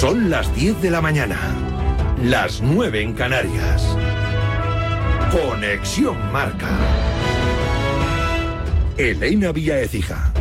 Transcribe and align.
Son 0.00 0.30
las 0.30 0.54
10 0.54 0.80
de 0.80 0.90
la 0.90 1.02
mañana, 1.02 1.36
las 2.24 2.62
9 2.62 3.02
en 3.02 3.12
Canarias. 3.12 3.86
Conexión 5.30 6.16
Marca. 6.32 6.70
Elena 8.96 9.52
Vía 9.52 9.78
Ecija. 9.78 10.32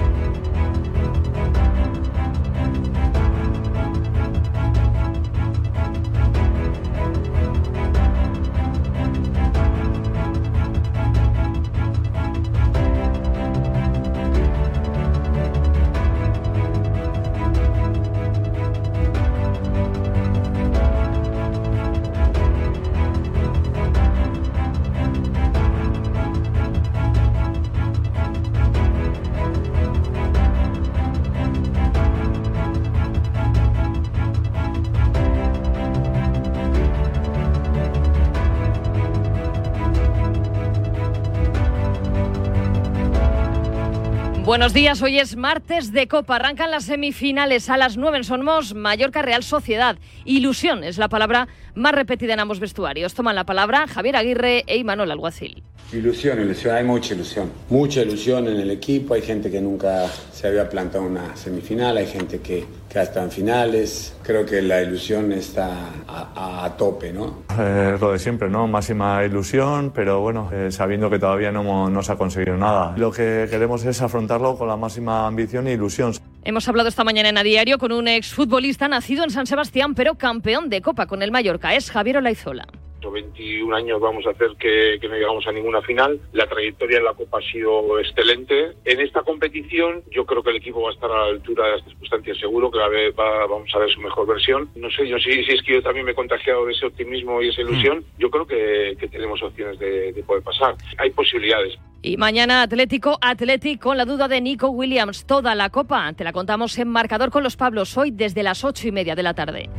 Buenos 44.70 44.84
días, 44.84 45.02
hoy 45.02 45.18
es 45.18 45.36
martes 45.36 45.92
de 45.94 46.08
Copa. 46.08 46.36
Arrancan 46.36 46.70
las 46.70 46.84
semifinales 46.84 47.72
a 47.72 47.78
las 47.78 47.98
9 47.98 48.18
en 48.18 48.24
Somos, 48.24 48.76
Mallorca 48.76 49.24
Real 49.24 49.42
Sociedad. 49.42 49.98
Ilusión 50.26 50.84
es 50.84 51.00
la 51.00 51.10
palabra 51.10 51.48
más 51.74 51.96
repetida 51.96 52.36
en 52.36 52.40
ambos 52.40 52.60
vestuarios. 52.60 53.16
Toman 53.16 53.34
la 53.34 53.48
palabra 53.48 53.88
Javier 53.88 54.16
Aguirre 54.16 54.66
e 54.68 54.78
Imanol 54.78 55.10
Alguacil. 55.10 55.59
Ilusión, 55.92 56.40
ilusión, 56.40 56.76
hay 56.76 56.84
mucha 56.84 57.16
ilusión. 57.16 57.52
Mucha 57.70 58.02
ilusión 58.02 58.48
en 58.48 58.60
el 58.60 58.70
equipo, 58.70 59.16
hay 59.16 59.24
gente 59.24 59.50
que 59.50 59.60
nunca 59.60 60.06
se 60.32 60.48
había 60.48 60.70
plantado 60.70 61.04
una 61.04 61.36
semifinal, 61.36 61.98
hay 61.98 62.06
gente 62.06 62.42
que, 62.42 62.64
que 62.88 63.00
ha 63.00 63.04
estado 63.04 63.26
en 63.26 63.32
finales. 63.32 64.16
Creo 64.22 64.46
que 64.46 64.62
la 64.62 64.84
ilusión 64.84 65.32
está 65.32 65.90
a, 66.08 66.76
tope, 66.78 67.12
¿no? 67.12 67.44
Eh, 67.58 67.98
lo 68.00 68.12
de 68.12 68.20
siempre, 68.20 68.50
¿no? 68.52 68.68
Máxima 68.68 69.26
ilusión, 69.26 69.92
pero 69.94 70.22
bueno, 70.22 70.52
eh, 70.54 70.72
sabiendo 70.72 71.10
que 71.10 71.18
todavía 71.18 71.52
no, 71.52 71.90
no 71.90 72.04
se 72.04 72.12
ha 72.12 72.16
conseguido 72.16 72.56
nada. 72.56 72.94
Lo 72.96 73.12
que 73.12 73.48
queremos 73.50 73.84
es 73.84 74.00
afrontarlo 74.04 74.58
con 74.58 74.68
la 74.68 74.78
máxima 74.78 75.26
ambición 75.26 75.68
e 75.68 75.74
ilusión. 75.74 76.14
Hemos 76.44 76.68
hablado 76.68 76.90
esta 76.90 77.04
mañana 77.04 77.30
en 77.30 77.38
A 77.40 77.44
Diario 77.44 77.80
con 77.80 77.92
un 77.92 78.08
exfutbolista 78.08 78.88
nacido 78.88 79.24
en 79.24 79.32
San 79.32 79.48
Sebastián, 79.48 79.96
pero 79.96 80.16
campeón 80.16 80.70
de 80.70 80.84
Copa 80.84 81.08
con 81.08 81.24
el 81.24 81.32
Mallorca. 81.32 81.74
Es 81.74 81.90
Javier 81.90 82.18
Olaizola. 82.18 82.68
21 83.12 83.76
años 83.76 84.00
vamos 84.00 84.26
a 84.28 84.32
hacer 84.32 84.52
que, 84.60 85.00
no 85.08 85.16
llegamos 85.16 85.48
a 85.48 85.52
ninguna 85.52 85.82
final. 85.82 86.20
La 86.34 86.48
trayectoria 86.48 86.98
en 86.98 87.06
la 87.06 87.14
Copa 87.14 87.40
ha 87.40 87.52
sido 87.52 88.00
excelente. 88.00 88.74
En 88.86 89.00
esta 89.00 89.22
competición 89.22 90.04
yo 90.12 90.26
creo 90.26 90.44
que 90.44 90.52
el 90.52 90.58
equipo 90.58 90.82
va 90.82 90.90
a 90.90 90.94
estar 90.94 91.12
a 91.12 91.26
la 91.26 91.32
altura 91.32 91.66
de 91.66 91.72
las 91.78 91.86
circunstancias. 91.86 92.38
Seguro 92.38 92.70
que 92.70 92.80
va, 92.80 93.46
vamos 93.48 93.74
a 93.74 93.80
ver 93.80 93.90
su 93.90 94.02
mejor 94.02 94.28
versión. 94.28 94.70
No 94.76 94.90
sé, 94.92 95.08
yo 95.08 95.18
sí, 95.18 95.44
si 95.44 95.54
es 95.54 95.64
que 95.64 95.74
yo 95.74 95.82
también 95.82 96.06
me 96.06 96.12
he 96.12 96.16
contagiado 96.16 96.66
de 96.66 96.74
ese 96.74 96.86
optimismo 96.86 97.42
y 97.42 97.50
esa 97.50 97.62
ilusión. 97.62 98.00
Mm. 98.00 98.20
Yo 98.20 98.30
creo 98.30 98.46
que, 98.46 98.98
tenemos 99.10 99.42
opciones 99.42 99.80
de, 99.80 100.14
de 100.14 100.24
poder 100.24 100.44
pasar. 100.44 100.76
Hay 100.98 101.10
posibilidades. 101.12 101.78
Y 102.02 102.16
mañana 102.16 102.62
Atlético 102.62 103.18
Atlético 103.20 103.90
con 103.90 103.98
la 103.98 104.06
duda 104.06 104.30
de 104.30 104.40
Nico 104.40 104.70
Williams. 104.70 105.26
Toda 105.26 105.54
la 105.54 105.70
copa 105.70 106.14
te 106.14 106.24
la 106.24 106.32
contamos 106.32 106.78
en 106.78 106.88
marcador 106.88 107.30
con 107.30 107.44
los 107.44 107.58
Pablos 107.58 107.98
hoy 107.98 108.12
desde 108.12 108.42
las 108.42 108.64
ocho 108.64 108.88
y 108.88 108.92
media 108.94 109.16
de 109.16 109.24
la 109.24 109.34
tarde. 109.34 109.70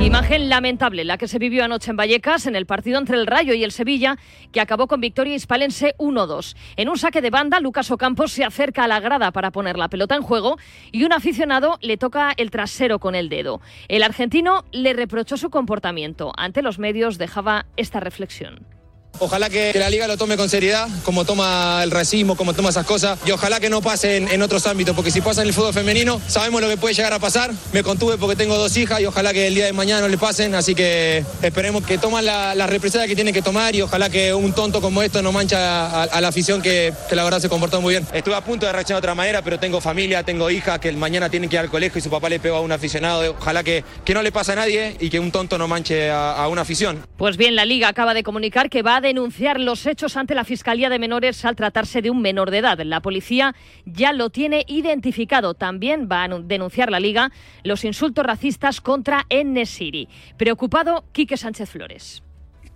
Imagen 0.00 0.48
lamentable 0.48 1.04
la 1.04 1.18
que 1.18 1.28
se 1.28 1.38
vivió 1.38 1.64
anoche 1.64 1.92
en 1.92 1.96
Vallecas 1.96 2.46
en 2.46 2.56
el 2.56 2.66
partido 2.66 2.98
entre 2.98 3.16
el 3.16 3.28
Rayo 3.28 3.54
y 3.54 3.62
el 3.62 3.70
Sevilla 3.70 4.16
que 4.50 4.60
acabó 4.60 4.88
con 4.88 5.00
victoria 5.00 5.36
hispalense 5.36 5.94
1-2. 5.98 6.56
En 6.76 6.88
un 6.88 6.98
saque 6.98 7.20
de 7.20 7.30
banda, 7.30 7.60
Lucas 7.60 7.90
Ocampos 7.92 8.32
se 8.32 8.44
acerca 8.44 8.84
a 8.84 8.88
la 8.88 8.98
grada 8.98 9.30
para 9.30 9.52
poner 9.52 9.76
la 9.76 9.88
pelota 9.88 10.16
en 10.16 10.22
juego 10.22 10.56
y 10.90 11.04
un 11.04 11.12
aficionado 11.12 11.78
le 11.80 11.96
toca 11.96 12.32
el 12.36 12.50
trasero 12.50 12.98
con 12.98 13.14
el 13.14 13.28
dedo. 13.28 13.60
El 13.86 14.02
argentino 14.02 14.64
le 14.72 14.94
reprochó 14.94 15.36
su 15.36 15.50
comportamiento. 15.50 16.32
Ante 16.36 16.62
los 16.62 16.80
medios 16.80 17.18
dejaba 17.18 17.66
esta 17.76 18.00
reflexión. 18.00 18.77
Ojalá 19.20 19.50
que, 19.50 19.72
la 19.74 19.90
liga 19.90 20.06
lo 20.06 20.16
tome 20.16 20.36
con 20.36 20.48
seriedad, 20.48 20.88
como 21.04 21.24
toma 21.24 21.80
el 21.82 21.90
racismo, 21.90 22.36
como 22.36 22.54
toma 22.54 22.70
esas 22.70 22.86
cosas, 22.86 23.18
y 23.26 23.30
ojalá 23.30 23.60
que 23.60 23.70
no 23.70 23.82
pase 23.82 24.16
en, 24.16 24.42
otros 24.42 24.66
ámbitos, 24.66 24.94
porque 24.94 25.10
si 25.10 25.20
pasa 25.20 25.42
en 25.42 25.48
el 25.48 25.54
fútbol 25.54 25.74
femenino, 25.74 26.20
sabemos 26.26 26.60
lo 26.60 26.68
que 26.68 26.76
puede 26.76 26.94
llegar 26.94 27.12
a 27.12 27.18
pasar. 27.18 27.50
Me 27.72 27.82
contuve 27.82 28.16
porque 28.16 28.36
tengo 28.36 28.56
dos 28.56 28.76
hijas 28.76 29.00
y 29.00 29.06
ojalá 29.06 29.32
que 29.32 29.48
el 29.48 29.54
día 29.54 29.66
de 29.66 29.72
mañana 29.72 30.02
no 30.02 30.08
le 30.08 30.18
pasen, 30.18 30.54
así 30.54 30.74
que 30.74 31.24
esperemos 31.42 31.84
que 31.84 31.98
toman 31.98 32.24
la, 32.24 32.54
la 32.54 32.66
represalia 32.66 33.06
que 33.06 33.14
tienen 33.14 33.34
que 33.34 33.42
tomar 33.42 33.74
y 33.74 33.82
ojalá 33.82 34.08
que 34.10 34.32
un 34.34 34.52
tonto 34.52 34.80
como 34.80 35.02
esto 35.02 35.22
no 35.22 35.32
mancha 35.32 36.04
a, 36.04 36.20
la 36.20 36.28
afición 36.28 36.62
que, 36.62 36.92
la 37.10 37.24
verdad 37.24 37.40
se 37.40 37.48
comportó 37.48 37.80
muy 37.80 37.94
bien. 37.94 38.06
Estuve 38.12 38.34
a 38.34 38.40
punto 38.42 38.66
de 38.66 38.72
reaccionar 38.72 39.02
de 39.02 39.06
otra 39.06 39.14
manera, 39.14 39.42
pero 39.42 39.58
tengo 39.58 39.80
familia, 39.80 40.22
tengo 40.22 40.50
hijas 40.50 40.78
que 40.78 40.92
mañana 40.92 41.28
tienen 41.28 41.50
que 41.50 41.56
ir 41.56 41.60
al 41.60 41.70
colegio 41.70 41.98
y 41.98 42.02
su 42.02 42.10
papá 42.10 42.28
le 42.28 42.38
pegó 42.38 42.56
a 42.56 42.60
un 42.60 42.72
aficionado. 42.72 43.36
Ojalá 43.38 43.64
que, 43.64 43.84
que 44.04 44.14
no 44.14 44.22
le 44.22 44.32
pase 44.32 44.52
a 44.52 44.56
nadie 44.56 44.96
y 45.00 45.10
que 45.10 45.18
un 45.18 45.30
tonto 45.30 45.58
no 45.58 45.68
manche 45.68 46.10
a, 46.10 46.32
a 46.32 46.48
una 46.48 46.62
afición. 46.62 47.04
Pues 47.16 47.36
bien, 47.36 47.56
la 47.56 47.64
liga 47.64 47.88
acaba 47.88 48.14
de 48.14 48.22
comunicar 48.22 48.70
que 48.70 48.82
va 48.82 48.96
a 48.96 49.00
denunciar 49.08 49.58
los 49.58 49.86
hechos 49.86 50.16
ante 50.16 50.34
la 50.34 50.44
Fiscalía 50.44 50.90
de 50.90 50.98
Menores 50.98 51.44
al 51.46 51.56
tratarse 51.56 52.02
de 52.02 52.10
un 52.10 52.20
menor 52.20 52.50
de 52.50 52.58
edad. 52.58 52.78
La 52.80 53.00
policía 53.00 53.54
ya 53.86 54.12
lo 54.12 54.28
tiene 54.28 54.64
identificado. 54.68 55.54
También 55.54 56.08
va 56.10 56.24
a 56.24 56.28
denunciar 56.28 56.90
la 56.90 57.00
Liga 57.00 57.32
los 57.64 57.84
insultos 57.84 58.26
racistas 58.26 58.82
contra 58.82 59.24
Enesiri. 59.30 60.08
Preocupado, 60.36 61.04
Quique 61.12 61.38
Sánchez 61.38 61.70
Flores 61.70 62.22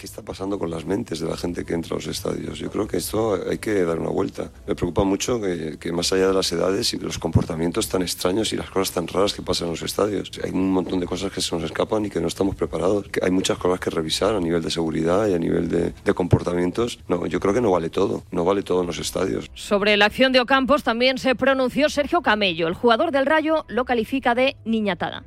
qué 0.02 0.06
está 0.06 0.22
pasando 0.22 0.58
con 0.58 0.68
las 0.68 0.84
mentes 0.84 1.20
de 1.20 1.28
la 1.28 1.36
gente 1.36 1.64
que 1.64 1.74
entra 1.74 1.94
a 1.94 1.98
los 1.98 2.08
estadios. 2.08 2.58
Yo 2.58 2.72
creo 2.72 2.88
que 2.88 2.96
esto 2.96 3.38
hay 3.48 3.58
que 3.58 3.84
dar 3.84 4.00
una 4.00 4.10
vuelta. 4.10 4.50
Me 4.66 4.74
preocupa 4.74 5.04
mucho 5.04 5.40
que, 5.40 5.92
más 5.92 6.12
allá 6.12 6.26
de 6.26 6.34
las 6.34 6.50
edades 6.50 6.92
y 6.92 6.98
los 6.98 7.20
comportamientos 7.20 7.88
tan 7.88 8.02
extraños 8.02 8.52
y 8.52 8.56
las 8.56 8.68
cosas 8.68 8.90
tan 8.90 9.06
raras 9.06 9.32
que 9.32 9.42
pasan 9.42 9.68
en 9.68 9.74
los 9.74 9.82
estadios, 9.82 10.32
hay 10.42 10.50
un 10.50 10.72
montón 10.72 10.98
de 10.98 11.06
cosas 11.06 11.30
que 11.30 11.40
se 11.40 11.54
nos 11.54 11.62
escapan 11.62 12.04
y 12.04 12.10
que 12.10 12.20
no 12.20 12.26
estamos 12.26 12.56
preparados. 12.56 13.06
Hay 13.22 13.30
muchas 13.30 13.58
cosas 13.58 13.78
que 13.78 13.90
revisar 13.90 14.34
a 14.34 14.40
nivel 14.40 14.60
de 14.60 14.72
seguridad 14.72 15.28
y 15.28 15.34
a 15.34 15.38
nivel 15.38 15.68
de, 15.68 15.94
de 16.04 16.14
comportamientos. 16.14 16.98
No, 17.06 17.24
yo 17.26 17.38
creo 17.38 17.54
que 17.54 17.60
no 17.60 17.70
vale 17.70 17.88
todo, 17.88 18.24
no 18.32 18.44
vale 18.44 18.64
todo 18.64 18.80
en 18.80 18.88
los 18.88 18.98
estadios. 18.98 19.48
Sobre 19.54 19.96
la 19.96 20.06
acción 20.06 20.32
de 20.32 20.40
Ocampos 20.40 20.82
también 20.82 21.18
se 21.18 21.36
pronunció 21.36 21.88
Sergio 21.88 22.22
Camello. 22.22 22.66
El 22.66 22.74
jugador 22.74 23.12
del 23.12 23.24
Rayo 23.24 23.66
lo 23.68 23.84
califica 23.84 24.34
de 24.34 24.56
niñatada. 24.64 25.22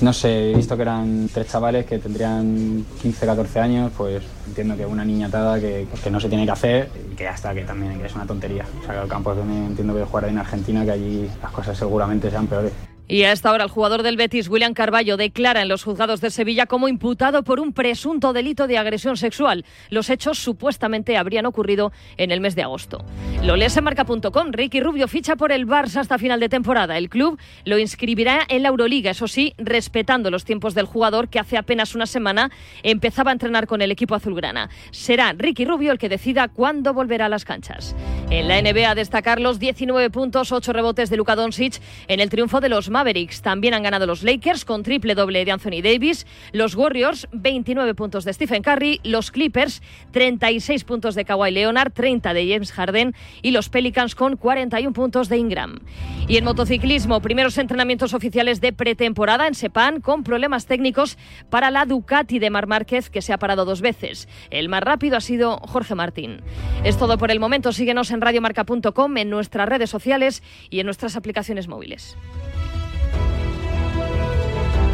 No 0.00 0.12
sé, 0.12 0.50
he 0.50 0.56
visto 0.56 0.76
que 0.76 0.82
eran 0.82 1.28
tres 1.32 1.48
chavales 1.48 1.86
que 1.86 1.98
tendrían 1.98 2.84
15, 3.00 3.26
14 3.26 3.60
años, 3.60 3.92
pues 3.96 4.22
entiendo 4.46 4.76
que 4.76 4.84
una 4.84 5.04
niñatada 5.04 5.60
que, 5.60 5.86
que 6.02 6.10
no 6.10 6.18
se 6.18 6.28
tiene 6.28 6.44
que 6.44 6.50
hacer 6.50 6.90
y 7.10 7.14
que 7.14 7.28
hasta 7.28 7.54
que 7.54 7.62
también 7.62 8.00
es 8.04 8.14
una 8.14 8.26
tontería. 8.26 8.64
O 8.80 8.84
sea, 8.84 8.94
que 8.94 9.02
el 9.02 9.08
campo 9.08 9.32
entiendo 9.32 9.94
que 9.94 10.04
jugar 10.04 10.24
en 10.26 10.38
Argentina, 10.38 10.84
que 10.84 10.90
allí 10.90 11.30
las 11.40 11.52
cosas 11.52 11.76
seguramente 11.76 12.30
sean 12.30 12.46
peores. 12.46 12.72
Y 13.08 13.24
a 13.24 13.32
esta 13.32 13.52
hora 13.52 13.64
el 13.64 13.70
jugador 13.70 14.02
del 14.02 14.16
Betis, 14.16 14.48
William 14.48 14.74
Carballo, 14.74 15.16
declara 15.16 15.60
en 15.60 15.68
los 15.68 15.84
juzgados 15.84 16.20
de 16.20 16.30
Sevilla 16.30 16.66
como 16.66 16.88
imputado 16.88 17.42
por 17.42 17.60
un 17.60 17.72
presunto 17.72 18.32
delito 18.32 18.66
de 18.66 18.78
agresión 18.78 19.16
sexual. 19.16 19.64
Los 19.90 20.08
hechos 20.08 20.38
supuestamente 20.38 21.16
habrían 21.16 21.46
ocurrido 21.46 21.92
en 22.16 22.30
el 22.30 22.40
mes 22.40 22.54
de 22.54 22.62
agosto. 22.62 23.04
Lo 23.42 23.56
lees 23.56 23.76
en 23.76 23.84
marca.com. 23.84 24.52
Ricky 24.52 24.80
Rubio 24.80 25.08
ficha 25.08 25.36
por 25.36 25.52
el 25.52 25.66
Barça 25.66 25.96
hasta 25.96 26.16
final 26.16 26.40
de 26.40 26.48
temporada. 26.48 26.96
El 26.96 27.10
club 27.10 27.38
lo 27.64 27.78
inscribirá 27.78 28.40
en 28.48 28.62
la 28.62 28.68
Euroliga, 28.68 29.10
eso 29.10 29.28
sí, 29.28 29.54
respetando 29.58 30.30
los 30.30 30.44
tiempos 30.44 30.74
del 30.74 30.86
jugador 30.86 31.28
que 31.28 31.38
hace 31.38 31.58
apenas 31.58 31.94
una 31.94 32.06
semana 32.06 32.50
empezaba 32.82 33.30
a 33.30 33.34
entrenar 33.34 33.66
con 33.66 33.82
el 33.82 33.90
equipo 33.90 34.14
azulgrana. 34.14 34.70
Será 34.92 35.34
Ricky 35.36 35.64
Rubio 35.64 35.92
el 35.92 35.98
que 35.98 36.08
decida 36.08 36.48
cuándo 36.48 36.94
volverá 36.94 37.26
a 37.26 37.28
las 37.28 37.44
canchas. 37.44 37.96
En 38.30 38.48
la 38.48 38.62
NBA 38.62 38.94
destacar 38.94 39.40
los 39.40 39.58
19 39.58 40.08
puntos, 40.10 40.52
8 40.52 40.72
rebotes 40.72 41.10
de 41.10 41.16
Luka 41.16 41.34
Doncic 41.34 41.80
en 42.08 42.20
el 42.20 42.30
triunfo 42.30 42.60
de 42.60 42.68
los 42.68 42.88
Mavericks. 42.92 43.42
También 43.42 43.74
han 43.74 43.82
ganado 43.82 44.06
los 44.06 44.22
Lakers 44.22 44.64
con 44.64 44.84
triple 44.84 45.16
doble 45.16 45.44
de 45.44 45.50
Anthony 45.50 45.82
Davis, 45.82 46.26
los 46.52 46.76
Warriors 46.76 47.26
29 47.32 47.94
puntos 47.94 48.24
de 48.24 48.32
Stephen 48.32 48.62
Curry, 48.62 49.00
los 49.02 49.30
Clippers 49.32 49.82
36 50.12 50.84
puntos 50.84 51.14
de 51.14 51.24
Kawhi 51.24 51.50
Leonard, 51.50 51.92
30 51.92 52.34
de 52.34 52.48
James 52.48 52.72
Harden 52.72 53.14
y 53.42 53.50
los 53.50 53.68
Pelicans 53.68 54.14
con 54.14 54.36
41 54.36 54.92
puntos 54.92 55.28
de 55.28 55.38
Ingram. 55.38 55.80
Y 56.28 56.36
en 56.36 56.44
motociclismo, 56.44 57.20
primeros 57.20 57.58
entrenamientos 57.58 58.14
oficiales 58.14 58.60
de 58.60 58.72
pretemporada 58.72 59.46
en 59.46 59.54
Sepan 59.54 60.00
con 60.00 60.22
problemas 60.22 60.66
técnicos 60.66 61.18
para 61.50 61.70
la 61.70 61.86
Ducati 61.86 62.38
de 62.38 62.50
Mar 62.50 62.66
Márquez 62.66 63.10
que 63.10 63.22
se 63.22 63.32
ha 63.32 63.38
parado 63.38 63.64
dos 63.64 63.80
veces. 63.80 64.28
El 64.50 64.68
más 64.68 64.82
rápido 64.82 65.16
ha 65.16 65.20
sido 65.20 65.58
Jorge 65.58 65.94
Martín. 65.94 66.40
Es 66.84 66.98
todo 66.98 67.18
por 67.18 67.30
el 67.30 67.40
momento. 67.40 67.72
Síguenos 67.72 68.10
en 68.10 68.20
radiomarca.com, 68.20 69.16
en 69.16 69.30
nuestras 69.30 69.68
redes 69.68 69.90
sociales 69.90 70.42
y 70.70 70.80
en 70.80 70.86
nuestras 70.86 71.16
aplicaciones 71.16 71.68
móviles. 71.68 72.16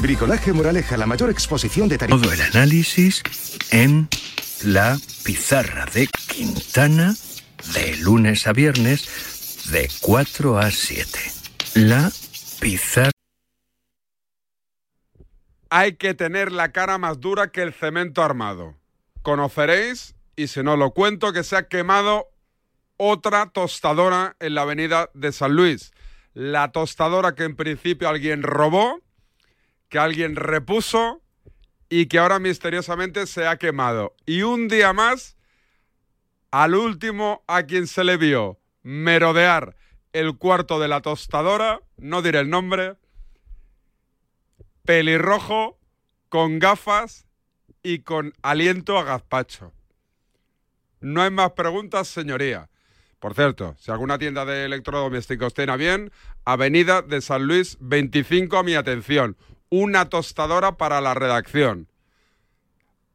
Bricolaje 0.00 0.54
Moraleja, 0.54 0.96
la 0.96 1.04
mayor 1.04 1.28
exposición 1.28 1.88
de 1.88 1.98
tarifas. 1.98 2.22
Todo 2.22 2.32
el 2.32 2.40
análisis 2.40 3.22
en 3.70 4.08
la 4.64 4.98
pizarra 5.24 5.84
de 5.92 6.06
Quintana 6.06 7.14
de 7.74 7.96
lunes 7.98 8.46
a 8.46 8.54
viernes 8.54 9.68
de 9.70 9.90
4 10.00 10.58
a 10.58 10.70
7. 10.70 11.18
La 11.74 12.10
pizarra. 12.60 13.10
Hay 15.68 15.96
que 15.96 16.14
tener 16.14 16.50
la 16.50 16.72
cara 16.72 16.96
más 16.96 17.20
dura 17.20 17.52
que 17.52 17.60
el 17.60 17.74
cemento 17.74 18.22
armado. 18.22 18.76
Conoceréis, 19.20 20.14
y 20.34 20.46
si 20.46 20.62
no 20.62 20.78
lo 20.78 20.92
cuento, 20.92 21.34
que 21.34 21.44
se 21.44 21.56
ha 21.56 21.68
quemado 21.68 22.30
otra 22.96 23.50
tostadora 23.50 24.34
en 24.40 24.54
la 24.54 24.62
avenida 24.62 25.10
de 25.12 25.30
San 25.32 25.54
Luis. 25.54 25.92
La 26.32 26.72
tostadora 26.72 27.34
que 27.34 27.44
en 27.44 27.54
principio 27.54 28.08
alguien 28.08 28.42
robó, 28.42 29.00
que 29.90 29.98
alguien 29.98 30.36
repuso 30.36 31.20
y 31.90 32.06
que 32.06 32.18
ahora 32.18 32.38
misteriosamente 32.38 33.26
se 33.26 33.46
ha 33.46 33.58
quemado. 33.58 34.14
Y 34.24 34.42
un 34.42 34.68
día 34.68 34.94
más, 34.94 35.36
al 36.50 36.74
último 36.74 37.44
a 37.46 37.64
quien 37.64 37.86
se 37.86 38.04
le 38.04 38.16
vio 38.16 38.58
merodear 38.82 39.76
el 40.12 40.38
cuarto 40.38 40.80
de 40.80 40.88
la 40.88 41.02
tostadora, 41.02 41.82
no 41.98 42.22
diré 42.22 42.38
el 42.38 42.48
nombre, 42.48 42.96
pelirrojo, 44.84 45.78
con 46.28 46.60
gafas 46.60 47.26
y 47.82 48.00
con 48.00 48.32
aliento 48.42 48.96
a 48.96 49.04
gazpacho. 49.04 49.72
No 51.00 51.22
hay 51.22 51.30
más 51.30 51.52
preguntas, 51.52 52.08
señoría. 52.08 52.70
Por 53.18 53.34
cierto, 53.34 53.74
si 53.78 53.90
alguna 53.90 54.18
tienda 54.18 54.44
de 54.44 54.64
electrodomésticos 54.64 55.52
tiene 55.54 55.76
bien, 55.76 56.12
Avenida 56.44 57.02
de 57.02 57.20
San 57.20 57.46
Luis 57.46 57.76
25 57.80 58.56
a 58.56 58.62
mi 58.62 58.74
atención. 58.74 59.36
Una 59.70 60.08
tostadora 60.08 60.72
para 60.72 61.00
la 61.00 61.14
redacción. 61.14 61.86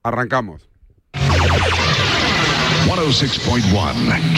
Arrancamos. 0.03 0.69
106.1 2.85 3.61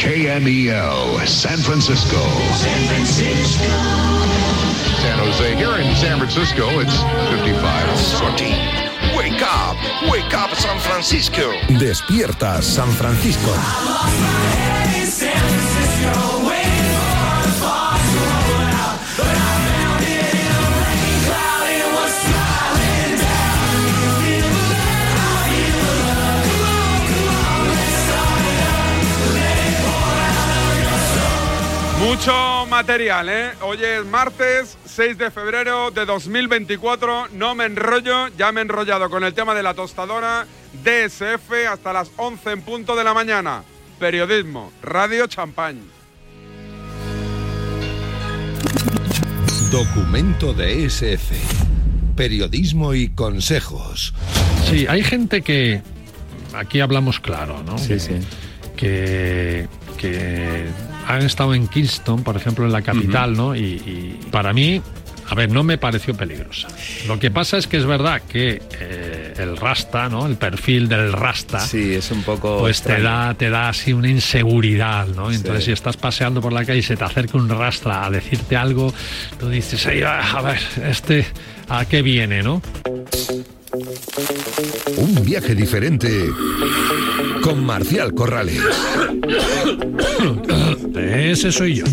KMEL, 0.01 1.27
San 1.27 1.59
Francisco. 1.59 2.17
San 2.55 2.87
Francisco. 2.87 3.63
San 5.01 5.19
Jose. 5.19 5.55
Here 5.57 5.77
in 5.79 5.95
San 5.95 6.17
Francisco, 6.17 6.67
it's 6.79 6.97
55. 7.29 7.61
14. 8.19 8.47
Wake 9.15 9.41
up, 9.43 9.77
wake 10.09 10.33
up 10.33 10.55
San 10.55 10.79
Francisco. 10.79 11.51
Despierta 11.79 12.63
San 12.63 12.89
Francisco. 12.89 13.53
Mucho 32.17 32.65
material, 32.67 33.29
¿eh? 33.29 33.51
Hoy 33.61 33.77
es 33.83 34.03
martes 34.03 34.75
6 34.85 35.19
de 35.19 35.29
febrero 35.29 35.91
de 35.91 36.03
2024. 36.03 37.27
No 37.33 37.53
me 37.53 37.65
enrollo, 37.65 38.29
ya 38.29 38.51
me 38.51 38.59
he 38.59 38.63
enrollado 38.63 39.07
con 39.11 39.23
el 39.23 39.35
tema 39.35 39.53
de 39.53 39.61
la 39.61 39.75
tostadora 39.75 40.47
DSF 40.83 41.51
hasta 41.69 41.93
las 41.93 42.09
11 42.17 42.51
en 42.53 42.61
punto 42.63 42.95
de 42.95 43.03
la 43.03 43.13
mañana. 43.13 43.63
Periodismo, 43.99 44.71
Radio 44.81 45.27
Champagne. 45.27 45.81
Documento 49.71 50.53
de 50.53 50.85
SF. 50.85 51.35
Periodismo 52.15 52.95
y 52.95 53.09
consejos. 53.09 54.15
Sí, 54.67 54.87
hay 54.89 55.03
gente 55.03 55.43
que. 55.43 55.83
Aquí 56.55 56.79
hablamos 56.79 57.19
claro, 57.19 57.61
¿no? 57.63 57.77
Sí, 57.77 57.89
que, 57.89 57.99
sí. 57.99 58.13
Que, 58.75 59.67
que 59.99 60.65
han 61.07 61.23
estado 61.23 61.53
en 61.55 61.67
Kingston, 61.67 62.23
por 62.23 62.35
ejemplo, 62.35 62.65
en 62.65 62.71
la 62.71 62.81
capital, 62.81 63.35
¿no? 63.35 63.55
Y, 63.55 63.59
y 63.59 64.19
para 64.31 64.53
mí, 64.53 64.81
a 65.29 65.35
ver, 65.35 65.51
no 65.51 65.63
me 65.63 65.77
pareció 65.77 66.15
peligrosa. 66.15 66.67
Lo 67.07 67.19
que 67.19 67.31
pasa 67.31 67.57
es 67.57 67.67
que 67.67 67.77
es 67.77 67.85
verdad 67.85 68.21
que 68.21 68.61
eh, 68.79 69.33
el 69.37 69.57
rasta, 69.57 70.09
¿no? 70.09 70.25
El 70.25 70.35
perfil 70.37 70.87
del 70.87 71.11
rasta. 71.13 71.59
Sí, 71.59 71.95
es 71.95 72.11
un 72.11 72.23
poco. 72.23 72.59
Pues 72.59 72.81
te 72.81 73.01
da, 73.01 73.33
te 73.33 73.49
da 73.49 73.69
así 73.69 73.93
una 73.93 74.09
inseguridad, 74.09 75.07
¿no? 75.07 75.31
Entonces, 75.31 75.63
Sí. 75.63 75.67
si 75.67 75.71
estás 75.73 75.97
paseando 75.97 76.41
por 76.41 76.53
la 76.53 76.63
calle 76.65 76.79
y 76.79 76.83
se 76.83 76.95
te 76.95 77.03
acerca 77.03 77.37
un 77.37 77.49
rastra 77.49 78.05
a 78.05 78.09
decirte 78.09 78.55
algo, 78.55 78.93
tú 79.39 79.49
dices, 79.49 79.85
"Ay, 79.87 80.01
a 80.03 80.41
ver, 80.41 80.59
este, 80.89 81.25
¿a 81.69 81.85
qué 81.85 82.01
viene, 82.01 82.41
no? 82.43 82.61
Un 84.97 85.25
viaje 85.25 85.53
diferente 85.55 86.09
con 87.41 87.65
Marcial 87.65 88.13
Corrales. 88.13 88.61
Ese 90.95 91.51
soy 91.51 91.75
yo. 91.75 91.85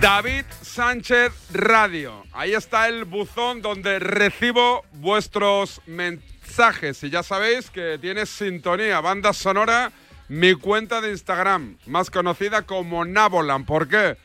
David 0.00 0.44
Sánchez 0.62 1.32
Radio. 1.52 2.24
Ahí 2.32 2.54
está 2.54 2.88
el 2.88 3.04
buzón 3.04 3.62
donde 3.62 3.98
recibo 3.98 4.84
vuestros 4.92 5.80
mensajes. 5.86 7.02
Y 7.02 7.10
ya 7.10 7.22
sabéis 7.22 7.70
que 7.70 7.98
tiene 8.00 8.26
sintonía, 8.26 9.00
banda 9.00 9.32
sonora, 9.32 9.92
mi 10.28 10.54
cuenta 10.54 11.00
de 11.00 11.10
Instagram, 11.10 11.78
más 11.86 12.10
conocida 12.10 12.62
como 12.62 13.04
Nabolan. 13.04 13.64
¿Por 13.64 13.88
qué? 13.88 14.16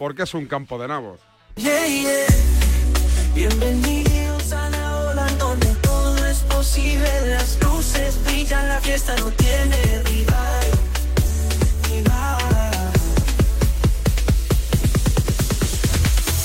Porque 0.00 0.22
es 0.22 0.32
un 0.32 0.46
campo 0.46 0.78
de 0.78 0.88
nabos. 0.88 1.20
Yeah, 1.56 1.86
yeah. 1.86 2.26
Bienvenidos 3.34 4.50
a 4.50 4.70
la 4.70 4.96
ola 4.96 5.26
donde 5.38 5.66
todo 5.82 6.26
es 6.26 6.38
posible. 6.38 7.06
Las 7.26 7.58
luces 7.62 8.14
brillan, 8.24 8.66
la 8.66 8.80
fiesta 8.80 9.14
no 9.18 9.30
tiene 9.32 10.02
rival. 10.04 10.66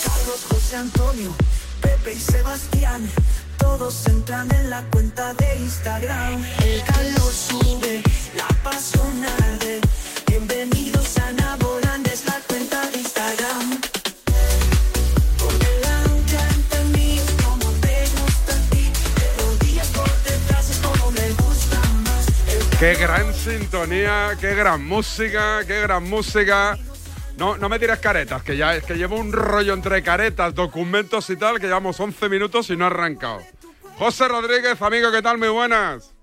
Carlos, 0.03 0.45
José 0.49 0.75
Antonio, 0.75 1.33
Pepe 1.79 2.11
y 2.11 2.19
Sebastián. 2.19 3.09
Todos 3.57 4.05
entran 4.07 4.53
en 4.53 4.69
la 4.69 4.81
cuenta 4.91 5.33
de 5.33 5.59
Instagram. 5.59 6.43
El 6.61 6.83
calor 6.83 7.31
Qué 22.95 23.01
gran 23.01 23.33
sintonía, 23.33 24.37
qué 24.39 24.55
gran 24.55 24.85
música, 24.87 25.59
qué 25.67 25.81
gran 25.81 26.09
música. 26.09 26.77
No, 27.37 27.57
no 27.57 27.67
me 27.67 27.77
tires 27.77 27.99
caretas, 27.99 28.41
que 28.41 28.55
ya 28.55 28.73
es 28.73 28.83
que 28.85 28.95
llevo 28.95 29.17
un 29.17 29.33
rollo 29.33 29.73
entre 29.73 30.01
caretas, 30.01 30.55
documentos 30.55 31.29
y 31.29 31.35
tal, 31.35 31.59
que 31.59 31.67
llevamos 31.67 31.99
11 31.99 32.29
minutos 32.29 32.69
y 32.69 32.77
no 32.77 32.85
ha 32.85 32.87
arrancado. 32.87 33.41
José 33.97 34.29
Rodríguez, 34.29 34.81
amigo, 34.81 35.11
¿qué 35.11 35.21
tal? 35.21 35.37
Muy 35.37 35.49
buenas. 35.49 36.13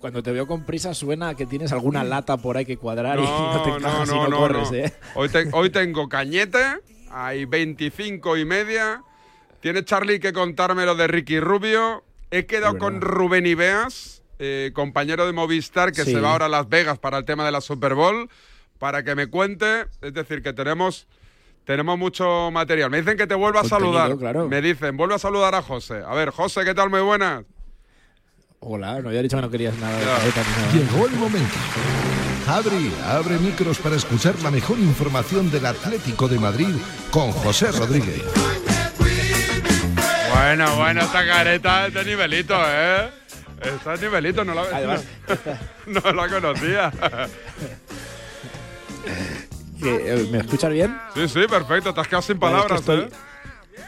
Cuando 0.00 0.22
te 0.22 0.32
veo 0.32 0.46
con 0.46 0.64
prisa 0.64 0.94
suena 0.94 1.34
que 1.34 1.44
tienes 1.44 1.72
alguna 1.72 2.02
lata 2.02 2.38
por 2.38 2.56
ahí 2.56 2.64
que 2.64 2.78
cuadrar 2.78 3.18
y 3.18 3.22
no 3.22 3.62
te 3.62 3.70
encajas 3.70 4.08
no, 4.08 4.14
y 4.14 4.18
no, 4.20 4.28
no, 4.28 4.36
corres. 4.38 4.72
¿eh? 4.72 4.94
Hoy, 5.16 5.28
te- 5.28 5.48
hoy 5.52 5.68
tengo 5.70 6.08
cañete, 6.08 6.64
hay 7.10 7.44
25 7.44 8.38
y 8.38 8.44
media. 8.46 9.02
Tiene 9.60 9.84
Charlie 9.84 10.18
que 10.20 10.32
contarme 10.32 10.86
lo 10.86 10.94
de 10.94 11.08
Ricky 11.08 11.40
Rubio. 11.40 12.04
He 12.30 12.46
quedado 12.46 12.78
con. 12.78 13.00
Rubén 13.00 13.46
Ibeas, 13.46 14.15
eh, 14.38 14.70
compañero 14.74 15.26
de 15.26 15.32
Movistar, 15.32 15.92
que 15.92 16.04
Sí. 16.04 16.12
se 16.12 16.20
va 16.20 16.32
ahora 16.32 16.46
a 16.46 16.48
Las 16.48 16.68
Vegas 16.68 16.98
para 16.98 17.18
el 17.18 17.24
tema 17.24 17.44
de 17.44 17.52
la 17.52 17.60
Super 17.60 17.94
Bowl, 17.94 18.28
para 18.78 19.02
que 19.02 19.14
me 19.14 19.26
cuente. 19.28 19.86
Es 20.02 20.12
decir, 20.14 20.42
que 20.42 20.52
tenemos, 20.52 21.06
tenemos 21.64 21.98
mucho 21.98 22.50
material. 22.50 22.90
Me 22.90 22.98
dicen 22.98 23.16
que 23.16 23.26
te 23.26 23.34
vuelva 23.34 23.60
a 23.62 23.64
saludar. 23.64 24.16
claro. 24.16 24.48
Me 24.48 24.60
dicen, 24.60 24.96
vuelve 24.96 25.14
a 25.14 25.18
saludar 25.18 25.54
a 25.54 25.62
José. 25.62 26.02
A 26.06 26.14
ver, 26.14 26.30
José, 26.30 26.64
¿qué 26.64 26.74
tal? 26.74 26.90
Muy 26.90 27.00
buenas. 27.00 27.44
Hola, 28.60 29.00
no 29.00 29.08
había 29.10 29.22
dicho 29.22 29.36
que 29.36 29.42
no 29.42 29.50
querías 29.50 29.76
nada 29.78 29.98
de 29.98 30.04
careta 30.04 30.42
ni 30.42 30.62
nada. 30.62 30.72
Llegó 30.92 31.06
el 31.06 31.12
momento. 31.16 31.54
Adri, 32.48 32.92
abre 33.04 33.38
micros 33.38 33.78
para 33.78 33.96
escuchar 33.96 34.38
la 34.42 34.50
mejor 34.50 34.78
información 34.78 35.50
del 35.50 35.66
Atlético 35.66 36.28
de 36.28 36.38
Madrid 36.38 36.74
con 37.10 37.32
José 37.32 37.70
Rodríguez. 37.72 38.22
Bueno, 40.32 40.76
bueno, 40.76 41.00
esta 41.02 41.26
careta 41.26 41.90
de 41.90 42.04
nivelito, 42.04 42.54
¿eh? 42.66 43.10
Esta 43.60 43.94
es 43.94 44.00
nivelito, 44.00 44.44
no 44.44 44.54
la, 44.54 44.62
Además, 44.62 45.04
no, 45.86 46.00
no 46.00 46.12
la 46.12 46.28
conocía. 46.28 46.92
¿Me 50.30 50.38
escuchas 50.38 50.70
bien? 50.70 50.96
Sí, 51.14 51.28
sí, 51.28 51.46
perfecto. 51.48 51.94
Has 51.96 52.06
quedado 52.08 52.22
sin 52.22 52.38
Vale, 52.38 52.56
es 52.58 52.62
que 52.64 52.68
palabras, 52.68 52.80
estoy- 52.80 53.04
¿eh? 53.04 53.08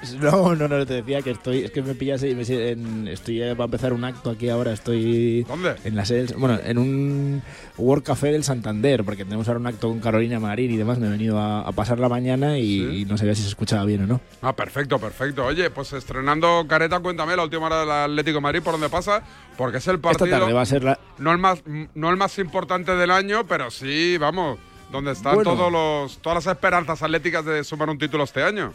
No, 0.21 0.55
no, 0.55 0.69
no, 0.69 0.87
te 0.87 0.95
decía 0.95 1.23
que 1.23 1.31
estoy, 1.33 1.65
es 1.65 1.71
que 1.71 1.83
me 1.83 1.95
pillas 1.95 2.23
y 2.23 2.35
me 2.35 2.43
en- 2.43 3.09
estoy 3.09 3.43
eh, 3.43 3.55
va 3.55 3.65
a 3.65 3.67
empezar 3.67 3.93
un 3.93 4.05
acto 4.05 4.31
aquí 4.31 4.49
ahora, 4.49 4.73
estoy 4.73 5.43
¿Dónde? 5.45 5.75
en 5.85 5.97
la 5.97 6.05
sede, 6.05 6.35
bueno, 6.37 6.59
en 6.65 6.79
un 6.79 7.43
World 7.77 8.05
Café 8.05 8.29
del 8.33 8.45
Santander, 8.45 9.05
porque 9.05 9.25
tenemos 9.25 9.49
ahora 9.49 9.61
un 9.61 9.67
acto 9.67 9.89
con 9.89 10.01
Carolina 10.01 10.39
Marín 10.41 10.71
y 10.71 10.77
demás, 10.77 10.99
me 10.99 11.07
he 11.07 11.11
venido 11.11 11.39
a, 11.39 11.61
a 11.63 11.73
pasar 11.73 11.99
la 11.99 12.09
mañana 12.09 12.59
y, 12.59 13.01
y 13.01 13.05
no 13.07 13.19
sabía 13.19 13.35
si 13.35 13.43
se 13.43 13.49
escuchaba 13.49 13.85
bien 13.85 14.03
o 14.05 14.07
no. 14.07 14.21
Ah, 14.43 14.55
perfecto, 14.55 14.99
perfecto. 14.99 15.45
Oye, 15.45 15.71
pues 15.71 15.93
estrenando 15.93 16.65
careta, 16.69 17.01
cuéntame 17.01 17.37
la 17.37 17.45
última 17.45 17.67
hora 17.67 17.81
del 17.81 17.91
Atlético 17.91 18.37
de 18.37 18.43
Madrid 18.43 18.63
por 18.63 18.73
dónde 18.73 18.89
pasa, 18.89 19.23
porque 19.57 19.79
es 19.79 19.87
el 19.89 19.97
Esta 19.97 20.09
partido. 20.11 20.39
tarde 20.39 20.53
va 20.53 20.63
a 20.63 20.67
ser 20.67 20.85
la, 20.85 20.99
no 21.19 21.33
el 21.33 21.39
más 21.39 21.63
no 21.95 22.11
el 22.11 22.17
más 22.17 22.39
importante 22.39 22.95
del 22.95 23.11
año, 23.11 23.47
pero 23.47 23.71
sí, 23.71 24.17
vamos, 24.19 24.59
donde 24.93 25.13
están 25.13 25.35
Bueno. 25.35 25.55
todos 25.55 25.73
los 25.73 26.19
todas 26.19 26.45
las 26.45 26.55
esperanzas 26.55 27.03
atléticas 27.03 27.45
de 27.45 27.63
sumar 27.65 27.91
un 27.91 27.99
título 27.99 28.25
este 28.25 28.43
año. 28.43 28.73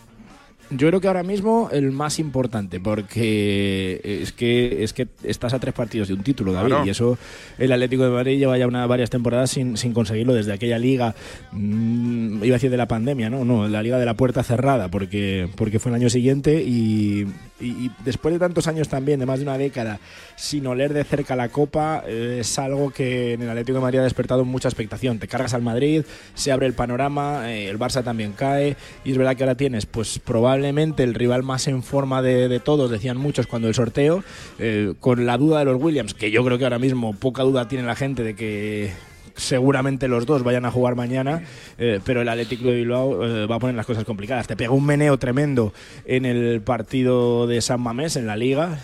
Yo 0.70 0.88
creo 0.88 1.00
que 1.02 1.08
ahora 1.08 1.24
mismo 1.24 1.70
el 1.72 1.92
más 1.92 2.18
importante, 2.20 2.80
porque 2.80 4.02
es 4.04 4.32
que 4.32 4.84
es 4.84 4.94
que 4.94 5.08
estás 5.24 5.54
a 5.54 5.60
tres 5.60 5.74
partidos 5.74 6.08
de 6.08 6.16
un 6.16 6.24
título, 6.24 6.52
David, 6.54 6.68
Claro. 6.70 6.86
y 6.86 6.90
eso 6.90 7.18
el 7.60 7.72
Atlético 7.72 8.04
de 8.04 8.10
Madrid 8.10 8.40
lleva 8.40 8.58
ya 8.58 8.66
una, 8.68 8.88
varias 8.88 9.10
temporadas 9.10 9.52
sin, 9.52 9.78
sin 9.78 9.94
conseguirlo 9.94 10.34
desde 10.34 10.54
aquella 10.54 10.80
liga, 10.80 11.14
mm, 11.52 12.44
iba 12.44 12.54
a 12.56 12.58
decir 12.58 12.72
de 12.72 12.78
la 12.78 12.88
pandemia, 12.88 13.30
no, 13.30 13.46
no, 13.46 13.68
la 13.68 13.84
liga 13.84 14.00
de 14.00 14.06
la 14.06 14.16
puerta 14.16 14.42
cerrada, 14.44 14.90
porque, 14.90 15.48
porque 15.56 15.80
fue 15.80 15.92
el 15.92 15.96
año 15.96 16.10
siguiente 16.10 16.64
y, 16.64 17.28
y- 17.60 17.66
y 17.86 17.92
después 18.04 18.34
de 18.34 18.40
tantos 18.40 18.68
años 18.68 18.90
también, 18.90 19.20
de 19.20 19.26
más 19.26 19.40
de 19.40 19.44
una 19.46 19.58
década, 19.58 20.00
sin 20.36 20.66
oler 20.68 20.94
de 20.94 21.04
cerca 21.04 21.36
la 21.36 21.50
Copa, 21.50 22.04
eh, 22.08 22.38
es 22.42 22.60
algo 22.60 22.90
que 22.90 23.34
en 23.34 23.42
el 23.44 23.50
Atlético 23.50 23.78
de 23.78 23.82
Madrid 23.84 24.00
ha 24.00 24.04
despertado 24.04 24.44
mucha 24.44 24.68
expectación. 24.70 25.20
Te 25.20 25.28
cargas 25.28 25.54
al 25.54 25.62
Madrid, 25.62 26.04
se 26.34 26.52
abre 26.52 26.66
el 26.66 26.74
panorama, 26.74 27.52
eh, 27.52 27.70
el 27.70 27.78
Barça 27.78 28.04
también 28.04 28.34
cae, 28.34 28.76
y 29.06 29.12
es 29.12 29.18
verdad 29.18 29.36
que 29.36 29.44
ahora 29.44 29.56
tienes, 29.56 29.86
pues 29.86 30.20
probablemente 30.54 31.02
el 31.02 31.16
rival 31.16 31.42
más 31.42 31.68
en 31.68 31.82
forma 31.82 32.22
de, 32.22 32.60
todos, 32.60 32.92
decían 32.92 33.18
muchos 33.18 33.48
cuando 33.48 33.68
el 33.68 33.74
sorteo, 33.74 34.24
eh, 34.60 34.94
con 35.00 35.26
la 35.26 35.36
duda 35.36 35.58
de 35.58 35.66
los 35.66 35.82
Williams, 35.82 36.14
que 36.14 36.30
yo 36.30 36.46
creo 36.46 36.60
que 36.60 36.64
ahora 36.66 36.78
mismo 36.78 37.14
poca 37.14 37.42
duda 37.42 37.68
tiene 37.68 37.88
la 37.88 37.96
gente 37.96 38.22
de 38.22 38.36
que 38.36 38.92
seguramente 39.36 40.08
los 40.08 40.28
dos 40.28 40.44
vayan 40.44 40.66
a 40.66 40.70
jugar 40.70 40.94
mañana, 40.94 41.42
eh, 41.80 42.00
pero 42.06 42.22
el 42.22 42.30
Atlético 42.30 42.66
de 42.66 42.76
Bilbao 42.76 43.26
eh, 43.26 43.48
va 43.48 43.56
a 43.56 43.60
poner 43.60 43.76
las 43.76 43.88
cosas 43.88 44.04
complicadas. 44.04 44.46
Te 44.46 44.56
pegó 44.56 44.76
un 44.76 44.86
meneo 44.86 45.18
tremendo 45.18 45.74
en 46.06 46.28
el 46.28 46.62
partido 46.62 47.48
de 47.48 47.60
San 47.60 47.82
Mamés, 47.82 48.16
en 48.16 48.28
la 48.28 48.36
Liga, 48.36 48.78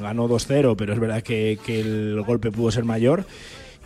ganó 0.00 0.26
2-0, 0.26 0.74
pero 0.74 0.94
es 0.94 1.00
verdad 1.00 1.22
que 1.22 1.58
el 1.66 2.22
golpe 2.26 2.50
pudo 2.50 2.70
ser 2.70 2.84
mayor. 2.84 3.26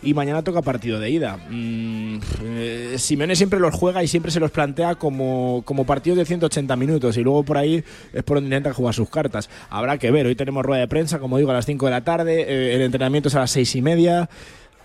Y 0.01 0.13
mañana 0.13 0.43
toca 0.43 0.61
partido 0.61 0.99
de 0.99 1.09
ida. 1.09 1.37
Mm, 1.49 2.19
eh, 2.41 2.95
siempre 2.97 3.59
los 3.59 3.75
juega 3.75 4.01
y 4.01 4.07
siempre 4.07 4.31
se 4.31 4.39
los 4.39 4.51
plantea 4.51 4.95
como, 4.95 5.61
como 5.65 5.85
partidos 5.85 6.17
de 6.17 6.25
180 6.25 6.75
minutos 6.77 7.17
y 7.17 7.21
luego 7.21 7.43
por 7.43 7.57
ahí 7.57 7.83
es 8.13 8.23
por 8.23 8.37
donde 8.37 8.47
intenta 8.47 8.73
jugar 8.73 8.93
sus 8.93 9.09
cartas. 9.09 9.49
Habrá 9.69 9.97
que 9.97 10.09
ver, 10.11 10.25
hoy 10.25 10.35
tenemos 10.35 10.65
rueda 10.65 10.81
de 10.81 10.87
prensa, 10.87 11.19
como 11.19 11.37
digo, 11.37 11.51
a 11.51 11.53
las 11.53 11.65
5 11.65 11.85
de 11.85 11.91
la 11.91 12.03
tarde, 12.03 12.41
eh, 12.41 12.75
el 12.75 12.81
entrenamiento 12.81 13.27
es 13.27 13.35
a 13.35 13.39
las 13.39 13.51
6 13.51 13.75
y 13.75 13.81
media. 13.81 14.29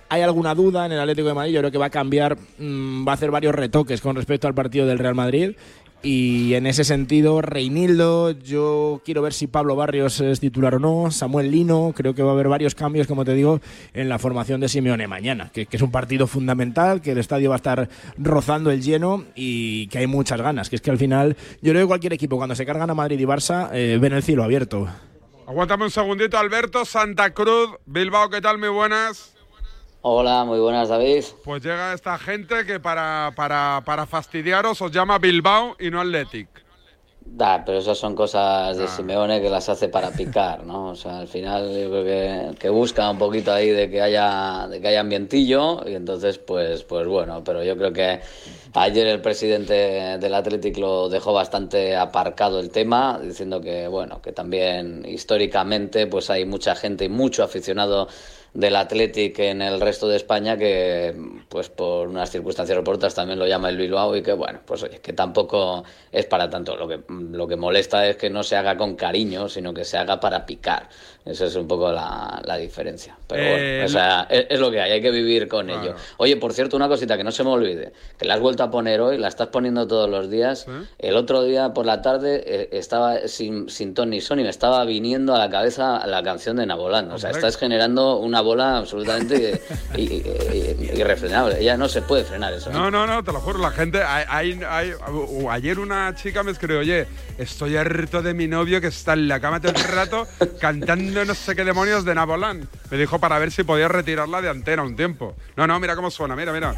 ¿Hay 0.08 0.22
alguna 0.22 0.54
duda 0.54 0.86
en 0.86 0.92
el 0.92 1.00
Atlético 1.00 1.28
de 1.28 1.34
Madrid? 1.34 1.54
Yo 1.54 1.60
creo 1.60 1.70
que 1.70 1.78
va 1.78 1.86
a 1.86 1.90
cambiar, 1.90 2.36
mm, 2.58 3.06
va 3.06 3.12
a 3.12 3.14
hacer 3.14 3.30
varios 3.30 3.54
retoques 3.54 4.00
con 4.00 4.16
respecto 4.16 4.46
al 4.46 4.54
partido 4.54 4.86
del 4.86 4.98
Real 4.98 5.14
Madrid. 5.14 5.52
Y 6.04 6.52
en 6.52 6.66
ese 6.66 6.84
sentido, 6.84 7.40
Reinildo, 7.40 8.32
yo 8.32 9.00
quiero 9.06 9.22
ver 9.22 9.32
si 9.32 9.46
Pablo 9.46 9.74
Barrios 9.74 10.20
es 10.20 10.38
titular 10.38 10.74
o 10.74 10.78
no, 10.78 11.10
Samuel 11.10 11.50
Lino, 11.50 11.94
creo 11.96 12.14
que 12.14 12.22
va 12.22 12.32
a 12.32 12.34
haber 12.34 12.48
varios 12.48 12.74
cambios, 12.74 13.06
como 13.06 13.24
te 13.24 13.32
digo, 13.32 13.62
en 13.94 14.10
la 14.10 14.18
formación 14.18 14.60
de 14.60 14.68
Simeone 14.68 15.08
mañana, 15.08 15.50
que, 15.50 15.66
es 15.70 15.80
un 15.80 15.90
partido 15.90 16.26
fundamental, 16.26 17.00
que 17.00 17.12
el 17.12 17.18
estadio 17.18 17.48
va 17.48 17.54
a 17.54 17.56
estar 17.56 17.88
rozando 18.18 18.70
el 18.70 18.82
lleno 18.82 19.24
y 19.34 19.86
que 19.86 19.96
hay 19.96 20.06
muchas 20.06 20.42
ganas, 20.42 20.68
que 20.68 20.76
es 20.76 20.82
que 20.82 20.90
al 20.90 20.98
final, 20.98 21.38
yo 21.62 21.72
creo 21.72 21.84
que 21.84 21.88
cualquier 21.88 22.12
equipo 22.12 22.36
cuando 22.36 22.54
se 22.54 22.66
cargan 22.66 22.90
a 22.90 22.94
Madrid 22.94 23.18
y 23.18 23.24
Barça, 23.24 23.70
eh, 23.72 23.96
ven 23.98 24.12
el 24.12 24.22
cielo 24.22 24.44
abierto. 24.44 24.86
Aguántame 25.46 25.84
un 25.84 25.90
segundito, 25.90 26.36
Alberto. 26.36 26.84
Santa 26.84 27.32
Cruz, 27.32 27.70
Bilbao, 27.86 28.28
¿qué 28.28 28.42
tal? 28.42 28.58
Muy 28.58 28.68
buenas. 28.68 29.33
Hola, 30.06 30.44
muy 30.44 30.58
buenas, 30.58 30.90
David. 30.90 31.24
Pues 31.44 31.62
llega 31.62 31.94
esta 31.94 32.18
gente 32.18 32.66
que 32.66 32.78
para, 32.78 33.32
para, 33.34 33.82
para 33.86 34.04
fastidiaros 34.04 34.82
os 34.82 34.92
llama 34.92 35.18
Bilbao 35.18 35.76
y 35.80 35.90
no 35.90 35.98
Athletic. 35.98 36.48
Da, 37.26 37.64
pero 37.64 37.78
esas 37.78 37.96
son 37.96 38.14
cosas 38.14 38.76
Ah. 38.76 38.78
de 38.78 38.86
Simeone 38.86 39.40
que 39.40 39.48
las 39.48 39.66
hace 39.70 39.88
para 39.88 40.10
picar, 40.10 40.62
¿no? 40.66 40.90
O 40.90 40.94
sea, 40.94 41.20
al 41.20 41.26
final 41.26 41.68
yo 41.70 41.88
creo 41.88 42.04
que, 42.04 42.58
que 42.58 42.68
busca 42.68 43.08
un 43.08 43.16
poquito 43.16 43.50
ahí 43.50 43.70
de 43.70 43.88
que 43.88 44.02
haya 44.02 44.68
de 44.68 44.78
que 44.78 44.88
haya 44.88 45.00
ambientillo 45.00 45.88
y 45.88 45.94
entonces 45.94 46.36
pues 46.36 46.82
pues 46.84 47.06
bueno, 47.06 47.42
pero 47.42 47.62
yo 47.64 47.74
creo 47.78 47.94
que 47.94 48.20
ayer 48.74 49.06
el 49.06 49.22
presidente 49.22 49.72
del 50.18 50.34
Athletic 50.34 50.76
lo 50.76 51.08
dejó 51.08 51.32
bastante 51.32 51.96
aparcado 51.96 52.60
el 52.60 52.68
tema, 52.68 53.18
diciendo 53.22 53.62
que 53.62 53.88
bueno, 53.88 54.20
que 54.20 54.32
también 54.32 55.06
históricamente 55.08 56.06
pues 56.06 56.28
hay 56.28 56.44
mucha 56.44 56.74
gente 56.74 57.06
y 57.06 57.08
mucho 57.08 57.42
aficionado 57.42 58.06
del 58.54 58.76
Athletic 58.76 59.36
en 59.40 59.60
el 59.62 59.80
resto 59.80 60.08
de 60.08 60.16
España 60.16 60.56
que 60.56 61.14
pues 61.48 61.68
por 61.68 62.06
unas 62.06 62.30
circunstancias 62.30 62.78
o 62.78 62.84
por 62.84 62.94
otras 62.94 63.12
también 63.12 63.38
lo 63.38 63.48
llama 63.48 63.68
el 63.68 63.76
Bilbao 63.76 64.14
y 64.16 64.22
que 64.22 64.32
bueno 64.32 64.60
pues 64.64 64.84
oye 64.84 65.00
que 65.00 65.12
tampoco 65.12 65.82
es 66.12 66.24
para 66.26 66.48
tanto. 66.48 66.76
Lo 66.76 66.86
que 66.86 67.00
lo 67.08 67.48
que 67.48 67.56
molesta 67.56 68.06
es 68.06 68.16
que 68.16 68.30
no 68.30 68.44
se 68.44 68.56
haga 68.56 68.76
con 68.76 68.94
cariño 68.94 69.48
sino 69.48 69.74
que 69.74 69.84
se 69.84 69.98
haga 69.98 70.20
para 70.20 70.46
picar 70.46 70.88
esa 71.24 71.46
es 71.46 71.54
un 71.56 71.66
poco 71.66 71.90
la, 71.90 72.40
la 72.44 72.56
diferencia 72.56 73.16
pero 73.26 73.42
Eh, 73.42 73.72
bueno 73.76 73.84
o 73.86 73.88
sea 73.88 74.26
es, 74.28 74.46
es 74.50 74.60
lo 74.60 74.70
que 74.70 74.80
hay 74.80 74.92
hay 74.92 75.00
que 75.02 75.10
vivir 75.10 75.48
con 75.48 75.70
ello 75.70 75.94
oye 76.18 76.36
por 76.36 76.52
cierto 76.52 76.76
una 76.76 76.86
cosita 76.88 77.16
que 77.16 77.24
no 77.24 77.30
se 77.32 77.42
me 77.44 77.50
olvide 77.50 77.92
que 78.18 78.26
la 78.26 78.34
has 78.34 78.40
vuelto 78.40 78.62
a 78.62 78.70
poner 78.70 79.00
hoy 79.00 79.16
la 79.18 79.28
estás 79.28 79.48
poniendo 79.48 79.86
todos 79.86 80.08
los 80.10 80.30
días 80.30 80.66
el 80.98 81.16
otro 81.16 81.42
día 81.42 81.72
por 81.72 81.86
la 81.86 82.02
tarde 82.02 82.42
eh, 82.46 82.68
estaba 82.72 83.26
sin, 83.26 83.68
sin 83.70 83.94
ton 83.94 84.10
ni 84.10 84.20
son 84.20 84.38
y 84.40 84.42
me 84.42 84.50
estaba 84.50 84.84
viniendo 84.84 85.34
a 85.34 85.38
la 85.38 85.48
cabeza 85.48 86.06
la 86.06 86.22
canción 86.22 86.56
de 86.56 86.66
Nabolán 86.66 87.10
o 87.10 87.18
sea 87.18 87.30
estás 87.30 87.56
generando 87.56 88.18
una 88.18 88.40
bola 88.42 88.76
absolutamente 88.78 89.62
i- 89.96 90.02
i- 90.02 90.04
i- 90.14 90.90
irrefrenable. 90.98 91.62
Ya 91.64 91.76
no 91.76 91.88
se 91.88 92.02
puede 92.02 92.24
frenar 92.24 92.52
eso. 92.52 92.70
¿eh? 92.70 92.72
No, 92.72 92.90
no, 92.90 93.06
no, 93.06 93.22
te 93.24 93.32
lo 93.32 93.40
juro, 93.40 93.58
la 93.58 93.70
gente. 93.70 94.02
Hay, 94.02 94.24
hay- 94.28 94.60
hay- 94.68 94.92
uh, 95.12 95.50
ayer 95.50 95.78
una 95.78 96.14
chica 96.14 96.42
me 96.42 96.50
escribió, 96.52 96.80
oye, 96.80 97.06
estoy 97.38 97.76
harto 97.76 98.22
de 98.22 98.34
mi 98.34 98.46
novio 98.46 98.80
que 98.80 98.88
está 98.88 99.14
en 99.14 99.28
la 99.28 99.40
cama 99.40 99.60
todo 99.60 99.72
el 99.72 99.82
rato 99.84 100.26
cantando 100.60 101.13
no 101.22 101.34
sé 101.34 101.54
qué 101.54 101.64
demonios 101.64 102.04
de 102.04 102.14
Nabolán. 102.14 102.68
Me 102.90 102.96
dijo 102.96 103.20
para 103.20 103.38
ver 103.38 103.52
si 103.52 103.62
podía 103.62 103.86
retirarla 103.86 104.42
de 104.42 104.50
antena 104.50 104.82
un 104.82 104.96
tiempo. 104.96 105.36
No, 105.56 105.66
no, 105.66 105.78
mira 105.78 105.94
cómo 105.94 106.10
suena, 106.10 106.34
mira, 106.34 106.52
mira. 106.52 106.74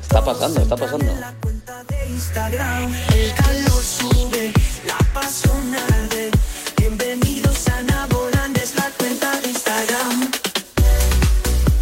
Está 0.00 0.24
pasando, 0.24 0.60
está 0.60 0.76
pasando. 0.76 1.04
de 1.04 2.08
Instagram. 2.10 2.94
El 3.14 3.34
calor 3.34 3.82
sube, 3.82 4.52
la 4.86 4.98
pasión 5.12 5.74
arde. 5.74 6.30
Bienvenidos 6.76 7.66
a 7.68 7.82
Naboland, 7.82 8.56
es 8.58 8.76
la 8.76 8.90
cuenta 8.96 9.40
de 9.40 9.48
Instagram. 9.48 10.30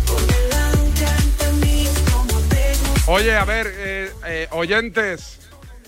Por 0.07 0.27
delante 0.27 1.07
ante 1.07 1.53
mí, 1.67 1.89
como 2.11 2.41
te 2.49 2.75
gusta. 2.89 3.11
Oye, 3.11 3.37
a 3.37 3.45
ver, 3.45 3.67
eh, 3.77 4.13
eh, 4.27 4.49
oyentes, 4.53 5.41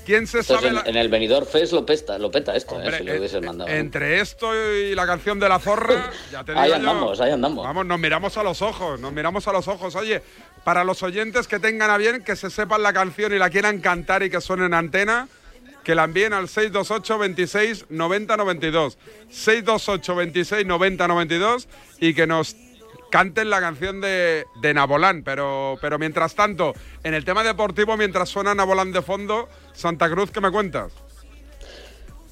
¿quién 0.04 0.26
se 0.26 0.40
Esto 0.40 0.54
es 0.54 0.60
sabe 0.60 0.68
en, 0.68 0.74
la- 0.76 0.82
en 0.86 0.96
el 0.96 1.08
venidor 1.08 1.46
Fest 1.46 1.72
lo 1.72 1.84
peta, 1.86 2.18
lo 2.18 2.30
peta 2.30 2.54
esto, 2.54 2.74
Hombre, 2.76 2.94
eh, 2.94 2.98
si 2.98 3.04
lo 3.04 3.16
hubieses 3.16 3.42
mandado. 3.42 3.70
¿eh? 3.70 3.78
entre 3.78 4.20
esto 4.20 4.52
y 4.54 4.94
la 4.94 5.06
canción 5.06 5.40
de 5.40 5.48
la 5.48 5.58
zorra? 5.58 6.10
Ya 6.32 6.44
te 6.44 6.52
digo 6.52 6.60
Ahí 6.62 6.70
yo. 6.70 6.76
andamos, 6.76 7.20
ahí 7.20 7.32
andamos. 7.32 7.64
Vamos, 7.64 7.86
nos 7.86 7.98
miramos 7.98 8.36
a 8.36 8.42
los 8.42 8.62
ojos, 8.62 9.00
nos 9.00 9.12
miramos 9.12 9.46
a 9.48 9.52
los 9.52 9.66
ojos. 9.68 9.94
Oye, 9.96 10.22
para 10.64 10.84
los 10.84 11.02
oyentes 11.02 11.46
que 11.48 11.58
tengan 11.58 11.90
a 11.90 11.96
bien, 11.98 12.22
que 12.24 12.36
se 12.36 12.50
sepan 12.50 12.82
la 12.82 12.92
canción 12.92 13.32
y 13.34 13.38
la 13.38 13.50
quieran 13.50 13.80
cantar 13.80 14.22
y 14.22 14.30
que 14.30 14.40
suene 14.40 14.66
en 14.66 14.74
antena, 14.74 15.28
que 15.84 15.94
la 15.94 16.04
envíen 16.04 16.32
al 16.32 16.48
628 16.48 17.18
26 17.18 17.84
90 17.90 18.36
92. 18.38 18.96
628 19.28 20.14
26 20.16 20.66
90 20.66 21.08
92 21.08 21.68
y 22.00 22.14
que 22.14 22.26
nos 22.26 22.56
canten 23.10 23.50
la 23.50 23.60
canción 23.60 24.00
de, 24.00 24.46
de 24.60 24.74
Nabolán. 24.74 25.22
Pero, 25.24 25.76
pero 25.80 25.98
mientras 25.98 26.34
tanto, 26.34 26.74
en 27.02 27.14
el 27.14 27.24
tema 27.24 27.42
deportivo, 27.42 27.96
mientras 27.96 28.28
suena 28.28 28.54
Nabolán 28.54 28.92
de 28.92 29.02
fondo, 29.02 29.48
Santa 29.72 30.10
Cruz, 30.10 30.30
¿qué 30.30 30.40
me 30.40 30.50
cuentas? 30.50 30.92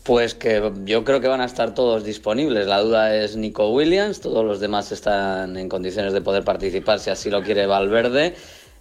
Pues 0.03 0.35
que 0.35 0.73
yo 0.85 1.05
creo 1.05 1.21
que 1.21 1.29
van 1.29 1.41
a 1.41 1.45
estar 1.45 1.75
todos 1.75 2.03
disponibles. 2.03 2.67
La 2.67 2.81
duda 2.81 3.15
es 3.15 3.37
Nico 3.37 3.71
Williams, 3.71 4.21
todos 4.21 4.45
los 4.45 4.59
demás 4.59 4.91
están 4.91 5.57
en 5.57 5.69
condiciones 5.69 6.13
de 6.13 6.21
poder 6.21 6.43
participar 6.43 6.99
si 6.99 7.11
así 7.11 7.31
lo 7.31 7.43
quiere 7.43 7.67
Valverde. 7.67 8.35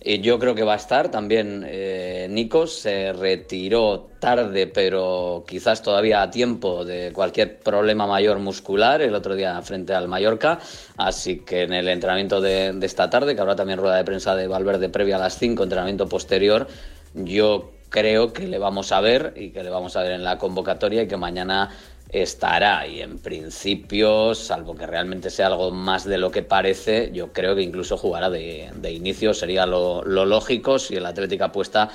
Yo 0.03 0.39
creo 0.39 0.55
que 0.55 0.63
va 0.63 0.73
a 0.73 0.77
estar 0.77 1.11
también 1.11 1.63
eh, 1.67 2.27
se 2.65 3.13
retiró 3.13 4.09
tarde, 4.19 4.65
pero 4.65 5.43
quizás 5.47 5.83
todavía 5.83 6.23
a 6.23 6.31
tiempo 6.31 6.83
de 6.85 7.11
cualquier 7.13 7.59
problema 7.59 8.07
mayor 8.07 8.39
muscular 8.39 9.01
el 9.03 9.13
otro 9.13 9.35
día 9.35 9.61
frente 9.61 9.93
al 9.93 10.07
Mallorca. 10.07 10.59
Así 10.97 11.39
que 11.39 11.63
en 11.63 11.73
el 11.73 11.87
entrenamiento 11.87 12.41
de, 12.41 12.73
de 12.73 12.85
esta 12.85 13.11
tarde, 13.11 13.35
que 13.35 13.41
habrá 13.41 13.55
también 13.55 13.77
rueda 13.77 13.97
de 13.97 14.03
prensa 14.03 14.35
de 14.35 14.47
Valverde 14.47 14.89
previa 14.89 15.17
a 15.17 15.19
las 15.19 15.37
5, 15.37 15.63
entrenamiento 15.63 16.07
posterior, 16.09 16.67
yo 17.13 17.69
creo 17.91 18.33
que 18.33 18.47
le 18.47 18.57
vamos 18.57 18.91
a 18.91 19.01
ver 19.01 19.33
y 19.35 19.49
que 19.49 19.63
le 19.63 19.69
vamos 19.69 19.95
a 19.97 20.01
ver 20.01 20.13
en 20.13 20.23
la 20.23 20.37
convocatoria 20.37 21.03
y 21.03 21.07
que 21.07 21.17
mañana 21.17 21.69
estará 22.11 22.85
y 22.87 23.01
en 23.01 23.19
principio, 23.19 24.35
salvo 24.35 24.75
que 24.75 24.85
realmente 24.85 25.29
sea 25.29 25.47
algo 25.47 25.71
más 25.71 26.03
de 26.03 26.17
lo 26.17 26.31
que 26.31 26.43
parece, 26.43 27.11
yo 27.13 27.31
creo 27.31 27.55
que 27.55 27.61
incluso 27.61 27.97
jugará 27.97 28.29
de, 28.29 28.69
de 28.75 28.91
inicio, 28.91 29.33
sería 29.33 29.65
lo, 29.65 30.03
lo 30.03 30.25
lógico 30.25 30.77
si 30.77 30.95
el 30.95 31.05
Atlético 31.05 31.45
apuesta 31.45 31.89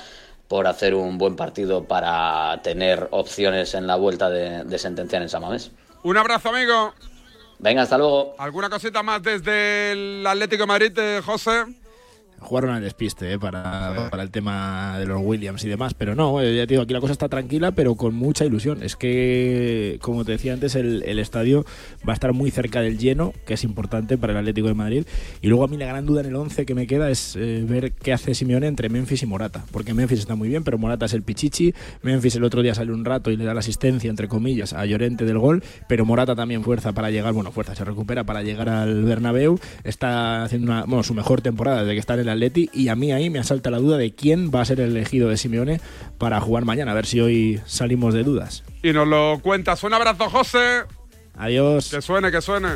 por 0.47 0.65
hacer 0.67 0.95
un 0.95 1.17
buen 1.17 1.35
partido 1.35 1.83
para 1.83 2.61
tener 2.63 3.07
opciones 3.11 3.73
en 3.73 3.85
la 3.85 3.95
vuelta 3.95 4.29
de, 4.29 4.63
de 4.63 4.79
sentenciar 4.79 5.21
en 5.21 5.29
Samamés. 5.29 5.71
Un 6.03 6.17
abrazo, 6.17 6.49
amigo. 6.49 6.93
Venga, 7.59 7.81
hasta 7.81 7.97
luego. 7.97 8.35
¿Alguna 8.37 8.69
cosita 8.69 9.03
más 9.03 9.21
desde 9.21 9.91
el 9.91 10.25
Atlético 10.25 10.63
de 10.63 10.67
Madrid, 10.67 10.91
eh, 10.97 11.21
José? 11.25 11.65
Jugaron 12.39 12.71
al 12.71 12.81
despiste 12.81 13.33
eh, 13.33 13.39
para, 13.39 14.09
para, 14.09 14.23
el 14.23 14.29
tema 14.29 14.97
de 14.99 15.05
los 15.05 15.21
Williams 15.23 15.63
y 15.63 15.69
demás, 15.69 15.93
pero 15.93 16.15
no, 16.15 16.41
eh, 16.41 16.55
ya 16.55 16.67
te 16.67 16.73
digo, 16.73 16.83
aquí 16.83 16.93
la 16.93 17.01
cosa 17.01 17.13
está 17.13 17.29
tranquila, 17.29 17.71
pero 17.71 17.95
con 17.95 18.15
mucha 18.15 18.45
ilusión. 18.45 18.83
Es 18.83 18.95
que, 18.95 19.97
como 20.01 20.23
te 20.23 20.33
decía 20.33 20.53
antes, 20.53 20.75
el, 20.75 21.03
el, 21.03 21.19
estadio 21.19 21.65
va 22.07 22.13
a 22.13 22.15
estar 22.15 22.33
muy 22.33 22.51
cerca 22.51 22.81
del 22.81 22.97
lleno, 22.97 23.33
que 23.45 23.55
es 23.55 23.63
importante 23.63 24.17
para 24.17 24.33
el 24.33 24.39
Atlético 24.39 24.67
de 24.67 24.73
Madrid. 24.73 25.05
Y 25.41 25.47
luego 25.47 25.63
a 25.63 25.67
mí 25.67 25.77
la 25.77 25.87
gran 25.87 26.05
duda 26.05 26.21
en 26.21 26.27
el 26.27 26.35
11 26.35 26.65
que 26.65 26.75
me 26.75 26.87
queda 26.87 27.09
es 27.09 27.35
eh, 27.35 27.63
ver 27.67 27.91
qué 27.91 28.13
hace 28.13 28.33
Simeone 28.33 28.67
entre 28.67 28.89
Memphis 28.89 29.23
y 29.23 29.25
Morata, 29.25 29.65
porque 29.71 29.93
Memphis 29.93 30.19
está 30.19 30.35
muy 30.35 30.49
bien, 30.49 30.63
pero 30.63 30.77
Morata 30.77 31.05
es 31.05 31.13
el 31.13 31.23
pichichi. 31.23 31.73
Memphis 32.01 32.35
el 32.35 32.43
otro 32.43 32.61
día 32.61 32.75
sale 32.75 32.91
un 32.91 33.05
rato 33.05 33.31
y 33.31 33.37
le 33.37 33.45
da 33.45 33.53
la 33.53 33.59
asistencia, 33.59 34.09
entre 34.09 34.27
comillas, 34.27 34.73
a 34.73 34.85
Llorente 34.85 35.25
del 35.25 35.39
gol, 35.39 35.63
pero 35.87 36.05
Morata 36.05 36.35
también 36.35 36.63
fuerza 36.63 36.93
para 36.93 37.09
llegar, 37.09 37.33
bueno, 37.33 37.51
fuerza, 37.51 37.75
se 37.75 37.83
recupera 37.83 38.23
para 38.23 38.43
llegar 38.43 38.69
al 38.69 39.03
Bernabéu. 39.03 39.59
Está 39.83 40.43
haciendo 40.43 40.71
una, 40.71 40.83
bueno, 40.85 41.03
su 41.03 41.13
mejor 41.13 41.41
temporada 41.41 41.81
desde 41.81 41.93
que 41.93 41.99
está 41.99 42.13
en 42.13 42.21
el 42.21 42.29
Atleti 42.37 42.69
y 42.71 42.89
a 42.89 42.95
mí 42.95 43.11
ahí 43.11 43.29
me 43.29 43.39
asalta 43.39 43.71
la 43.71 43.79
duda 43.79 43.97
de 43.97 44.13
quién 44.13 44.51
va 44.53 44.61
a 44.61 44.65
ser 44.65 44.79
el 44.79 44.91
elegido 44.91 45.29
de 45.29 45.37
Simeone 45.37 45.81
para 46.17 46.39
jugar 46.39 46.65
mañana, 46.65 46.91
a 46.91 46.95
ver 46.95 47.05
si 47.05 47.19
hoy 47.19 47.59
salimos 47.65 48.13
de 48.13 48.23
dudas. 48.23 48.63
Y 48.83 48.93
nos 48.93 49.07
lo 49.07 49.39
cuentas. 49.41 49.83
Un 49.83 49.93
abrazo, 49.93 50.29
José. 50.29 50.83
Adiós. 51.35 51.89
Que 51.89 52.01
suene, 52.01 52.31
que 52.31 52.41
suene. 52.41 52.69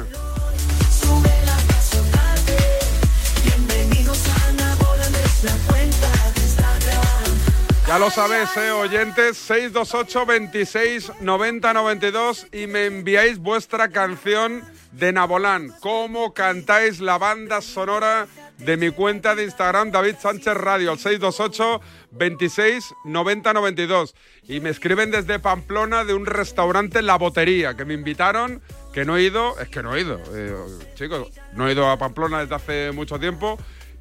Ya 7.87 7.99
lo 7.99 8.09
sabéis, 8.09 8.49
eh, 8.55 8.71
oyentes, 8.71 9.37
628 9.37 10.25
26 10.25 11.11
90 11.19 11.73
92 11.73 12.47
y 12.53 12.65
me 12.67 12.85
enviáis 12.85 13.37
vuestra 13.37 13.89
canción 13.89 14.63
de 14.93 15.11
Nabolán. 15.11 15.73
¿Cómo 15.81 16.33
cantáis 16.33 17.01
la 17.01 17.17
banda 17.17 17.61
sonora 17.61 18.27
de 18.65 18.77
mi 18.77 18.91
cuenta 18.91 19.35
de 19.35 19.43
Instagram, 19.43 19.91
David 19.91 20.15
Sánchez 20.19 20.53
Radio, 20.53 20.91
al 20.91 20.99
628 20.99 21.81
26 22.11 22.93
90 23.05 23.53
92. 23.53 24.15
Y 24.47 24.59
me 24.59 24.69
escriben 24.69 25.11
desde 25.11 25.39
Pamplona 25.39 26.05
de 26.05 26.13
un 26.13 26.25
restaurante 26.25 27.01
La 27.01 27.17
Botería, 27.17 27.75
que 27.75 27.85
me 27.85 27.93
invitaron, 27.93 28.61
que 28.93 29.05
no 29.05 29.17
he 29.17 29.23
ido, 29.23 29.59
es 29.59 29.69
que 29.69 29.81
no 29.81 29.95
he 29.95 30.01
ido, 30.01 30.19
eh, 30.33 30.55
chicos, 30.95 31.29
no 31.53 31.67
he 31.67 31.71
ido 31.73 31.89
a 31.89 31.97
Pamplona 31.97 32.41
desde 32.41 32.55
hace 32.55 32.91
mucho 32.91 33.19
tiempo, 33.19 33.57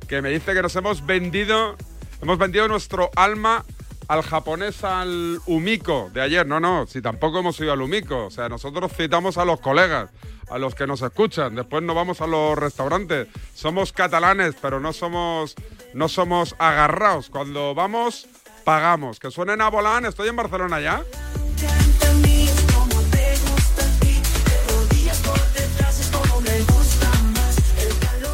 que 0.08 0.22
me 0.22 0.30
dice 0.30 0.54
que 0.54 0.62
nos 0.62 0.74
hemos 0.76 1.06
vendido, 1.06 1.76
hemos 2.20 2.38
vendido 2.38 2.68
nuestro 2.68 3.10
alma 3.16 3.64
al 4.10 4.22
japonés, 4.22 4.82
al 4.82 5.38
Umiko 5.46 6.10
de 6.12 6.20
ayer. 6.20 6.44
No, 6.44 6.58
no, 6.58 6.84
si 6.88 7.00
tampoco 7.00 7.38
hemos 7.38 7.60
ido 7.60 7.72
al 7.72 7.80
Umiko. 7.80 8.26
O 8.26 8.30
sea, 8.30 8.48
nosotros 8.48 8.90
citamos 8.92 9.38
a 9.38 9.44
los 9.44 9.60
colegas, 9.60 10.10
a 10.50 10.58
los 10.58 10.74
que 10.74 10.86
nos 10.86 11.02
escuchan. 11.02 11.54
Después 11.54 11.82
nos 11.82 11.96
vamos 11.96 12.20
a 12.20 12.26
los 12.26 12.58
restaurantes. 12.58 13.28
Somos 13.54 13.92
catalanes, 13.92 14.54
pero 14.60 14.80
no 14.80 14.92
somos, 14.92 15.54
no 15.94 16.08
somos 16.08 16.54
agarrados. 16.58 17.30
Cuando 17.30 17.74
vamos, 17.74 18.26
pagamos. 18.64 19.18
Que 19.18 19.30
suenen 19.30 19.60
a 19.60 19.68
Bolán, 19.68 20.04
estoy 20.06 20.28
en 20.28 20.36
Barcelona 20.36 20.80
ya. 20.80 21.02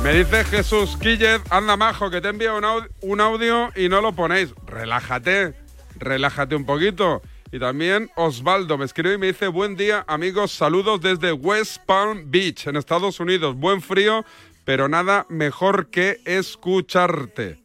Me 0.03 0.12
dice 0.14 0.45
Jesús 0.45 0.97
Quíllez, 0.99 1.43
anda 1.51 1.77
majo, 1.77 2.11
que 2.11 2.21
te 2.21 2.29
envía 2.29 2.53
un 2.53 3.21
audio 3.21 3.73
y 3.75 3.88
no 3.88 4.01
lo 4.01 4.12
ponéis. 4.12 4.55
Relájate, 4.64 5.55
relájate 5.97 6.55
un 6.55 6.64
poquito. 6.64 7.23
Y 7.57 7.59
también 7.59 8.11
Osvaldo 8.16 8.77
me 8.77 8.85
escribe 8.85 9.14
y 9.14 9.19
me 9.19 9.29
dice, 9.29 9.49
buen 9.49 9.77
día 9.77 10.05
amigos, 10.09 10.53
saludos 10.53 11.01
desde 11.01 11.33
West 11.33 11.79
Palm 11.87 12.31
Beach, 12.31 12.66
en 12.66 12.77
Estados 12.77 13.19
Unidos. 13.19 13.57
Buen 13.57 13.81
frío, 13.81 14.27
pero 14.66 14.90
nada 14.90 15.25
mejor 15.31 15.88
que 15.88 16.21
escucharte. 16.27 17.59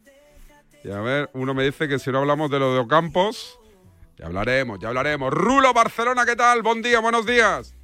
Y 0.82 0.90
a 0.90 1.00
ver, 1.00 1.28
uno 1.34 1.52
me 1.52 1.64
dice 1.64 1.88
que 1.88 1.98
si 1.98 2.10
no 2.10 2.20
hablamos 2.20 2.50
de 2.50 2.58
lo 2.58 2.72
de 2.72 2.78
Ocampos, 2.78 3.58
ya 4.16 4.24
hablaremos, 4.24 4.78
ya 4.80 4.88
hablaremos. 4.88 5.30
Rulo 5.30 5.74
Barcelona, 5.74 6.24
¿qué 6.24 6.36
tal? 6.36 6.62
Buen 6.62 6.80
día, 6.80 7.00
buenos 7.00 7.26
días. 7.26 7.74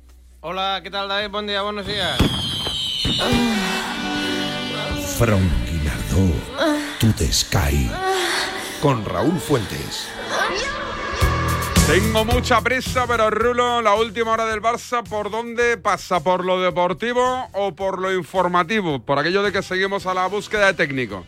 Hola, 0.41 0.81
¿qué 0.83 0.91
tal 0.91 1.09
David? 1.09 1.31
Buen 1.31 1.47
día, 1.47 1.61
buenos 1.61 1.87
días. 1.87 2.17
Franquinardo, 5.19 6.33
tu 6.99 7.13
te 7.13 7.31
Sky. 7.31 7.91
Con 8.81 9.05
Raúl 9.05 9.39
Fuentes. 9.39 10.09
Tengo 11.89 12.23
mucha 12.27 12.61
prisa, 12.61 13.07
pero 13.09 13.31
Rulo, 13.31 13.81
la 13.81 13.95
última 13.95 14.33
hora 14.33 14.45
del 14.45 14.61
Barça, 14.61 15.03
¿por 15.03 15.31
dónde 15.31 15.79
pasa? 15.79 16.21
¿Por 16.21 16.45
lo 16.45 16.61
deportivo 16.61 17.49
o 17.55 17.75
por 17.75 17.99
lo 17.99 18.13
informativo? 18.13 18.99
Por 18.99 19.19
aquello 19.19 19.43
de 19.43 19.53
que 19.53 19.63
seguimos 19.63 20.05
a 20.05 20.13
la 20.13 20.27
búsqueda 20.27 20.67
de 20.67 20.75
técnico. 20.75 21.25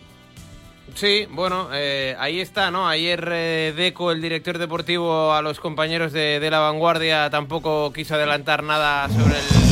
Sí, 0.94 1.26
bueno, 1.30 1.70
eh, 1.72 2.14
ahí 2.18 2.40
está, 2.40 2.70
¿no? 2.70 2.86
Ayer 2.86 3.26
eh, 3.32 3.72
Deco, 3.74 4.12
el 4.12 4.20
director 4.20 4.58
deportivo, 4.58 5.32
a 5.32 5.40
los 5.40 5.60
compañeros 5.60 6.12
de, 6.12 6.40
de, 6.40 6.50
la 6.50 6.58
vanguardia 6.58 7.30
tampoco 7.30 7.90
quiso 7.94 8.16
adelantar 8.16 8.62
nada 8.62 9.08
sobre 9.08 9.38
el 9.38 9.70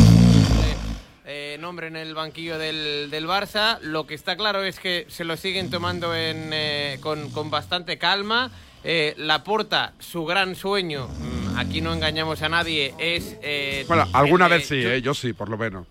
eh, 1.30 1.58
nombre 1.60 1.88
en 1.88 1.96
el 1.96 2.14
banquillo 2.14 2.56
del, 2.56 3.10
del, 3.10 3.26
Barça. 3.26 3.78
Lo 3.82 4.06
que 4.06 4.14
está 4.14 4.34
claro 4.38 4.62
es 4.62 4.80
que 4.80 5.04
se 5.10 5.24
lo 5.24 5.36
siguen 5.36 5.68
tomando 5.68 6.16
en, 6.16 6.48
eh, 6.54 6.96
con, 7.02 7.28
con, 7.28 7.50
bastante 7.50 7.98
calma. 7.98 8.50
Eh, 8.84 9.14
Laporta, 9.16 9.92
su 9.98 10.24
gran 10.24 10.54
sueño, 10.54 11.08
mmm, 11.08 11.58
aquí 11.58 11.80
no 11.80 11.92
engañamos 11.92 12.42
a 12.42 12.48
nadie, 12.48 12.94
es... 12.98 13.36
bueno, 13.88 14.06
alguna 14.12 14.48
vez 14.48 14.68
sí, 14.68 14.82
yo 15.02 15.14
sí, 15.14 15.32
por 15.32 15.48
lo 15.48 15.58
menos. 15.58 15.86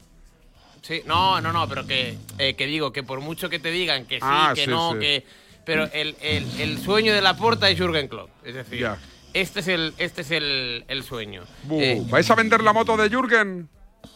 Sí, 0.88 1.02
no, 1.06 1.42
no, 1.42 1.52
no, 1.52 1.68
pero 1.68 1.86
que, 1.86 2.18
eh, 2.38 2.54
que 2.56 2.66
digo, 2.66 2.94
que 2.94 3.04
por 3.04 3.20
mucho 3.20 3.50
que 3.50 3.60
te 3.60 3.72
digan 3.72 4.06
que 4.06 4.16
sí, 4.16 4.26
ah, 4.26 4.54
que 4.56 4.64
sí, 4.64 4.70
no, 4.70 4.94
sí. 4.94 5.00
que... 5.00 5.26
Pero 5.66 5.84
el, 5.92 6.16
el, 6.22 6.62
el, 6.62 6.78
sueño 6.80 7.14
de 7.14 7.20
la 7.20 7.36
porta 7.36 7.70
es 7.70 7.78
Jürgen 7.78 8.08
Klopp. 8.08 8.30
Es 8.46 8.56
decir, 8.56 8.80
yeah. 8.80 8.98
este 9.34 9.60
es 9.60 9.68
el, 9.68 9.94
este 9.98 10.22
es 10.22 10.32
el, 10.32 10.86
el 10.88 11.04
sueño. 11.04 11.44
Eh, 11.72 12.02
¿Vais 12.10 12.32
a 12.32 12.36
vender 12.36 12.64
la 12.64 12.72
moto 12.72 12.96
de 12.96 13.10
Jürgen? 13.10 13.68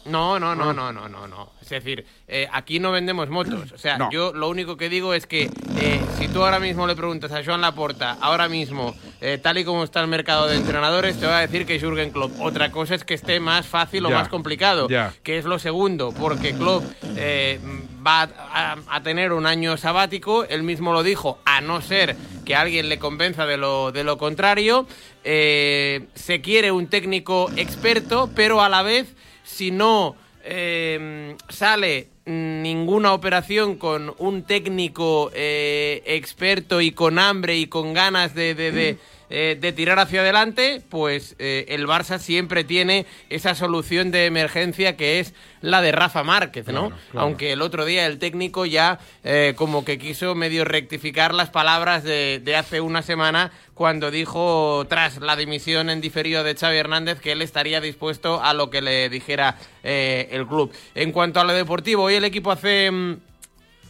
No, 0.04 0.40
no, 0.40 0.54
no, 0.54 0.72
no, 0.72 0.92
no, 0.92 1.08
no, 1.08 1.28
no. 1.28 1.50
Es 1.60 1.68
decir, 1.68 2.04
eh, 2.26 2.48
aquí 2.52 2.80
no 2.80 2.90
vendemos 2.90 3.28
motos. 3.28 3.72
O 3.72 3.78
sea, 3.78 3.98
no. 3.98 4.10
yo 4.10 4.32
lo 4.32 4.48
único 4.48 4.76
que 4.76 4.88
digo 4.88 5.14
es 5.14 5.26
que 5.26 5.50
eh, 5.78 6.00
si 6.18 6.28
tú 6.28 6.42
ahora 6.42 6.58
mismo 6.58 6.86
le 6.86 6.96
preguntas 6.96 7.30
a 7.32 7.44
Joan 7.44 7.60
Laporta, 7.60 8.18
ahora 8.20 8.48
mismo, 8.48 8.94
eh, 9.20 9.38
tal 9.40 9.58
y 9.58 9.64
como 9.64 9.84
está 9.84 10.00
el 10.00 10.08
mercado 10.08 10.48
de 10.48 10.56
entrenadores, 10.56 11.18
te 11.20 11.26
va 11.26 11.38
a 11.38 11.40
decir 11.40 11.66
que 11.66 11.78
Jürgen 11.78 12.10
Klopp. 12.10 12.32
Otra 12.40 12.72
cosa 12.72 12.94
es 12.94 13.04
que 13.04 13.14
esté 13.14 13.38
más 13.38 13.66
fácil 13.66 14.04
o 14.06 14.10
más 14.10 14.28
complicado, 14.28 14.88
que 15.22 15.38
es 15.38 15.44
lo 15.44 15.58
segundo, 15.58 16.12
porque 16.12 16.52
Klopp 16.54 16.84
va 18.04 18.22
a, 18.22 18.76
a 18.88 19.02
tener 19.02 19.32
un 19.32 19.46
año 19.46 19.76
sabático, 19.76 20.44
él 20.44 20.64
mismo 20.64 20.92
lo 20.92 21.04
dijo, 21.04 21.38
a 21.44 21.60
no 21.60 21.80
ser 21.80 22.16
que 22.44 22.56
alguien 22.56 22.88
le 22.88 22.98
convenza 22.98 23.46
de 23.46 23.56
lo, 23.56 23.92
de 23.92 24.02
lo 24.02 24.18
contrario. 24.18 24.86
Se 25.22 26.40
quiere 26.42 26.72
un 26.72 26.88
técnico 26.88 27.48
experto, 27.56 28.28
pero 28.34 28.62
a 28.62 28.68
la 28.68 28.82
vez 28.82 29.14
si 29.52 29.70
no 29.70 30.16
eh, 30.44 31.36
sale 31.48 32.08
ninguna 32.24 33.12
operación 33.12 33.76
con 33.76 34.14
un 34.18 34.44
técnico 34.44 35.30
eh, 35.34 36.02
experto 36.06 36.80
y 36.80 36.92
con 36.92 37.18
hambre 37.18 37.56
y 37.56 37.66
con 37.66 37.92
ganas 37.92 38.34
de, 38.34 38.54
de, 38.54 38.72
de, 38.72 38.98
eh, 39.34 39.56
de 39.58 39.72
tirar 39.72 39.98
hacia 39.98 40.20
adelante, 40.20 40.82
pues 40.90 41.36
eh, 41.38 41.64
el 41.68 41.86
Barça 41.86 42.18
siempre 42.18 42.64
tiene 42.64 43.06
esa 43.30 43.54
solución 43.54 44.10
de 44.10 44.26
emergencia 44.26 44.94
que 44.94 45.20
es 45.20 45.32
la 45.62 45.80
de 45.80 45.90
Rafa 45.90 46.22
Márquez, 46.22 46.66
¿no? 46.66 46.88
Claro, 46.88 47.02
claro. 47.10 47.26
Aunque 47.26 47.52
el 47.52 47.62
otro 47.62 47.86
día 47.86 48.04
el 48.04 48.18
técnico 48.18 48.66
ya 48.66 48.98
eh, 49.24 49.54
como 49.56 49.86
que 49.86 49.96
quiso 49.96 50.34
medio 50.34 50.66
rectificar 50.66 51.32
las 51.32 51.48
palabras 51.48 52.04
de, 52.04 52.42
de 52.44 52.56
hace 52.56 52.82
una 52.82 53.00
semana 53.00 53.52
cuando 53.72 54.10
dijo 54.10 54.84
tras 54.90 55.16
la 55.16 55.34
dimisión 55.34 55.88
en 55.88 56.02
diferido 56.02 56.44
de 56.44 56.54
Xavi 56.54 56.76
Hernández 56.76 57.18
que 57.18 57.32
él 57.32 57.40
estaría 57.40 57.80
dispuesto 57.80 58.42
a 58.42 58.52
lo 58.52 58.68
que 58.68 58.82
le 58.82 59.08
dijera 59.08 59.56
eh, 59.82 60.28
el 60.32 60.46
club. 60.46 60.72
En 60.94 61.10
cuanto 61.10 61.40
a 61.40 61.44
lo 61.44 61.54
deportivo, 61.54 62.02
hoy 62.02 62.16
el 62.16 62.24
equipo 62.24 62.52
hace... 62.52 62.90
mm, 62.90 63.16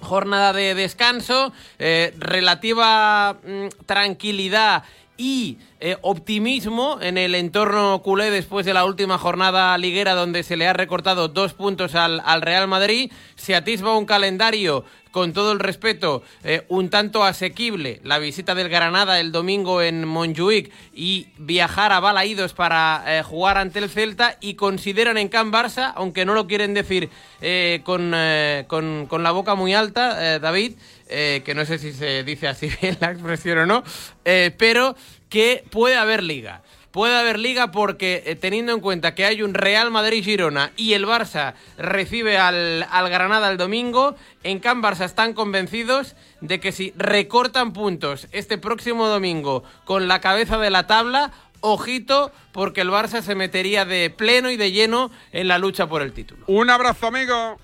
Jornada 0.02 0.52
de 0.52 0.74
descanso, 0.74 1.52
eh, 1.78 2.12
relativa 2.18 3.35
mm, 3.35 3.68
tranquilidad 3.87 4.83
y 5.23 5.59
eh, 5.79 5.99
optimismo 6.03 6.99
en 7.01 7.17
el 7.17 7.37
entorno 7.37 8.03
culé 8.03 8.33
después 8.33 8.67
de 8.67 8.75
la 8.75 8.85
última 8.85 9.19
jornada 9.19 9.79
liguera 9.79 10.15
donde 10.15 10.43
se 10.43 10.57
le 10.57 10.67
ha 10.67 10.73
recortado 10.73 11.29
dos 11.29 11.55
puntos 11.55 11.95
al, 11.95 12.21
al 12.25 12.43
Real 12.43 12.67
Madrid. 12.67 13.13
Se 13.37 13.55
atisba 13.55 13.97
un 13.97 14.05
calendario 14.05 14.85
con 15.13 15.33
todo 15.33 15.53
el 15.53 15.61
respeto, 15.61 16.25
eh, 16.43 16.65
un 16.69 16.89
tanto 16.91 17.23
asequible 17.23 18.01
la 18.03 18.19
visita 18.19 18.55
del 18.57 18.71
Granada 18.71 19.21
el 19.21 19.31
domingo 19.31 19.83
en 19.83 20.09
Montjuic 20.09 20.73
y 20.93 21.29
viajar 21.37 21.93
a 21.93 22.01
Balaídos 22.01 22.55
para 22.55 23.05
eh, 23.07 23.23
jugar 23.23 23.59
ante 23.59 23.79
el 23.79 23.91
Celta 23.91 24.39
y 24.41 24.55
consideran 24.55 25.19
en 25.19 25.29
Can 25.29 25.53
Barça, 25.53 25.93
aunque 25.95 26.25
no 26.25 26.35
lo 26.35 26.49
quieren 26.49 26.75
decir 26.75 27.11
con, 27.85 28.11
la 28.11 29.31
boca 29.31 29.55
muy 29.55 29.75
alta, 29.75 30.39
David, 30.39 30.75
eh, 31.12 31.42
que 31.44 31.55
no 31.55 31.64
sé 31.64 31.79
si 31.79 31.92
se 31.92 32.25
dice 32.25 32.48
así 32.48 32.70
bien 32.81 32.96
la 33.01 33.11
expresión 33.11 33.59
o 33.59 33.66
no, 33.66 33.85
eh, 34.25 34.55
pero 34.57 34.96
que 35.29 35.64
puede 35.70 35.96
haber 35.96 36.22
liga. 36.22 36.62
Puede 36.90 37.18
haber 37.18 37.38
liga 37.38 37.70
porque 37.70 38.22
eh, 38.27 38.37
teniendo 38.37 38.72
en 38.72 38.81
cuenta 38.81 39.14
que 39.14 39.25
hay 39.25 39.40
un 39.40 39.55
Real 39.55 39.90
Madrid-Girona 39.90 40.72
y 40.77 40.92
el 40.92 41.07
Barça 41.07 41.55
recibe 41.79 42.37
al, 42.37 42.87
al 42.90 43.09
Granada 43.09 43.51
el 43.51 43.57
domingo, 43.57 44.14
en 44.42 44.59
Can 44.59 44.83
Barça 44.83 45.07
están 45.07 45.33
convencidos 45.33 46.16
de 46.42 46.61
que 46.61 46.70
si 46.70 46.92
recortan 46.96 47.72
puntos 47.72 48.29
este 48.33 48.59
próximo 48.59 49.09
domingo 49.09 49.64
con 49.87 50.07
la 50.07 50.20
cabeza 50.20 50.59
de 50.59 50.68
la 50.68 50.87
tabla, 50.87 51.33
ojito 51.61 52.31
porque 52.53 52.83
el 52.83 52.90
Barça 52.90 53.22
se 53.22 53.35
metería 53.35 53.87
de 53.87 54.11
pleno 54.11 54.51
y 54.51 54.59
de 54.59 54.70
lleno 54.70 55.11
en 55.33 55.48
la 55.48 55.59
lucha 55.59 55.87
por 55.87 56.03
el 56.03 56.12
título. 56.12 56.44
Un 56.46 56.68
abrazo, 56.68 57.07
amigo. 57.07 57.59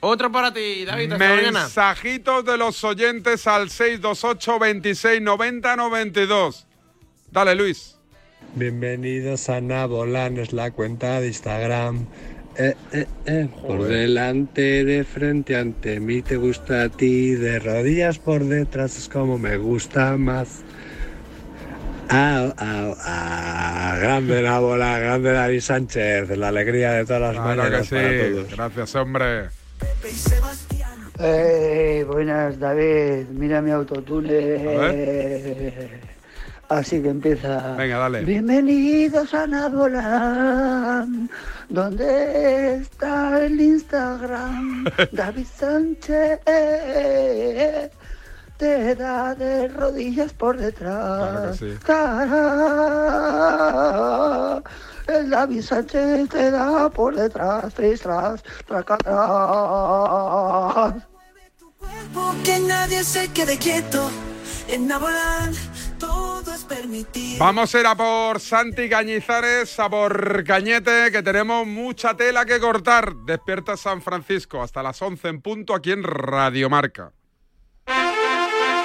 Otro 0.00 0.30
para 0.30 0.52
ti, 0.52 0.84
David. 0.84 1.14
Mensajitos 1.14 2.44
de 2.44 2.56
los 2.56 2.82
oyentes 2.84 3.46
al 3.46 3.70
628 3.70 4.58
26 4.58 5.22
90 5.22 5.76
92. 5.76 6.66
Dale, 7.30 7.54
Luis. 7.54 7.96
Bienvenidos 8.54 9.48
a 9.48 9.60
Nabolan, 9.60 10.38
es 10.38 10.52
la 10.52 10.70
cuenta 10.70 11.20
de 11.20 11.28
Instagram. 11.28 12.06
Eh, 12.58 12.74
eh, 12.92 13.06
eh, 13.26 13.48
Por 13.66 13.84
delante, 13.84 14.84
de 14.84 15.04
frente, 15.04 15.56
ante 15.56 16.00
mí 16.00 16.22
te 16.22 16.36
gusta 16.36 16.84
a 16.84 16.88
ti, 16.88 17.32
de 17.34 17.58
rodillas 17.58 18.18
por 18.18 18.44
detrás 18.44 18.96
es 18.96 19.08
como 19.08 19.38
me 19.38 19.56
gusta 19.58 20.16
más. 20.16 20.62
Au, 22.08 22.54
au, 22.56 22.92
au. 22.98 24.00
Grande 24.00 24.40
Nabola, 24.42 24.98
grande 25.00 25.32
David 25.32 25.60
Sánchez, 25.60 26.30
la 26.38 26.48
alegría 26.48 26.92
de 26.92 27.04
todas 27.04 27.20
las 27.20 27.32
Claro 27.32 27.48
que 27.50 27.56
mañanas 27.56 27.88
para 27.88 28.08
sí. 28.10 28.16
todos. 28.32 28.50
Gracias, 28.56 28.94
hombre. 28.94 29.48
Eh, 31.18 32.04
buenas, 32.06 32.58
David. 32.58 33.28
Mira 33.30 33.62
mi 33.62 33.70
autotune. 33.70 34.56
Así 36.68 37.00
que 37.00 37.08
empieza. 37.08 37.74
Venga, 37.76 37.98
dale. 37.98 38.24
Bienvenidos 38.24 39.32
a 39.34 39.46
Nadolan. 39.46 41.30
¿Dónde 41.68 42.76
está 42.76 43.44
el 43.44 43.60
Instagram? 43.60 44.84
David 45.12 45.46
Sánchez 45.56 46.40
te 48.56 48.94
da 48.94 49.34
de 49.34 49.68
rodillas 49.68 50.32
por 50.32 50.56
detrás. 50.56 51.60
Cara. 51.84 52.32
El 55.06 55.30
David 55.30 55.62
Sánchez 55.62 56.28
te 56.28 56.50
da 56.50 56.90
por 56.90 57.14
detrás, 57.14 57.72
tras, 57.74 58.00
tras, 58.00 58.42
traca, 58.66 58.98
tras. 58.98 60.94
Que 62.44 62.58
nadie 62.60 63.04
se 63.04 63.28
quede 63.32 63.56
quieto. 63.58 64.10
En 64.68 64.88
Nabolán 64.88 65.52
todo 65.98 66.52
es 66.52 66.64
permitido. 66.64 67.38
Vamos 67.38 67.74
a 67.74 67.80
ir 67.80 67.86
a 67.86 67.94
por 67.94 68.40
Santi 68.40 68.88
Cañizares, 68.88 69.78
a 69.78 69.88
por 69.88 70.42
Cañete, 70.44 71.12
que 71.12 71.22
tenemos 71.22 71.66
mucha 71.66 72.16
tela 72.16 72.44
que 72.44 72.58
cortar. 72.58 73.14
Despierta 73.24 73.76
San 73.76 74.02
Francisco 74.02 74.62
hasta 74.62 74.82
las 74.82 75.00
11 75.00 75.28
en 75.28 75.40
punto 75.40 75.74
aquí 75.74 75.92
en 75.92 76.02
Radio 76.02 76.68
Marca. 76.68 77.12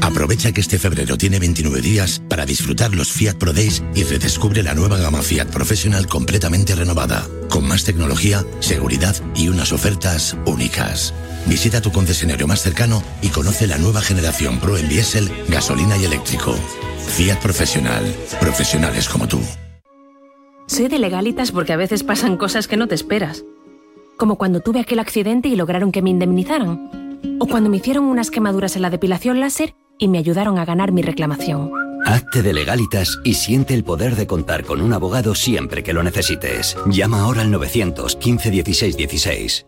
Aprovecha 0.00 0.52
que 0.52 0.60
este 0.60 0.78
febrero 0.78 1.18
tiene 1.18 1.38
29 1.38 1.80
días 1.80 2.22
para 2.28 2.46
disfrutar 2.46 2.94
los 2.94 3.12
Fiat 3.12 3.34
Pro 3.34 3.52
Days 3.52 3.82
y 3.94 4.04
redescubre 4.04 4.62
la 4.62 4.74
nueva 4.74 4.98
gama 4.98 5.20
Fiat 5.20 5.48
Professional 5.48 6.06
completamente 6.06 6.74
renovada, 6.74 7.26
con 7.50 7.68
más 7.68 7.84
tecnología, 7.84 8.44
seguridad 8.60 9.14
y 9.34 9.48
unas 9.48 9.72
ofertas 9.72 10.36
únicas. 10.46 11.12
Visita 11.46 11.82
tu 11.82 11.92
concesionario 11.92 12.46
más 12.46 12.62
cercano 12.62 13.02
y 13.20 13.28
conoce 13.28 13.66
la 13.66 13.78
nueva 13.78 14.00
generación 14.00 14.58
Pro 14.58 14.78
en 14.78 14.88
diésel, 14.88 15.30
gasolina 15.48 15.96
y 15.98 16.06
eléctrico. 16.06 16.54
Fiat 17.08 17.40
Professional. 17.40 18.02
Profesionales 18.40 19.08
como 19.08 19.28
tú. 19.28 19.40
Soy 20.66 20.88
de 20.88 20.98
legalitas 20.98 21.52
porque 21.52 21.72
a 21.72 21.76
veces 21.76 22.02
pasan 22.02 22.36
cosas 22.36 22.66
que 22.66 22.76
no 22.76 22.88
te 22.88 22.94
esperas. 22.94 23.44
Como 24.16 24.38
cuando 24.38 24.60
tuve 24.60 24.80
aquel 24.80 24.98
accidente 24.98 25.48
y 25.48 25.56
lograron 25.56 25.92
que 25.92 26.00
me 26.00 26.10
indemnizaran. 26.10 27.05
O 27.38 27.46
cuando 27.46 27.70
me 27.70 27.78
hicieron 27.78 28.04
unas 28.04 28.30
quemaduras 28.30 28.76
en 28.76 28.82
la 28.82 28.90
depilación 28.90 29.40
láser 29.40 29.74
y 29.98 30.08
me 30.08 30.18
ayudaron 30.18 30.58
a 30.58 30.64
ganar 30.64 30.92
mi 30.92 31.02
reclamación. 31.02 31.70
Hazte 32.04 32.42
de 32.42 32.52
legalitas 32.52 33.18
y 33.24 33.34
siente 33.34 33.74
el 33.74 33.82
poder 33.82 34.14
de 34.14 34.26
contar 34.26 34.64
con 34.64 34.80
un 34.80 34.92
abogado 34.92 35.34
siempre 35.34 35.82
que 35.82 35.92
lo 35.92 36.02
necesites. 36.02 36.76
Llama 36.86 37.22
ahora 37.22 37.42
al 37.42 37.50
915 37.50 38.50
16 38.50 38.96
16. 38.96 39.66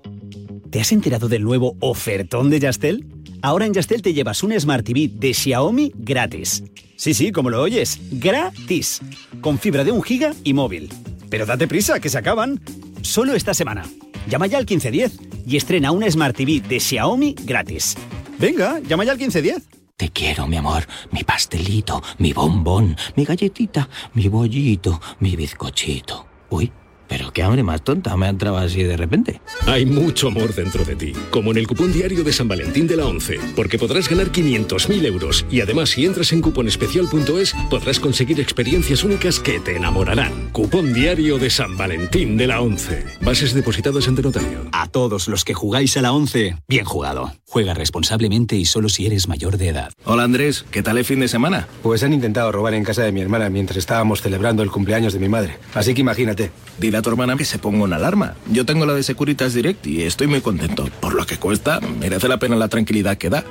¿Te 0.70 0.80
has 0.80 0.92
enterado 0.92 1.28
del 1.28 1.42
nuevo 1.42 1.76
ofertón 1.80 2.50
de 2.50 2.60
Yastel? 2.60 3.06
Ahora 3.42 3.66
en 3.66 3.74
Yastel 3.74 4.02
te 4.02 4.12
llevas 4.12 4.42
un 4.42 4.58
Smart 4.58 4.84
TV 4.84 5.10
de 5.12 5.32
Xiaomi 5.34 5.92
gratis. 5.96 6.62
Sí, 6.96 7.14
sí, 7.14 7.32
como 7.32 7.50
lo 7.50 7.62
oyes, 7.62 7.98
gratis. 8.10 9.00
Con 9.40 9.58
fibra 9.58 9.84
de 9.84 9.92
un 9.92 10.02
giga 10.02 10.34
y 10.44 10.52
móvil. 10.52 10.90
Pero 11.30 11.46
date 11.46 11.66
prisa, 11.66 12.00
que 12.00 12.08
se 12.08 12.18
acaban. 12.18 12.60
Solo 13.02 13.34
esta 13.34 13.54
semana. 13.54 13.84
Llama 14.28 14.46
ya 14.46 14.58
al 14.58 14.66
1510 14.66 15.27
y 15.48 15.56
estrena 15.56 15.90
un 15.90 16.08
Smart 16.10 16.36
TV 16.36 16.60
de 16.60 16.78
Xiaomi 16.78 17.34
gratis. 17.44 17.96
Venga, 18.38 18.80
llama 18.80 19.04
ya 19.04 19.12
al 19.12 19.18
1510. 19.18 19.66
Te 19.96 20.10
quiero, 20.10 20.46
mi 20.46 20.56
amor, 20.56 20.86
mi 21.10 21.24
pastelito, 21.24 22.02
mi 22.18 22.32
bombón, 22.32 22.96
mi 23.16 23.24
galletita, 23.24 23.88
mi 24.14 24.28
bollito, 24.28 25.00
mi 25.18 25.34
bizcochito. 25.34 26.26
Uy, 26.50 26.70
pero 27.08 27.32
qué 27.32 27.42
hambre 27.42 27.62
más 27.62 27.82
tonta 27.82 28.16
me 28.16 28.26
ha 28.26 28.30
entrado 28.30 28.58
así 28.58 28.82
de 28.82 28.96
repente. 28.96 29.40
Hay 29.66 29.86
mucho 29.86 30.28
amor 30.28 30.54
dentro 30.54 30.84
de 30.84 30.96
ti, 30.96 31.12
como 31.30 31.50
en 31.50 31.58
el 31.58 31.66
cupón 31.66 31.92
diario 31.92 32.22
de 32.22 32.32
San 32.32 32.48
Valentín 32.48 32.86
de 32.86 32.96
la 32.96 33.06
11, 33.06 33.40
porque 33.56 33.78
podrás 33.78 34.08
ganar 34.08 34.30
500.000 34.30 35.04
euros 35.06 35.46
y 35.50 35.60
además 35.60 35.90
si 35.90 36.04
entras 36.04 36.32
en 36.32 36.42
cuponespecial.es 36.42 37.54
podrás 37.70 37.98
conseguir 37.98 38.40
experiencias 38.40 39.02
únicas 39.04 39.40
que 39.40 39.60
te 39.60 39.76
enamorarán. 39.76 40.50
Cupón 40.52 40.92
diario 40.92 41.38
de 41.38 41.50
San 41.50 41.76
Valentín 41.76 42.36
de 42.36 42.46
la 42.46 42.60
11. 42.60 43.04
Bases 43.22 43.54
depositadas 43.54 44.06
ante 44.08 44.22
notario. 44.22 44.68
A 44.72 44.88
todos 44.88 45.28
los 45.28 45.44
que 45.44 45.54
jugáis 45.54 45.96
a 45.96 46.02
la 46.02 46.12
11, 46.12 46.56
bien 46.68 46.84
jugado. 46.84 47.32
Juega 47.48 47.72
responsablemente 47.72 48.56
y 48.56 48.66
solo 48.66 48.90
si 48.90 49.06
eres 49.06 49.26
mayor 49.26 49.56
de 49.56 49.68
edad. 49.68 49.92
Hola 50.04 50.24
Andrés, 50.24 50.66
¿qué 50.70 50.82
tal 50.82 50.98
el 50.98 51.04
fin 51.06 51.20
de 51.20 51.28
semana? 51.28 51.66
Pues 51.82 52.02
han 52.02 52.12
intentado 52.12 52.52
robar 52.52 52.74
en 52.74 52.84
casa 52.84 53.02
de 53.02 53.12
mi 53.12 53.22
hermana 53.22 53.48
mientras 53.48 53.78
estábamos 53.78 54.20
celebrando 54.20 54.62
el 54.62 54.70
cumpleaños 54.70 55.14
de 55.14 55.18
mi 55.18 55.28
madre. 55.30 55.58
Así 55.74 55.94
que 55.94 56.02
imagínate. 56.02 56.50
Dile 56.78 56.97
a 56.98 57.02
tu 57.02 57.10
hermana 57.10 57.36
que 57.36 57.44
se 57.44 57.58
ponga 57.58 57.84
una 57.84 57.96
alarma. 57.96 58.34
Yo 58.50 58.66
tengo 58.66 58.86
la 58.86 58.94
de 58.94 59.02
Securitas 59.02 59.54
Direct 59.54 59.86
y 59.86 60.02
estoy 60.02 60.26
muy 60.26 60.40
contento. 60.40 60.88
Por 61.00 61.14
lo 61.14 61.26
que 61.26 61.38
cuesta, 61.38 61.80
merece 61.80 62.28
la 62.28 62.38
pena 62.38 62.56
la 62.56 62.68
tranquilidad 62.68 63.16
que 63.16 63.30
da. 63.30 63.44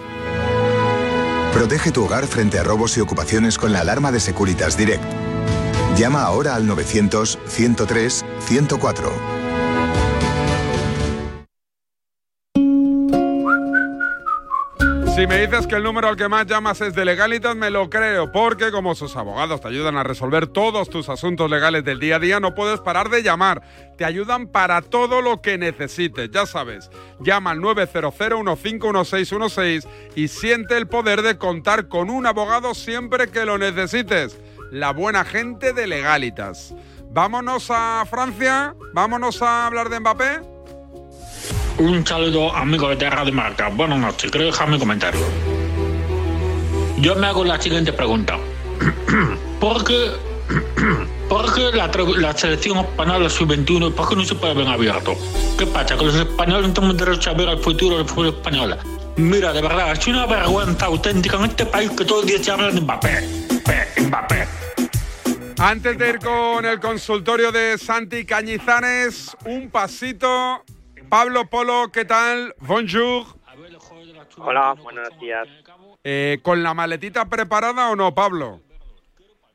Protege 1.53 1.91
tu 1.91 2.03
hogar 2.05 2.27
frente 2.27 2.59
a 2.59 2.63
robos 2.63 2.97
y 2.97 3.01
ocupaciones 3.01 3.57
con 3.57 3.73
la 3.73 3.79
alarma 3.79 4.11
de 4.11 4.19
Securitas 4.19 4.77
Direct. 4.77 5.03
Llama 5.97 6.21
ahora 6.21 6.55
al 6.55 6.67
900 6.67 7.39
103 7.47 8.25
104. 8.45 9.36
Si 15.17 15.25
me 15.25 15.47
dices 15.47 15.65
que 15.65 15.73
el 15.73 15.81
número 15.81 16.09
al 16.09 16.15
que 16.15 16.29
más 16.29 16.45
llamas 16.45 16.79
es 16.79 16.93
de 16.93 17.03
Legalitas, 17.03 17.55
me 17.55 17.71
lo 17.71 17.89
creo, 17.89 18.31
porque 18.31 18.69
como 18.69 18.93
sus 18.93 19.15
abogados 19.15 19.61
te 19.61 19.67
ayudan 19.67 19.97
a 19.97 20.03
resolver 20.03 20.45
todos 20.45 20.91
tus 20.91 21.09
asuntos 21.09 21.49
legales 21.49 21.83
del 21.83 21.99
día 21.99 22.17
a 22.17 22.19
día, 22.19 22.39
no 22.39 22.53
puedes 22.53 22.81
parar 22.81 23.09
de 23.09 23.23
llamar. 23.23 23.63
Te 23.97 24.05
ayudan 24.05 24.45
para 24.45 24.83
todo 24.83 25.23
lo 25.23 25.41
que 25.41 25.57
necesites, 25.57 26.29
ya 26.29 26.45
sabes. 26.45 26.91
Llama 27.19 27.49
al 27.49 27.61
900-151616 27.61 29.87
y 30.13 30.27
siente 30.27 30.77
el 30.77 30.87
poder 30.87 31.23
de 31.23 31.39
contar 31.39 31.87
con 31.87 32.11
un 32.11 32.27
abogado 32.27 32.75
siempre 32.75 33.29
que 33.29 33.43
lo 33.43 33.57
necesites. 33.57 34.39
La 34.69 34.93
buena 34.93 35.25
gente 35.25 35.73
de 35.73 35.87
Legalitas. 35.87 36.75
Vámonos 37.09 37.71
a 37.71 38.05
Francia, 38.07 38.75
vámonos 38.93 39.41
a 39.41 39.65
hablar 39.65 39.89
de 39.89 39.99
Mbappé. 39.99 40.56
Un 41.79 42.03
saludo, 42.07 42.55
amigo 42.55 42.89
de 42.89 42.95
Terra 42.95 43.23
de 43.23 43.31
Marca. 43.31 43.69
Buenas 43.69 43.99
noches, 43.99 44.31
quiero 44.31 44.47
dejar 44.47 44.67
mi 44.67 44.79
comentario. 44.79 45.21
Yo 46.97 47.15
me 47.15 47.27
hago 47.27 47.43
la 47.43 47.61
siguiente 47.61 47.93
pregunta. 47.93 48.39
¿Por 49.59 49.83
qué, 49.83 50.11
por 51.29 51.53
qué 51.53 51.71
la 51.71 52.35
selección 52.35 52.79
española 52.79 53.29
sub-21, 53.29 53.93
por 53.93 54.09
qué 54.09 54.15
no 54.15 54.25
se 54.25 54.33
puede 54.33 54.55
ver 54.55 54.67
abierto? 54.67 55.15
¿Qué 55.55 55.67
pasa? 55.67 55.95
¿Que 55.95 56.05
los 56.05 56.15
españoles 56.15 56.69
no 56.69 56.73
tenemos 56.73 56.97
derecho 56.97 57.29
a 57.29 57.33
ver 57.33 57.49
el 57.49 57.59
futuro 57.59 57.97
del 57.97 58.07
fútbol 58.07 58.29
español? 58.29 58.75
Mira, 59.17 59.53
de 59.53 59.61
verdad, 59.61 59.91
es 59.91 60.07
una 60.07 60.25
vergüenza 60.25 60.87
auténtica 60.87 61.37
en 61.37 61.45
este 61.45 61.67
país 61.67 61.91
que 61.91 62.05
todos 62.05 62.23
los 62.23 62.31
días 62.31 62.43
se 62.43 62.51
habla 62.51 62.71
de 62.71 62.81
Mbappé. 62.81 63.27
Mbappé, 63.51 64.01
Mbappé. 64.01 64.47
Antes 65.59 65.97
de 65.97 66.09
ir 66.09 66.19
con 66.19 66.65
el 66.65 66.79
consultorio 66.79 67.51
de 67.51 67.77
Santi 67.77 68.25
Cañizares, 68.25 69.37
un 69.45 69.69
pasito. 69.69 70.63
Pablo 71.09 71.45
Polo, 71.49 71.89
¿qué 71.91 72.05
tal? 72.05 72.53
Bonjour. 72.59 73.25
Hola, 74.37 74.73
buenos 74.73 75.17
días. 75.19 75.47
Eh, 76.03 76.39
¿Con 76.41 76.63
la 76.63 76.73
maletita 76.73 77.25
preparada 77.25 77.89
o 77.89 77.95
no, 77.95 78.13
Pablo? 78.13 78.61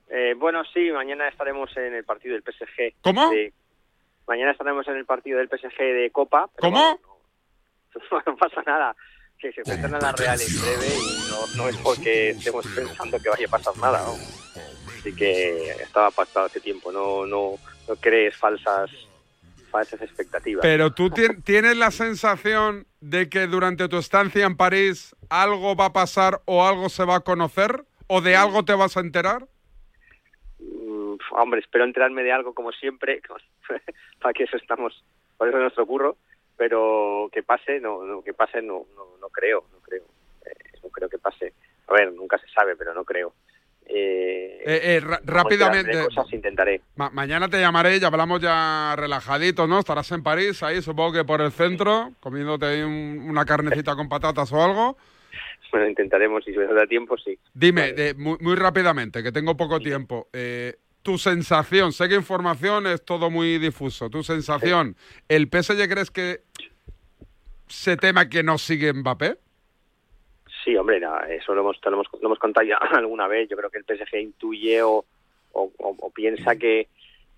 Eh, 0.08 0.34
bueno, 0.36 0.62
sí, 0.72 0.90
mañana 0.90 1.28
estaremos 1.28 1.74
en 1.76 1.94
el 1.94 2.04
partido 2.04 2.34
del 2.34 2.42
PSG. 2.42 2.94
¿Cómo? 3.02 3.30
de- 3.30 3.52
mañana 4.26 4.52
estaremos 4.52 4.86
en 4.88 4.96
el 4.96 5.04
partido 5.06 5.38
del 5.38 5.48
PSG 5.48 5.78
de 5.78 6.10
Copa. 6.12 6.48
pero 6.56 6.68
¿Cómo? 6.72 7.00
bueno, 7.94 8.22
no 8.26 8.36
pasa 8.36 8.62
nada. 8.66 8.96
Que 9.38 9.52
se 9.52 9.60
enfrentan 9.60 9.94
a 9.96 9.98
la 9.98 10.12
Real 10.12 10.38
en 10.40 10.60
breve 10.60 10.86
y 10.94 11.30
no, 11.30 11.62
no 11.64 11.68
es 11.68 11.76
porque 11.78 12.30
estemos 12.30 12.64
pensando 12.68 13.18
que 13.18 13.28
vaya 13.28 13.46
a 13.46 13.50
pasar 13.50 13.76
nada, 13.78 14.00
¿no? 14.04 14.12
Así 14.98 15.14
que 15.16 15.70
estaba 15.82 16.10
pactado 16.12 16.46
hace 16.46 16.60
tiempo, 16.60 16.92
no, 16.92 17.26
no, 17.26 17.54
no 17.88 17.96
crees 17.96 18.36
falsas, 18.36 18.88
falsas 19.72 20.00
expectativas. 20.00 20.62
Pero 20.62 20.92
tú 20.92 21.10
tien- 21.18 21.42
tienes 21.42 21.76
la 21.76 21.90
sensación 21.90 22.86
de 23.00 23.28
que 23.28 23.48
durante 23.48 23.88
tu 23.88 23.96
estancia 23.98 24.46
en 24.46 24.56
París 24.56 25.16
algo 25.30 25.74
va 25.74 25.86
a 25.86 25.92
pasar 25.92 26.40
o 26.44 26.64
algo 26.64 26.88
se 26.88 27.04
va 27.04 27.16
a 27.16 27.20
conocer 27.20 27.84
o 28.06 28.20
de 28.20 28.36
algo 28.36 28.64
te 28.64 28.74
vas 28.74 28.96
a 28.96 29.00
enterar. 29.00 29.48
Mm, 30.60 31.14
hombre, 31.32 31.60
espero 31.60 31.84
enterarme 31.84 32.22
de 32.22 32.32
algo 32.32 32.54
como 32.54 32.70
siempre, 32.72 33.20
para 34.20 34.32
que 34.34 34.44
eso 34.44 34.56
estamos, 34.56 35.02
por 35.36 35.48
eso 35.48 35.56
es 35.56 35.62
nuestro 35.62 35.86
curro, 35.86 36.16
pero 36.56 37.28
que 37.32 37.42
pase, 37.42 37.80
no, 37.80 38.04
no 38.04 38.22
que 38.22 38.34
pase, 38.34 38.62
no, 38.62 38.86
no, 38.94 39.16
no 39.20 39.28
creo, 39.30 39.64
no 39.72 39.78
creo, 39.80 40.04
Eh, 40.44 40.54
no 40.82 40.88
creo 40.90 41.08
que 41.08 41.18
pase. 41.18 41.54
A 41.88 41.92
ver, 41.94 42.12
nunca 42.12 42.38
se 42.38 42.48
sabe, 42.48 42.76
pero 42.76 42.94
no 42.94 43.04
creo. 43.04 43.32
Eh, 43.86 44.62
Eh, 44.64 44.96
eh, 44.96 45.00
rápidamente. 45.24 45.96
de 45.96 46.04
cosas 46.04 46.32
intentaré. 46.32 46.80
Ma- 46.96 47.10
mañana 47.10 47.48
te 47.48 47.60
llamaré 47.60 47.96
y 47.96 48.04
hablamos 48.04 48.40
ya 48.40 48.94
relajaditos, 48.96 49.68
¿no? 49.68 49.80
Estarás 49.80 50.10
en 50.12 50.22
París, 50.22 50.62
ahí 50.62 50.80
supongo 50.82 51.12
que 51.12 51.24
por 51.24 51.40
el 51.40 51.50
centro, 51.52 52.12
comiéndote 52.20 52.84
un- 52.84 53.26
una 53.28 53.44
carnecita 53.44 53.96
con 53.96 54.08
patatas 54.08 54.52
o 54.52 54.62
algo. 54.62 54.96
Bueno, 55.72 55.88
intentaremos, 55.88 56.44
si 56.44 56.52
se 56.52 56.66
da 56.66 56.86
tiempo, 56.86 57.16
sí. 57.16 57.38
Dime, 57.54 57.94
muy, 58.14 58.36
muy 58.40 58.54
rápidamente, 58.56 59.22
que 59.22 59.32
tengo 59.32 59.56
poco 59.56 59.80
tiempo. 59.80 60.28
tu 61.00 61.16
sensación, 61.16 61.92
sé 61.94 62.10
que 62.10 62.14
información 62.14 62.86
es 62.86 63.02
todo 63.02 63.30
muy 63.30 63.56
difuso. 63.58 64.10
Tu 64.10 64.22
sensación, 64.22 64.96
¿el 65.28 65.48
PSG 65.48 65.88
crees 65.88 66.10
que 66.10 66.42
se 67.68 67.96
tema 67.96 68.28
que 68.28 68.42
no 68.42 68.58
sigue 68.58 68.92
Mbappé? 68.92 69.38
Sí, 70.64 70.76
hombre, 70.76 71.00
no, 71.00 71.18
eso 71.24 71.54
lo 71.54 71.62
hemos, 71.62 71.78
lo 71.84 71.92
hemos, 71.92 72.06
lo 72.12 72.26
hemos 72.28 72.38
contado 72.38 72.66
ya 72.66 72.76
alguna 72.92 73.26
vez. 73.26 73.48
Yo 73.48 73.56
creo 73.56 73.70
que 73.70 73.78
el 73.78 73.84
PSG 73.84 74.16
intuye 74.20 74.82
o, 74.82 75.04
o, 75.52 75.72
o- 75.78 75.96
o 75.98 76.10
piensa 76.10 76.56
que, 76.56 76.88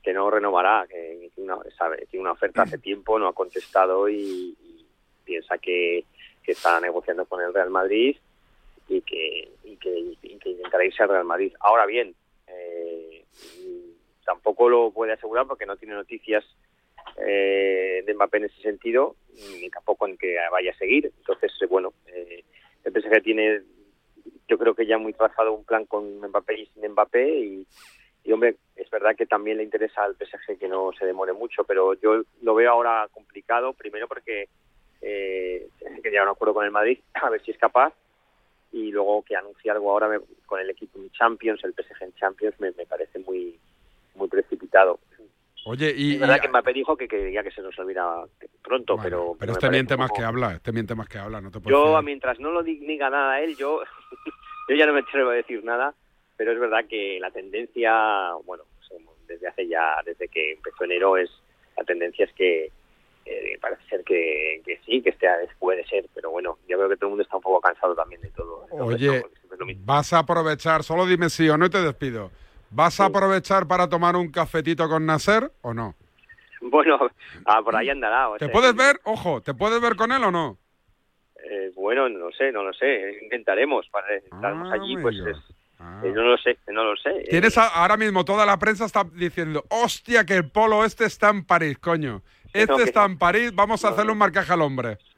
que 0.03 0.13
no 0.13 0.31
renovará, 0.31 0.87
que 0.89 1.31
tiene 1.35 1.53
una, 1.53 1.63
sabe, 1.77 2.07
tiene 2.11 2.23
una 2.23 2.33
oferta 2.33 2.63
hace 2.63 2.79
tiempo, 2.79 3.19
no 3.19 3.29
ha 3.29 3.33
contestado 3.33 4.09
y, 4.09 4.55
y 4.61 4.87
piensa 5.25 5.57
que, 5.59 6.05
que 6.43 6.53
está 6.53 6.81
negociando 6.81 7.25
con 7.27 7.41
el 7.43 7.55
Real 7.55 7.71
Madrid 7.71 8.17
y 8.89 9.01
que, 9.01 9.49
y 9.65 9.77
que, 9.77 9.99
y 10.23 10.37
que 10.39 10.51
intentará 10.51 10.85
irse 10.85 11.03
al 11.03 11.09
Real 11.09 11.25
Madrid. 11.25 11.55
Ahora 11.61 11.87
bien, 11.87 12.15
eh, 12.47 13.25
tampoco 14.27 14.69
lo 14.69 14.91
puede 14.91 15.13
asegurar 15.13 15.47
porque 15.47 15.65
no 15.67 15.77
tiene 15.77 15.95
noticias 15.95 16.45
eh, 17.27 18.03
de 18.05 18.15
Mbappé 18.15 18.39
en 18.39 18.45
ese 18.45 18.61
sentido, 18.61 19.17
ni 19.61 19.71
tampoco 19.71 20.07
en 20.07 20.19
que 20.19 20.37
vaya 20.51 20.73
a 20.73 20.77
seguir. 20.77 21.11
Entonces, 21.19 21.53
eh, 21.63 21.67
bueno, 21.67 21.95
eh, 22.09 22.45
el 22.85 22.93
PSG 22.93 23.23
tiene, 23.23 23.63
yo 24.49 24.59
creo 24.59 24.75
que 24.75 24.87
ya 24.87 24.99
muy 24.99 25.13
trazado 25.13 25.53
un 25.53 25.65
plan 25.65 25.85
con 25.87 26.21
Mbappé 26.21 26.61
y 26.61 26.67
sin 26.67 26.91
Mbappé 26.91 27.65
y, 28.25 28.33
hombre, 28.33 28.57
es 28.77 28.89
verdad 28.91 29.15
que 29.17 29.27
también 29.27 29.59
le 29.59 29.65
interesa 29.65 30.05
al 30.05 30.17
PSG 30.17 30.59
que 30.59 30.69
no 30.69 30.93
se 30.99 31.07
demore 31.07 31.33
mucho, 31.33 31.65
pero 31.65 31.95
yo 31.95 32.23
lo 32.43 32.55
veo 32.55 32.71
ahora 32.71 33.09
complicado, 33.13 33.73
primero 33.73 34.09
porque 34.09 34.49
eh, 35.03 35.69
que 36.03 36.13
ya 36.13 36.25
no 36.25 36.33
acuerdo 36.33 36.55
con 36.55 36.65
el 36.65 36.71
Madrid, 36.71 36.99
a 37.15 37.31
ver 37.31 37.43
si 37.43 37.51
es 37.51 37.59
capaz, 37.59 37.93
y 38.73 38.91
luego 38.91 39.23
que 39.23 39.37
anuncie 39.37 39.71
algo 39.71 39.93
ahora 39.93 40.21
con 40.47 40.61
el 40.61 40.71
equipo 40.71 40.99
en 40.99 41.11
Champions, 41.11 41.63
el 41.65 41.75
PSG 41.75 42.03
en 42.03 42.15
Champions, 42.15 42.59
me, 42.59 42.73
me 42.73 42.87
parece 42.87 43.19
muy 43.21 43.59
muy 44.15 44.29
precipitado. 44.29 44.99
Oye, 45.65 45.93
y, 45.97 46.15
es 46.15 46.21
verdad 46.21 46.37
y- 46.37 46.41
que 46.41 46.49
Mbappé 46.49 46.73
dijo 46.73 46.97
que 46.97 47.09
quería 47.09 47.43
que 47.43 47.51
se 47.51 47.63
nos 47.63 47.79
olvida 47.79 48.25
pronto, 48.63 48.97
pero... 49.03 49.35
pero 49.39 49.53
me 49.53 49.57
este 49.57 49.71
miente 49.71 49.97
más 49.97 50.11
que 50.13 50.23
habla, 50.23 50.55
este 50.55 50.73
miente 50.73 50.95
más 50.95 51.09
que 51.09 51.19
habla, 51.19 51.41
no 51.41 51.51
te 51.51 51.61
puedo 51.61 51.75
yo, 51.77 51.91
fiar. 51.93 52.05
mientras 52.05 52.39
no 52.39 52.51
lo 52.51 52.63
di- 52.63 52.81
diga 52.81 53.09
nada 53.11 53.35
a 53.35 53.41
él, 53.41 53.57
yo, 53.57 53.81
yo 54.69 54.77
ya 54.77 54.87
no 54.87 54.93
me 54.93 55.01
atrevo 55.01 55.31
a 55.31 55.35
decir 55.35 55.65
nada, 55.65 55.95
pero 56.37 56.53
es 56.53 56.61
verdad 56.61 56.85
que 56.89 57.19
la 57.21 57.31
tendencia, 57.31 58.33
bueno, 58.45 58.65
pues, 58.89 59.01
desde 59.27 59.49
hace 59.49 59.67
ya, 59.67 59.97
desde 60.05 60.29
que 60.29 60.53
empezó 60.53 60.85
enero, 60.85 61.17
es 61.17 61.31
la 61.77 61.85
tendencia 61.85 62.25
es 62.27 62.33
que 62.35 62.71
eh, 63.27 63.59
parece 63.61 63.83
ser 63.89 64.05
que, 64.05 64.61
que 64.67 64.79
sí, 64.85 65.01
que 65.01 65.11
este 65.11 65.27
puede 65.59 65.87
ser, 65.87 66.05
pero 66.15 66.31
bueno, 66.31 66.59
yo 66.69 66.77
creo 66.77 66.91
que 66.91 66.97
todo 66.97 67.07
el 67.07 67.11
mundo 67.13 67.23
está 67.23 67.37
un 67.37 67.43
poco 67.43 67.61
cansado 67.63 67.95
también 67.95 68.21
de 68.21 68.29
todo. 68.31 68.67
Oye, 68.71 69.25
vas 69.79 70.13
a 70.13 70.19
aprovechar, 70.21 70.83
solo 70.83 71.07
dime 71.07 71.31
sí 71.31 71.49
o 71.49 71.57
no 71.57 71.67
y 71.67 71.71
te 71.71 71.81
despido. 71.81 72.31
¿Vas 72.75 72.99
a 73.01 73.05
aprovechar 73.07 73.67
para 73.69 73.89
tomar 73.89 74.17
un 74.17 74.31
cafetito 74.31 74.89
con 74.89 75.07
Nasser 75.07 75.51
o 75.63 75.73
no? 75.73 75.95
Bueno, 76.61 76.99
ah, 77.47 77.63
por 77.63 77.77
ahí 77.77 77.89
andará. 77.89 78.31
o 78.31 78.37
¿Te 78.37 78.49
puedes 78.49 78.75
ver? 78.75 79.01
Ojo, 79.05 79.41
¿te 79.41 79.55
puedes 79.55 79.81
ver 79.81 79.95
con 79.97 80.11
él 80.13 80.25
o 80.25 80.31
no? 80.31 80.59
eh, 81.51 81.71
bueno, 81.77 82.09
no 82.09 82.31
sé, 82.33 82.51
no 82.53 82.63
lo 82.65 82.73
sé, 82.73 83.19
intentaremos, 83.23 83.87
para 83.91 84.15
estaremos 84.17 84.73
allí, 84.73 84.97
pues 84.97 85.15
es, 85.17 85.37
eh, 86.03 86.11
no 86.15 86.23
lo 86.23 86.39
sé, 86.39 86.59
no 86.69 86.85
lo 86.85 86.97
sé. 86.97 87.11
eh, 87.11 87.27
Tienes 87.29 87.59
a- 87.59 87.69
ahora 87.69 87.97
mismo 87.99 88.25
toda 88.25 88.47
la 88.47 88.59
prensa 88.59 88.87
está 88.87 89.05
diciendo, 89.05 89.63
hostia, 89.69 90.25
que 90.25 90.35
el 90.37 90.51
polo 90.51 90.85
este 90.87 91.05
está 91.05 91.29
en 91.31 91.45
París, 91.45 91.79
coño. 91.79 92.23
Este 92.55 92.73
No, 92.73 92.79
está 92.79 93.01
no. 93.01 93.07
en 93.07 93.19
París, 93.19 93.55
vamos 93.55 93.85
a 93.85 93.89
hacerle 93.91 94.13
un 94.13 94.19
marcaje 94.19 94.53
al 94.53 94.63
hombre. 94.63 94.99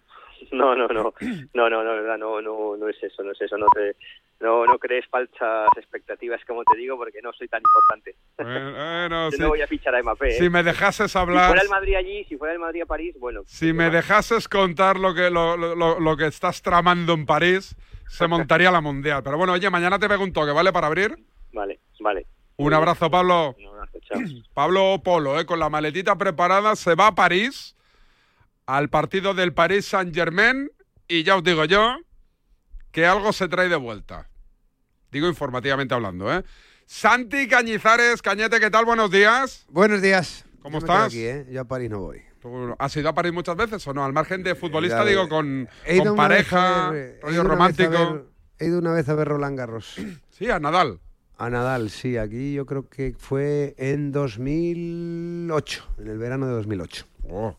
No, 0.52 0.74
no, 0.76 0.86
no, 0.88 1.12
no, 1.54 1.70
no, 1.70 1.82
no, 1.82 1.90
verdad, 1.90 2.18
no, 2.18 2.40
no, 2.42 2.76
no 2.76 2.88
es 2.88 3.02
eso, 3.02 3.22
no 3.24 3.32
es 3.32 3.40
eso, 3.40 3.56
no 3.56 3.66
te, 3.74 3.96
no, 4.40 4.64
no 4.66 4.78
crees 4.78 5.06
falsas 5.08 5.68
expectativas, 5.76 6.40
como 6.46 6.62
te 6.64 6.76
digo, 6.76 6.96
porque 6.96 7.20
no 7.22 7.32
soy 7.32 7.48
tan 7.48 7.60
importante. 7.62 8.16
Bueno, 8.36 9.30
Yo 9.30 9.36
si, 9.36 9.42
no 9.42 9.48
voy 9.48 9.62
a 9.62 9.66
fichar 9.66 9.94
a 9.94 10.02
Mbappé. 10.02 10.28
¿eh? 10.28 10.38
si 10.38 10.50
me 10.50 10.62
dejases 10.62 11.12
Si 11.12 11.18
hablar, 11.18 11.48
fuera 11.48 11.62
el 11.62 11.68
Madrid 11.70 11.94
allí, 11.94 12.24
si 12.24 12.36
fuera 12.36 12.52
el 12.54 12.60
Madrid 12.60 12.82
a 12.82 12.86
París, 12.86 13.14
bueno. 13.18 13.42
si 13.46 13.72
me 13.72 13.88
dejases 13.90 14.48
contar 14.48 14.98
lo 14.98 15.14
que, 15.14 15.30
lo, 15.30 15.56
lo- 15.56 15.98
lo- 16.00 16.16
que 16.16 16.26
estás 16.26 16.60
tramando 16.62 17.14
en 17.14 17.24
París, 17.26 17.74
se 18.08 18.26
montaría 18.28 18.70
la 18.70 18.80
mundial. 18.80 19.22
Pero 19.22 19.38
bueno, 19.38 19.54
oye, 19.54 19.70
mañana 19.70 19.98
te 19.98 20.08
pego 20.08 20.22
un 20.24 20.32
toque, 20.32 20.52
¿vale? 20.52 20.72
Para 20.72 20.86
abrir. 20.88 21.16
Vale, 21.52 21.80
vale. 22.00 22.26
Un 22.58 22.72
abrazo, 22.74 23.10
Pablo. 23.10 23.54
Un 23.58 23.66
abrazo, 23.66 23.98
chao. 24.02 24.20
Pablo 24.54 25.00
Polo, 25.02 25.40
¿eh? 25.40 25.46
con 25.46 25.58
la 25.58 25.70
maletita 25.70 26.16
preparada, 26.16 26.76
se 26.76 26.94
va 26.94 27.08
a 27.08 27.14
París, 27.14 27.74
al 28.66 28.88
partido 28.90 29.32
del 29.34 29.54
París 29.54 29.86
Saint-Germain, 29.86 30.70
y 31.08 31.22
ya 31.22 31.36
os 31.36 31.44
digo 31.44 31.64
yo 31.64 31.96
que 32.96 33.04
algo 33.04 33.30
se 33.34 33.46
trae 33.46 33.68
de 33.68 33.76
vuelta. 33.76 34.26
Digo 35.12 35.28
informativamente 35.28 35.92
hablando, 35.92 36.32
¿eh? 36.32 36.42
Santi 36.86 37.46
Cañizares, 37.46 38.22
Cañete, 38.22 38.58
¿qué 38.58 38.70
tal? 38.70 38.86
Buenos 38.86 39.10
días. 39.10 39.66
Buenos 39.68 40.00
días. 40.00 40.46
¿Cómo 40.62 40.78
Yo 40.80 40.86
estás? 40.86 41.08
Aquí, 41.08 41.20
¿eh? 41.20 41.46
Yo 41.50 41.60
a 41.60 41.64
París 41.66 41.90
no 41.90 42.00
voy. 42.00 42.22
¿Tú 42.40 42.74
¿Has 42.78 42.96
ido 42.96 43.10
a 43.10 43.14
París 43.14 43.34
muchas 43.34 43.54
veces 43.54 43.86
o 43.86 43.92
no? 43.92 44.02
Al 44.02 44.14
margen 44.14 44.42
de 44.42 44.54
futbolista, 44.54 45.00
Ya 45.00 45.04
ves. 45.04 45.10
digo, 45.10 45.28
con, 45.28 45.68
pareja, 46.16 46.88
ver- 46.88 47.18
rollo 47.20 47.42
romántico. 47.44 47.90
ver- 47.90 48.24
he 48.60 48.66
ido 48.68 48.78
una 48.78 48.92
vez 48.94 49.06
a 49.10 49.14
ver 49.14 49.28
Roland 49.28 49.58
Garros. 49.58 49.96
Sí, 50.30 50.48
a 50.50 50.58
Nadal. 50.58 50.98
A 51.36 51.50
Nadal, 51.50 51.90
sí. 51.90 52.16
Aquí 52.16 52.54
yo 52.54 52.64
creo 52.64 52.88
que 52.88 53.14
fue 53.18 53.74
en 53.76 54.10
2008, 54.10 55.84
en 55.98 56.08
el 56.08 56.16
verano 56.16 56.46
de 56.46 56.54
2008. 56.54 57.04
Oh. 57.28 57.58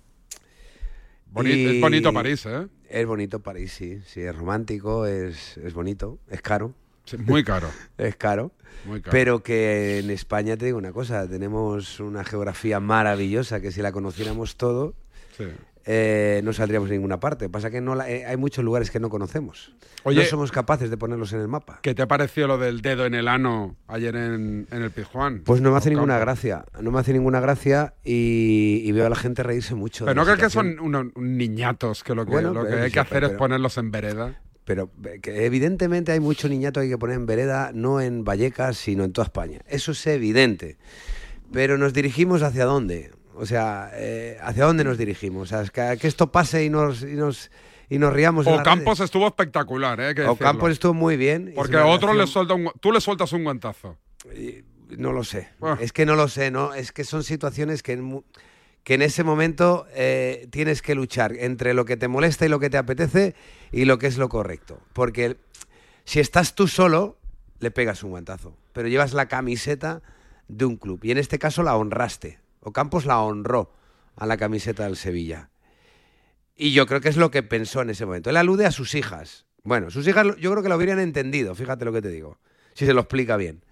Boni- 1.32 1.52
es 1.76 1.82
bonito 1.82 2.14
París, 2.14 2.46
¿eh? 2.46 2.68
Es 2.90 3.06
bonito 3.06 3.40
París, 3.42 3.72
sí. 3.74 4.00
Sí, 4.06 4.22
es 4.22 4.36
romántico, 4.36 5.06
es, 5.06 5.58
es 5.58 5.74
bonito, 5.74 6.20
es 6.30 6.42
caro. 6.42 6.74
Sí, 7.06 7.18
muy 7.18 7.44
caro. 7.44 7.70
es 7.98 8.16
caro. 8.16 8.52
Muy 8.86 9.02
caro. 9.02 9.12
Pero 9.12 9.44
que 9.44 10.00
en 10.00 10.10
España 10.12 10.56
te 10.58 10.66
digo 10.66 10.78
una 10.78 10.92
cosa, 10.92 11.28
tenemos 11.28 12.00
una 12.00 12.24
geografía 12.24 12.80
maravillosa 12.80 13.60
que 13.62 13.72
si 13.72 13.82
la 13.82 13.92
conociéramos 13.92 14.56
todo, 14.58 14.94
Sí. 15.38 15.46
Eh, 15.90 16.42
no 16.44 16.52
saldríamos 16.52 16.90
a 16.90 16.94
ninguna 16.94 17.20
parte. 17.20 17.48
Pasa 17.50 17.70
que 17.72 17.80
no 17.80 17.96
la- 17.96 18.10
eh, 18.10 18.26
hay 18.26 18.36
muchos 18.36 18.64
lugares 18.64 18.92
que 18.92 19.00
no 19.00 19.10
conocemos. 19.10 19.74
Oye- 20.04 20.20
no 20.24 20.26
somos 20.28 20.52
capaces 20.52 20.90
de 20.90 20.98
ponerlos 20.98 21.32
en 21.32 21.40
el 21.40 21.48
mapa. 21.48 21.80
¿Qué 21.82 21.96
te 21.96 22.06
pareció 22.06 22.46
lo 22.46 22.58
del 22.58 22.82
dedo 22.82 23.06
en 23.06 23.14
el 23.16 23.28
ano 23.30 23.78
ayer 23.88 24.16
en, 24.18 24.68
en 24.70 24.82
el 24.84 24.92
Pizjuán? 24.92 25.44
Pues 25.46 25.62
no 25.62 25.72
me 25.72 25.78
hace 25.78 25.90
ninguna 25.90 26.20
gracia, 26.20 26.66
no 26.82 26.92
me 26.92 27.00
hace 27.00 27.14
ninguna 27.14 27.40
gracia 27.40 27.94
y, 28.04 28.82
y 28.84 28.92
veo 28.92 29.06
a 29.06 29.10
la 29.10 29.16
gente 29.16 29.44
reírse 29.44 29.76
mucho. 29.76 30.04
de 30.06 30.12
Pero 30.12 30.22
no 30.22 30.26
crees 30.26 30.40
que 30.44 30.50
son 30.50 30.80
unos 30.82 31.06
niñatos 31.16 32.04
que 32.04 32.14
lo 32.14 32.26
que, 32.26 32.32
Bueno, 32.32 32.54
lo 32.54 32.66
que 32.68 32.74
hay 32.74 32.92
que 32.92 33.00
hacer 33.00 33.22
pero- 33.22 33.28
es 33.28 33.34
ponerlos 33.34 33.78
en 33.78 33.90
vereda. 33.92 34.42
Pero 34.66 34.92
eh, 35.06 35.20
que 35.22 35.46
evidentemente 35.46 36.12
hay 36.12 36.20
mucho 36.20 36.50
niñato 36.50 36.82
que 36.82 36.86
hay 36.88 36.90
que 36.90 36.98
poner 36.98 37.16
en 37.16 37.26
vereda, 37.26 37.72
no 37.74 38.02
en 38.02 38.26
Vallecas, 38.26 38.76
sino 38.78 39.06
en 39.06 39.14
toda 39.14 39.24
España. 39.24 39.62
Eso 39.68 39.94
es 39.94 40.06
evidente. 40.08 40.78
Pero 41.54 41.78
nos 41.78 41.94
dirigimos 41.94 42.44
hacia 42.44 42.66
dónde? 42.66 43.12
O 43.40 43.46
sea, 43.46 43.92
eh, 43.94 44.38
¿hacia 44.42 44.66
dónde 44.66 44.84
nos 44.84 44.98
dirigimos? 44.98 45.52
O 45.52 45.64
sea, 45.66 45.98
que, 45.98 46.08
esto 46.08 46.32
pase 46.32 46.66
y 46.66 46.70
nos, 46.70 47.04
y 47.04 47.14
nos, 47.14 47.52
y 47.90 48.00
nos 48.00 48.12
riamos. 48.14 48.48
Ocampos 48.48 49.00
estuvo 49.00 49.28
espectacular, 49.28 50.00
¿eh? 50.02 50.28
Ocampos 50.28 50.72
estuvo 50.72 50.94
muy 50.94 51.18
bien. 51.18 51.54
Porque 51.56 51.76
una 51.76 51.86
otro 51.86 52.14
le 52.14 52.28
suelta 52.28 52.56
un, 52.56 52.72
tú 52.80 52.92
le 52.92 53.00
sueltas 53.00 53.32
un 53.34 53.44
guantazo. 53.44 53.98
No 54.90 55.12
lo 55.12 55.24
sé. 55.24 55.50
Ah. 55.62 55.78
Es 55.80 55.94
que 55.94 56.06
no 56.06 56.16
lo 56.16 56.28
sé, 56.28 56.50
¿no? 56.52 56.74
Es 56.74 56.92
que 56.92 57.04
son 57.04 57.24
situaciones 57.24 57.84
que 57.84 57.94
en, 57.94 58.24
que 58.84 58.94
en 58.94 59.02
ese 59.02 59.24
momento 59.24 59.86
eh, 59.94 60.48
tienes 60.50 60.82
que 60.82 60.96
luchar 60.96 61.34
entre 61.38 61.74
lo 61.74 61.86
que 61.86 61.98
te 61.98 62.08
molesta 62.08 62.46
y 62.46 62.50
lo 62.50 62.60
que 62.60 62.70
te 62.70 62.78
apetece 62.78 63.36
y 63.72 63.86
lo 63.86 63.98
que 64.00 64.08
es 64.08 64.18
lo 64.18 64.30
correcto. 64.30 64.80
Porque 64.94 65.38
si 66.06 66.22
estás 66.22 66.56
tú 66.56 66.68
solo, 66.68 67.18
le 67.60 67.70
pegas 67.70 68.02
un 68.04 68.12
guantazo. 68.12 68.56
Pero 68.74 68.88
llevas 68.88 69.14
la 69.14 69.28
camiseta 69.28 70.02
de 70.48 70.66
un 70.66 70.78
club. 70.78 71.02
Y 71.04 71.12
en 71.12 71.18
este 71.18 71.38
caso 71.38 71.64
la 71.64 71.76
honraste. 71.76 72.40
Ocampos 72.62 73.06
la 73.06 73.20
honró 73.20 73.74
a 74.16 74.26
la 74.26 74.38
camiseta 74.38 74.84
del 74.84 74.98
Sevilla. 74.98 75.50
Y 76.56 76.74
yo 76.74 76.88
creo 76.88 77.02
que 77.02 77.10
es 77.10 77.18
lo 77.18 77.32
que 77.32 77.44
pensó 77.44 77.82
en 77.82 77.92
ese 77.92 78.06
momento. 78.06 78.30
Él 78.30 78.38
alude 78.38 78.66
a 78.66 78.72
sus 78.72 78.96
hijas. 78.96 79.46
Bueno, 79.64 79.92
sus 79.92 80.08
hijas 80.08 80.26
yo 80.40 80.52
creo 80.52 80.64
que 80.64 80.70
lo 80.70 80.76
habrían 80.76 81.00
entendido, 81.00 81.54
fíjate 81.54 81.86
lo 81.86 81.94
que 81.94 82.02
te 82.02 82.10
digo. 82.10 82.40
Si 82.74 82.86
se 82.86 82.94
lo 82.94 83.02
explica 83.02 83.38
bien. 83.38 83.64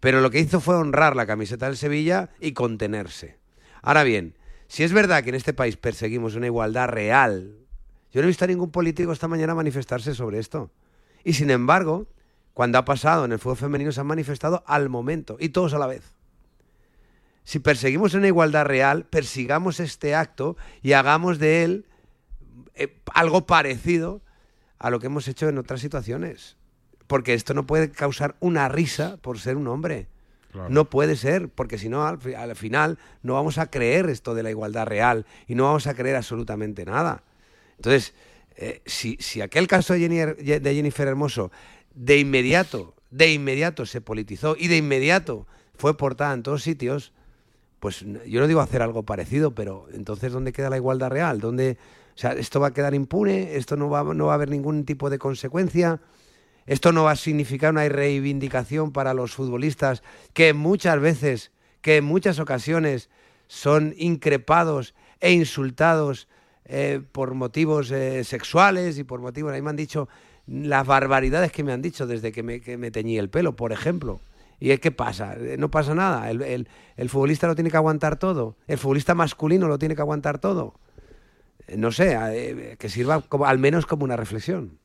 Pero 0.00 0.20
lo 0.20 0.30
que 0.30 0.40
hizo 0.40 0.60
fue 0.60 0.76
honrar 0.76 1.16
la 1.16 1.26
camiseta 1.26 1.66
del 1.66 1.76
Sevilla 1.76 2.30
y 2.40 2.52
contenerse. 2.52 3.38
Ahora 3.82 4.02
bien, 4.02 4.36
si 4.68 4.82
es 4.82 4.92
verdad 4.92 5.22
que 5.22 5.30
en 5.30 5.34
este 5.34 5.52
país 5.52 5.76
perseguimos 5.76 6.34
una 6.34 6.46
igualdad 6.46 6.88
real, 6.88 7.56
yo 8.12 8.20
no 8.20 8.24
he 8.24 8.28
visto 8.28 8.44
a 8.44 8.48
ningún 8.48 8.70
político 8.70 9.12
esta 9.12 9.28
mañana 9.28 9.54
manifestarse 9.54 10.14
sobre 10.14 10.38
esto. 10.38 10.70
Y 11.22 11.34
sin 11.34 11.50
embargo, 11.50 12.06
cuando 12.54 12.78
ha 12.78 12.84
pasado 12.84 13.26
en 13.26 13.32
el 13.32 13.38
fútbol 13.38 13.58
femenino 13.58 13.92
se 13.92 14.00
han 14.00 14.06
manifestado 14.06 14.64
al 14.66 14.88
momento 14.88 15.36
y 15.38 15.50
todos 15.50 15.74
a 15.74 15.78
la 15.78 15.86
vez. 15.86 16.15
Si 17.46 17.60
perseguimos 17.60 18.14
una 18.14 18.26
igualdad 18.26 18.64
real, 18.64 19.04
persigamos 19.04 19.78
este 19.78 20.16
acto 20.16 20.56
y 20.82 20.94
hagamos 20.94 21.38
de 21.38 21.62
él 21.62 21.86
eh, 22.74 22.92
algo 23.14 23.46
parecido 23.46 24.20
a 24.80 24.90
lo 24.90 24.98
que 24.98 25.06
hemos 25.06 25.28
hecho 25.28 25.48
en 25.48 25.56
otras 25.56 25.80
situaciones. 25.80 26.56
Porque 27.06 27.34
esto 27.34 27.54
no 27.54 27.64
puede 27.64 27.92
causar 27.92 28.34
una 28.40 28.68
risa 28.68 29.18
por 29.18 29.38
ser 29.38 29.56
un 29.56 29.68
hombre. 29.68 30.08
No 30.70 30.86
puede 30.86 31.14
ser, 31.16 31.48
porque 31.48 31.78
si 31.78 31.88
no, 31.88 32.04
al, 32.04 32.18
al 32.34 32.56
final 32.56 32.98
no 33.22 33.34
vamos 33.34 33.58
a 33.58 33.70
creer 33.70 34.08
esto 34.08 34.34
de 34.34 34.42
la 34.42 34.50
igualdad 34.50 34.86
real 34.86 35.26
y 35.46 35.54
no 35.54 35.64
vamos 35.64 35.86
a 35.86 35.94
creer 35.94 36.16
absolutamente 36.16 36.84
nada. 36.84 37.22
Entonces, 37.76 38.12
eh, 38.56 38.80
si, 38.86 39.18
si 39.20 39.40
aquel 39.40 39.68
caso 39.68 39.92
de 39.92 40.00
Jennifer, 40.00 40.36
de 40.36 40.74
Jennifer 40.74 41.06
Hermoso 41.06 41.52
de 41.94 42.18
inmediato, 42.18 42.94
de 43.10 43.32
inmediato 43.32 43.86
se 43.86 44.00
politizó 44.00 44.56
y 44.58 44.66
de 44.66 44.78
inmediato 44.78 45.46
fue 45.76 45.96
portada 45.96 46.32
en 46.32 46.42
todos 46.42 46.62
sitios, 46.62 47.12
pues 47.86 48.04
yo 48.26 48.40
no 48.40 48.48
digo 48.48 48.60
hacer 48.60 48.82
algo 48.82 49.04
parecido, 49.04 49.54
pero 49.54 49.86
entonces 49.92 50.32
¿dónde 50.32 50.52
queda 50.52 50.68
la 50.70 50.76
igualdad 50.76 51.08
real? 51.08 51.38
¿Dónde, 51.38 51.78
o 52.16 52.18
sea, 52.18 52.32
esto 52.32 52.58
va 52.58 52.66
a 52.66 52.72
quedar 52.72 52.96
impune, 52.96 53.54
esto 53.54 53.76
no 53.76 53.88
va, 53.88 54.02
no 54.02 54.26
va 54.26 54.32
a 54.32 54.34
haber 54.34 54.50
ningún 54.50 54.84
tipo 54.84 55.08
de 55.08 55.20
consecuencia. 55.20 56.00
Esto 56.66 56.90
no 56.90 57.04
va 57.04 57.12
a 57.12 57.16
significar 57.16 57.70
una 57.70 57.88
reivindicación 57.88 58.90
para 58.90 59.14
los 59.14 59.36
futbolistas 59.36 60.02
que 60.32 60.52
muchas 60.52 60.98
veces, 60.98 61.52
que 61.80 61.98
en 61.98 62.06
muchas 62.06 62.40
ocasiones 62.40 63.08
son 63.46 63.94
increpados 63.96 64.96
e 65.20 65.30
insultados 65.30 66.26
eh, 66.64 67.00
por 67.12 67.34
motivos 67.34 67.92
eh, 67.92 68.24
sexuales 68.24 68.98
y 68.98 69.04
por 69.04 69.20
motivos, 69.20 69.52
ahí 69.52 69.62
me 69.62 69.70
han 69.70 69.76
dicho 69.76 70.08
las 70.48 70.84
barbaridades 70.84 71.52
que 71.52 71.62
me 71.62 71.72
han 71.72 71.82
dicho 71.82 72.04
desde 72.08 72.32
que 72.32 72.42
me, 72.42 72.60
que 72.60 72.78
me 72.78 72.90
teñí 72.90 73.16
el 73.16 73.30
pelo, 73.30 73.54
por 73.54 73.70
ejemplo. 73.70 74.18
¿Y 74.58 74.70
es 74.70 74.80
qué 74.80 74.90
pasa? 74.90 75.34
Eh, 75.34 75.56
No 75.58 75.70
pasa 75.70 75.94
nada. 75.94 76.30
El, 76.30 76.42
el- 76.42 76.68
el 76.96 77.08
futbolista 77.10 77.46
lo 77.46 77.54
tiene 77.54 77.70
que 77.70 77.76
aguantar 77.76 78.16
todo. 78.18 78.56
El 78.66 78.78
futbolista 78.78 79.14
masculino 79.14 79.68
lo 79.68 79.78
tiene 79.78 79.94
que 79.94 80.00
aguantar 80.02 80.38
todo. 80.38 80.74
Eh, 81.66 81.76
No 81.76 81.92
sé, 81.92 82.16
eh, 82.32 82.76
que 82.78 82.88
sirva 82.88 83.20
como, 83.20 83.46
al 83.46 83.58
menos 83.58 83.86
como 83.86 84.04
una 84.04 84.16
reflexión. 84.16 84.78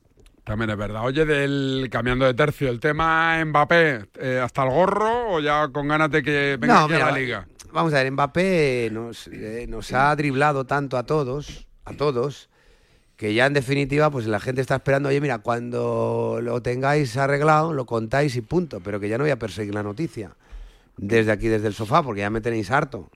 También 0.44 0.70
es 0.70 0.76
verdad. 0.76 1.04
Oye, 1.04 1.24
del 1.24 1.88
cambiando 1.90 2.24
de 2.26 2.34
tercio, 2.34 2.68
el 2.68 2.80
tema 2.80 3.42
Mbappé, 3.44 4.06
eh, 4.18 4.40
¿hasta 4.42 4.64
el 4.64 4.70
gorro 4.70 5.34
o 5.34 5.40
ya 5.40 5.68
con 5.68 5.86
ganas 5.86 6.10
de 6.10 6.22
que 6.22 6.56
venga 6.60 6.86
No, 6.88 6.94
a 6.94 6.98
la 6.98 7.12
liga? 7.12 7.46
Vamos 7.72 7.94
a 7.94 8.02
ver, 8.02 8.10
Mbappé 8.10 8.90
nos, 8.92 9.28
eh, 9.28 9.66
nos 9.68 9.92
ha 9.92 10.14
driblado 10.16 10.64
tanto 10.66 10.98
a 10.98 11.04
todos, 11.04 11.68
a 11.84 11.94
todos, 11.94 12.50
que 13.22 13.34
ya 13.34 13.46
en 13.46 13.52
definitiva, 13.52 14.10
pues 14.10 14.26
la 14.26 14.40
gente 14.40 14.60
está 14.60 14.74
esperando, 14.74 15.08
oye, 15.08 15.20
mira, 15.20 15.38
cuando 15.38 16.40
lo 16.42 16.60
tengáis 16.60 17.16
arreglado, 17.16 17.72
lo 17.72 17.86
contáis 17.86 18.34
y 18.34 18.40
punto, 18.40 18.80
pero 18.80 18.98
que 18.98 19.08
ya 19.08 19.16
no 19.16 19.22
voy 19.22 19.30
a 19.30 19.38
perseguir 19.38 19.72
la 19.74 19.84
noticia 19.84 20.34
desde 20.96 21.30
aquí, 21.30 21.46
desde 21.46 21.68
el 21.68 21.74
sofá, 21.74 22.02
porque 22.02 22.22
ya 22.22 22.30
me 22.30 22.40
tenéis 22.40 22.72
harto, 22.72 23.10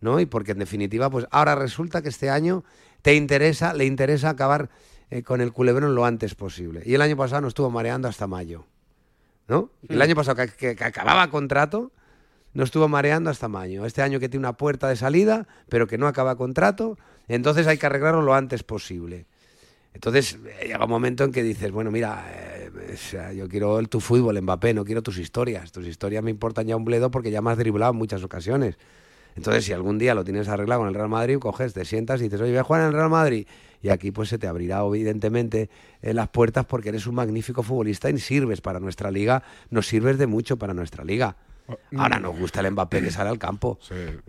¿no? 0.00 0.18
Y 0.18 0.24
porque 0.24 0.52
en 0.52 0.60
definitiva, 0.60 1.10
pues 1.10 1.26
ahora 1.30 1.56
resulta 1.56 2.00
que 2.00 2.08
este 2.08 2.30
año 2.30 2.64
te 3.02 3.14
interesa, 3.16 3.74
le 3.74 3.84
interesa 3.84 4.30
acabar 4.30 4.70
eh, 5.10 5.22
con 5.22 5.42
el 5.42 5.52
culebrón 5.52 5.94
lo 5.94 6.06
antes 6.06 6.34
posible. 6.34 6.80
Y 6.86 6.94
el 6.94 7.02
año 7.02 7.18
pasado 7.18 7.42
nos 7.42 7.48
estuvo 7.50 7.68
mareando 7.68 8.08
hasta 8.08 8.26
mayo, 8.26 8.64
¿no? 9.46 9.68
El 9.90 10.00
año 10.00 10.14
pasado 10.14 10.36
que, 10.36 10.48
que- 10.48 10.74
que 10.74 10.84
acababa 10.84 11.28
contrato, 11.28 11.92
nos 12.54 12.68
estuvo 12.68 12.88
mareando 12.88 13.28
hasta 13.28 13.46
mayo. 13.48 13.84
Este 13.84 14.00
año 14.00 14.20
que 14.20 14.30
tiene 14.30 14.46
una 14.46 14.56
puerta 14.56 14.88
de 14.88 14.96
salida, 14.96 15.46
pero 15.68 15.86
que 15.86 15.98
no 15.98 16.06
acaba 16.06 16.34
contrato, 16.36 16.96
entonces 17.28 17.66
hay 17.66 17.76
que 17.76 17.84
arreglarlo 17.84 18.22
lo 18.22 18.32
antes 18.34 18.62
posible. 18.62 19.26
Entonces 19.94 20.38
eh, 20.60 20.68
llega 20.68 20.84
un 20.84 20.90
momento 20.90 21.24
en 21.24 21.32
que 21.32 21.42
dices, 21.42 21.70
bueno, 21.72 21.90
mira, 21.90 22.24
eh, 22.28 22.70
yo 23.36 23.48
quiero 23.48 23.78
el, 23.78 23.88
tu 23.88 24.00
fútbol, 24.00 24.40
Mbappé, 24.40 24.74
no 24.74 24.84
quiero 24.84 25.02
tus 25.02 25.18
historias. 25.18 25.72
Tus 25.72 25.86
historias 25.86 26.22
me 26.22 26.30
importan 26.30 26.66
ya 26.66 26.76
un 26.76 26.84
bledo 26.84 27.10
porque 27.10 27.30
ya 27.30 27.42
me 27.42 27.50
has 27.50 27.58
driblado 27.58 27.92
en 27.92 27.98
muchas 27.98 28.22
ocasiones. 28.22 28.76
Entonces, 29.36 29.64
si 29.64 29.72
algún 29.72 29.98
día 29.98 30.14
lo 30.14 30.24
tienes 30.24 30.48
arreglado 30.48 30.80
con 30.80 30.88
el 30.88 30.94
Real 30.94 31.08
Madrid, 31.08 31.38
coges, 31.38 31.72
te 31.72 31.84
sientas 31.84 32.20
y 32.20 32.24
dices, 32.24 32.40
oye, 32.40 32.50
voy 32.50 32.58
a 32.58 32.64
jugar 32.64 32.82
en 32.82 32.88
el 32.88 32.92
Real 32.94 33.10
Madrid. 33.10 33.46
Y 33.82 33.88
aquí 33.88 34.10
pues 34.10 34.28
se 34.28 34.38
te 34.38 34.46
abrirá 34.46 34.84
evidentemente 34.84 35.70
eh, 36.02 36.12
las 36.12 36.28
puertas 36.28 36.66
porque 36.66 36.90
eres 36.90 37.06
un 37.06 37.14
magnífico 37.14 37.62
futbolista 37.62 38.10
y 38.10 38.18
sirves 38.18 38.60
para 38.60 38.80
nuestra 38.80 39.10
liga, 39.10 39.42
nos 39.70 39.86
sirves 39.86 40.18
de 40.18 40.26
mucho 40.26 40.56
para 40.56 40.74
nuestra 40.74 41.04
liga. 41.04 41.36
Ahora 41.96 42.18
nos 42.18 42.38
gusta 42.38 42.60
el 42.60 42.70
Mbappé 42.70 43.02
que 43.02 43.10
sale 43.10 43.30
al 43.30 43.38
campo. 43.38 43.78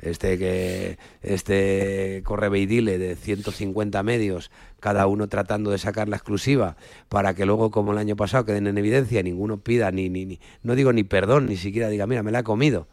Este 0.02 0.38
que 0.38 0.98
este 1.22 2.22
correveidile 2.26 2.98
de 2.98 3.16
150 3.16 4.04
medios, 4.04 4.52
cada 4.80 5.08
uno 5.08 5.28
tratando 5.28 5.72
de 5.72 5.78
sacar 5.78 6.10
la 6.10 6.18
exclusiva 6.18 6.76
para 7.10 7.34
que 7.34 7.46
luego, 7.46 7.72
como 7.72 7.92
el 7.92 7.98
año 7.98 8.16
pasado, 8.16 8.46
queden 8.46 8.68
en 8.68 8.78
evidencia 8.78 9.20
y 9.20 9.24
ninguno 9.24 9.58
pida 9.58 9.92
ni, 9.92 10.10
ni, 10.10 10.26
ni 10.26 10.40
no 10.64 10.76
digo 10.76 10.94
ni 10.94 11.04
perdón, 11.04 11.48
ni 11.48 11.58
siquiera 11.58 11.90
diga, 11.90 12.08
mira, 12.08 12.24
me 12.24 12.32
la 12.32 12.40
he 12.40 12.44
comido. 12.44 12.88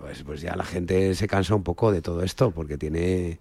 Pues, 0.00 0.22
pues 0.22 0.40
ya 0.40 0.56
la 0.56 0.64
gente 0.64 1.14
se 1.14 1.26
cansa 1.26 1.54
un 1.54 1.62
poco 1.62 1.90
de 1.90 2.02
todo 2.02 2.22
esto 2.22 2.50
porque 2.50 2.76
tiene 2.76 3.38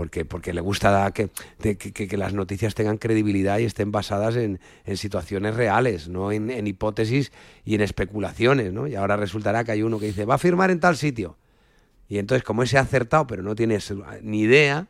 porque 0.00 0.24
porque 0.24 0.54
le 0.54 0.62
gusta 0.62 1.12
que, 1.12 1.28
que, 1.76 2.16
las 2.16 2.32
noticias 2.32 2.74
tengan 2.74 2.96
credibilidad 2.96 3.58
y 3.58 3.66
estén 3.66 3.92
basadas 3.92 4.34
en, 4.34 4.58
en 4.86 4.96
situaciones 4.96 5.56
reales, 5.56 6.08
no 6.08 6.32
en, 6.32 6.50
en 6.50 6.66
hipótesis 6.66 7.32
y 7.66 7.74
en 7.74 7.82
especulaciones, 7.82 8.72
¿no? 8.72 8.86
Y 8.86 8.94
ahora 8.94 9.18
resultará 9.18 9.62
que 9.62 9.72
hay 9.72 9.82
uno 9.82 9.98
que 9.98 10.06
dice, 10.06 10.24
va 10.24 10.36
a 10.36 10.38
firmar 10.38 10.70
en 10.70 10.80
tal 10.80 10.96
sitio. 10.96 11.36
Y 12.08 12.16
entonces, 12.16 12.42
como 12.44 12.62
ese 12.62 12.78
ha 12.78 12.80
acertado, 12.80 13.26
pero 13.26 13.42
no 13.42 13.54
tienes 13.54 13.92
ni 14.22 14.40
idea, 14.40 14.88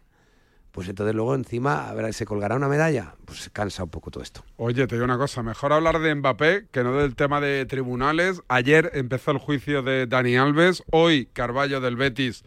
pues 0.70 0.88
entonces 0.88 1.12
luego 1.16 1.34
encima 1.34 1.92
se 2.12 2.24
colgará 2.24 2.54
una 2.54 2.68
medalla. 2.68 3.16
Pues 3.24 3.50
cansa 3.52 3.82
un 3.82 3.90
poco 3.90 4.12
todo 4.12 4.22
esto. 4.22 4.44
Oye, 4.58 4.86
te 4.86 4.94
digo 4.94 5.06
una 5.06 5.18
cosa, 5.18 5.42
mejor 5.42 5.72
hablar 5.72 5.98
de 5.98 6.14
Mbappé 6.14 6.68
que 6.70 6.84
no 6.84 6.94
del 6.94 7.16
tema 7.16 7.40
de 7.40 7.66
tribunales. 7.66 8.42
Ayer 8.46 8.92
empezó 8.94 9.32
el 9.32 9.38
juicio 9.38 9.82
de 9.82 10.06
Dani 10.06 10.36
Alves, 10.36 10.84
hoy 10.92 11.26
Carballo 11.32 11.80
del 11.80 11.96
Betis 11.96 12.44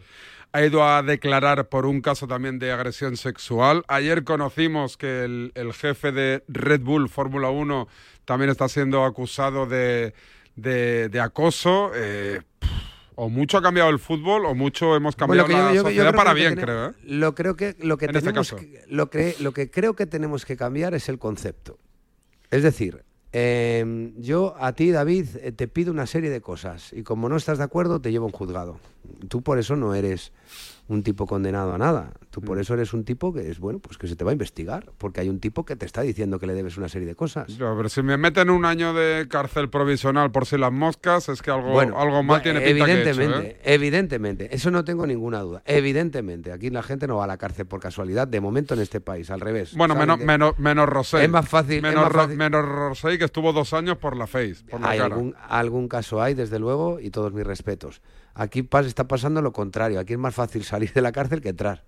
ha 0.54 0.64
ido 0.64 0.84
a 0.86 1.02
declarar 1.02 1.68
por 1.68 1.84
un 1.84 2.00
caso 2.00 2.28
también 2.28 2.60
de 2.60 2.70
agresión 2.70 3.16
sexual. 3.16 3.82
Ayer 3.88 4.22
conocimos 4.22 4.96
que 4.96 5.24
el, 5.24 5.50
el 5.56 5.72
jefe 5.72 6.12
de 6.12 6.44
Red 6.46 6.80
Bull 6.82 7.08
Fórmula 7.08 7.50
1 7.50 7.88
también 8.24 8.50
está 8.50 8.68
siendo 8.68 9.04
acusado 9.04 9.66
de, 9.66 10.14
de- 10.54 11.08
de 11.08 11.20
acoso. 11.20 11.90
Eh, 11.96 12.40
o 13.16 13.28
mucho 13.28 13.58
ha 13.58 13.62
cambiado 13.62 13.90
el 13.90 13.98
fútbol 13.98 14.46
o 14.46 14.54
mucho 14.54 14.94
hemos 14.94 15.16
cambiado 15.16 15.46
Bueno, 15.48 15.58
la 15.60 15.68
yo- 15.70 15.74
yo- 15.74 15.80
yo 15.82 15.88
sociedad 15.88 16.14
para 16.14 16.32
bien, 16.34 16.54
creo. 16.54 16.90
¿eh? 16.90 16.92
Lo 17.02 17.34
creo 17.34 17.56
que 17.56 17.74
lo 17.80 17.98
que 17.98 18.04
En 18.04 18.10
este 18.14 18.20
tenemos 18.28 18.52
que- 18.52 18.82
lo 18.88 19.10
que 19.10 19.34
lo 19.40 19.52
que 19.52 19.70
creo 19.72 19.94
que 19.94 20.06
tenemos 20.06 20.44
que 20.44 20.56
cambiar 20.56 20.94
es 20.94 21.08
el 21.08 21.18
concepto. 21.18 21.78
Es 22.52 22.62
decir, 22.62 23.02
eh, 23.32 24.12
yo 24.18 24.54
a 24.60 24.72
ti 24.74 24.92
David 24.92 25.26
eh, 25.42 25.50
te 25.50 25.66
pido 25.66 25.90
una 25.90 26.06
serie 26.06 26.30
de 26.30 26.40
cosas 26.40 26.92
y 26.92 27.02
como 27.02 27.28
no 27.28 27.36
estás 27.36 27.58
de 27.58 27.64
acuerdo 27.64 28.00
te 28.00 28.12
llevo 28.12 28.26
a 28.26 28.28
un 28.28 28.32
juzgado. 28.32 28.78
Tú 29.28 29.42
por 29.42 29.58
eso 29.58 29.76
no 29.76 29.94
eres 29.94 30.32
un 30.86 31.02
tipo 31.02 31.26
condenado 31.26 31.72
a 31.72 31.78
nada. 31.78 32.12
Tú 32.30 32.42
por 32.42 32.58
eso 32.58 32.74
eres 32.74 32.92
un 32.92 33.04
tipo 33.04 33.32
que 33.32 33.48
es, 33.50 33.58
bueno, 33.58 33.78
pues 33.78 33.96
que 33.96 34.06
se 34.06 34.16
te 34.16 34.24
va 34.24 34.32
a 34.32 34.34
investigar, 34.34 34.92
porque 34.98 35.20
hay 35.20 35.30
un 35.30 35.40
tipo 35.40 35.64
que 35.64 35.76
te 35.76 35.86
está 35.86 36.02
diciendo 36.02 36.38
que 36.38 36.46
le 36.46 36.52
debes 36.52 36.76
una 36.76 36.90
serie 36.90 37.08
de 37.08 37.14
cosas. 37.14 37.56
Yo, 37.56 37.74
pero 37.74 37.88
si 37.88 38.02
me 38.02 38.18
meten 38.18 38.50
un 38.50 38.66
año 38.66 38.92
de 38.92 39.26
cárcel 39.28 39.70
provisional 39.70 40.30
por 40.30 40.44
si 40.44 40.58
las 40.58 40.72
moscas, 40.72 41.30
es 41.30 41.40
que 41.40 41.50
algo, 41.50 41.70
Bueno, 41.70 41.98
algo 41.98 42.22
mal 42.22 42.42
tiene 42.42 42.60
pinta 42.60 42.84
que 42.84 42.92
he 42.92 43.00
hecho, 43.00 43.08
evidentemente, 43.22 43.50
¿eh? 43.52 43.60
evidentemente, 43.74 44.54
eso 44.54 44.70
no 44.70 44.84
tengo 44.84 45.06
ninguna 45.06 45.40
duda. 45.40 45.62
Evidentemente, 45.64 46.52
aquí 46.52 46.68
la 46.68 46.82
gente 46.82 47.06
no 47.06 47.16
va 47.16 47.24
a 47.24 47.28
la 47.28 47.38
cárcel 47.38 47.64
por 47.64 47.80
casualidad, 47.80 48.28
de 48.28 48.40
momento 48.42 48.74
en 48.74 48.80
este 48.80 49.00
país, 49.00 49.30
al 49.30 49.40
revés. 49.40 49.74
Bueno, 49.74 49.94
menos, 49.94 50.18
menos, 50.18 50.58
menos 50.58 50.86
Rosell. 50.86 51.22
Es 51.22 51.30
más 51.30 51.48
fácil- 51.48 51.80
Menos, 51.80 52.12
fácil- 52.12 52.36
menos 52.36 52.62
Rosell, 52.62 53.16
que 53.16 53.24
estuvo 53.24 53.54
dos 53.54 53.72
años 53.72 53.96
por 53.96 54.16
la 54.16 54.26
face, 54.26 54.56
por 54.68 54.80
la 54.82 54.90
hay 54.90 54.98
cara. 54.98 55.14
algún, 55.14 55.34
algún 55.48 55.88
caso 55.88 56.20
hay, 56.20 56.34
desde 56.34 56.58
luego, 56.58 57.00
y 57.00 57.08
todos 57.10 57.32
mis 57.32 57.46
respetos. 57.46 58.02
Aquí 58.34 58.68
está 58.86 59.06
pasando 59.08 59.42
lo 59.42 59.52
contrario. 59.52 59.98
Aquí 60.00 60.12
es 60.14 60.18
más 60.18 60.34
fácil 60.34 60.64
salir 60.64 60.92
de 60.92 61.00
la 61.02 61.12
cárcel 61.12 61.40
que 61.40 61.50
entrar 61.50 61.84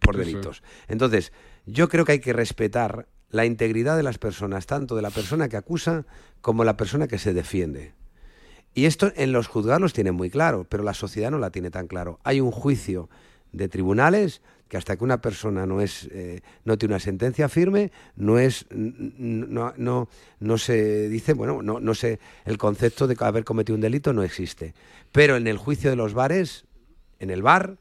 por 0.00 0.14
Sí, 0.16 0.20
sí. 0.24 0.26
delitos. 0.32 0.62
Entonces, 0.86 1.32
yo 1.66 1.88
creo 1.88 2.04
que 2.04 2.12
hay 2.12 2.20
que 2.20 2.32
respetar 2.32 3.08
la 3.30 3.44
integridad 3.44 3.96
de 3.96 4.02
las 4.02 4.18
personas, 4.18 4.66
tanto 4.66 4.96
de 4.96 5.02
la 5.02 5.10
persona 5.10 5.48
que 5.48 5.56
acusa 5.56 6.06
como 6.40 6.64
la 6.64 6.76
persona 6.76 7.08
que 7.08 7.18
se 7.18 7.34
defiende. 7.34 7.92
Y 8.74 8.86
esto 8.86 9.12
en 9.16 9.32
los 9.32 9.48
juzgados 9.48 9.80
los 9.82 9.92
tienen 9.92 10.14
muy 10.14 10.30
claro, 10.30 10.64
pero 10.68 10.82
la 10.84 10.94
sociedad 10.94 11.30
no 11.30 11.38
la 11.38 11.50
tiene 11.50 11.70
tan 11.70 11.88
claro. 11.88 12.20
Hay 12.22 12.40
un 12.40 12.52
juicio 12.52 13.10
de 13.52 13.68
tribunales 13.68 14.40
que 14.68 14.76
hasta 14.76 14.96
que 14.96 15.04
una 15.04 15.20
persona 15.20 15.66
no 15.66 15.80
es 15.80 16.08
eh, 16.12 16.42
no 16.64 16.76
tiene 16.76 16.94
una 16.94 17.00
sentencia 17.00 17.48
firme 17.48 17.90
no 18.16 18.38
es 18.38 18.66
no, 18.70 19.72
no, 19.76 20.08
no 20.40 20.58
se 20.58 21.08
dice 21.08 21.32
bueno 21.32 21.62
no 21.62 21.80
no 21.80 21.94
sé 21.94 22.20
el 22.44 22.58
concepto 22.58 23.06
de 23.06 23.16
haber 23.18 23.44
cometido 23.44 23.74
un 23.74 23.80
delito 23.80 24.12
no 24.12 24.22
existe. 24.22 24.74
Pero 25.12 25.36
en 25.36 25.46
el 25.46 25.56
juicio 25.56 25.90
de 25.90 25.96
los 25.96 26.14
bares 26.14 26.66
en 27.18 27.30
el 27.30 27.42
bar 27.42 27.78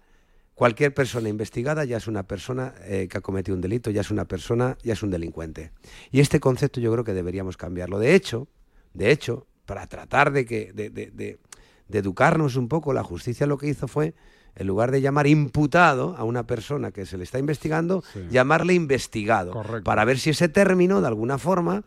cualquier 0.55 0.93
persona 0.93 1.29
investigada 1.29 1.83
ya 1.85 1.97
es 1.97 2.07
una 2.07 2.23
persona 2.23 2.73
eh, 2.83 3.07
que 3.09 3.17
ha 3.17 3.21
cometido 3.21 3.55
un 3.55 3.61
delito 3.61 3.91
ya 3.91 4.01
es 4.01 4.09
una 4.09 4.25
persona 4.25 4.77
ya 4.83 4.93
es 4.93 5.03
un 5.03 5.11
delincuente. 5.11 5.71
Y 6.11 6.21
este 6.21 6.39
concepto 6.39 6.79
yo 6.79 6.91
creo 6.91 7.03
que 7.03 7.13
deberíamos 7.13 7.57
cambiarlo. 7.57 7.99
De 7.99 8.15
hecho 8.15 8.47
de 8.93 9.11
hecho 9.11 9.45
para 9.65 9.87
tratar 9.87 10.31
de 10.31 10.45
que 10.45 10.71
de 10.73 11.99
educarnos 11.99 12.55
un 12.55 12.69
poco 12.69 12.93
la 12.93 13.03
justicia 13.03 13.45
lo 13.45 13.57
que 13.57 13.67
hizo 13.67 13.87
fue 13.89 14.13
en 14.57 14.65
lugar 14.65 14.91
de 14.91 15.01
llamar 15.01 15.27
imputado 15.27 16.15
a 16.17 16.23
una 16.23 16.47
persona 16.47 16.91
que 16.91 17.05
se 17.05 17.17
le 17.17 17.23
está 17.23 17.37
investigando, 17.37 18.03
llamarle 18.31 18.73
investigado, 18.73 19.61
para 19.83 20.03
ver 20.03 20.17
si 20.17 20.31
ese 20.31 20.49
término, 20.49 20.99
de 20.99 21.07
alguna 21.07 21.37
forma, 21.37 21.83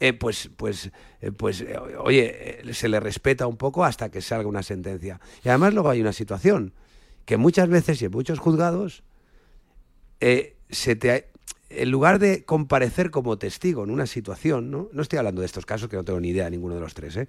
eh, 0.00 0.14
pues, 0.14 0.50
pues, 0.56 0.90
eh, 1.20 1.32
pues, 1.32 1.60
eh, 1.60 1.76
oye, 1.98 2.62
se 2.72 2.88
le 2.88 2.98
respeta 2.98 3.46
un 3.46 3.58
poco 3.58 3.84
hasta 3.84 4.10
que 4.10 4.22
salga 4.22 4.48
una 4.48 4.62
sentencia. 4.62 5.20
Y 5.44 5.50
además 5.50 5.74
luego 5.74 5.90
hay 5.90 6.00
una 6.00 6.14
situación 6.14 6.72
que 7.26 7.36
muchas 7.36 7.68
veces 7.68 8.00
y 8.00 8.06
en 8.06 8.10
muchos 8.10 8.38
juzgados, 8.38 9.04
se 10.18 10.96
te, 10.96 11.28
en 11.68 11.90
lugar 11.90 12.18
de 12.18 12.44
comparecer 12.44 13.10
como 13.10 13.36
testigo 13.36 13.84
en 13.84 13.90
una 13.90 14.06
situación, 14.06 14.70
¿no? 14.70 14.88
no 14.92 15.02
estoy 15.02 15.18
hablando 15.18 15.42
de 15.42 15.46
estos 15.46 15.66
casos 15.66 15.90
que 15.90 15.96
no 15.96 16.04
tengo 16.04 16.20
ni 16.20 16.28
idea 16.28 16.44
de 16.44 16.52
ninguno 16.52 16.76
de 16.76 16.80
los 16.80 16.94
tres, 16.94 17.16
¿eh? 17.16 17.28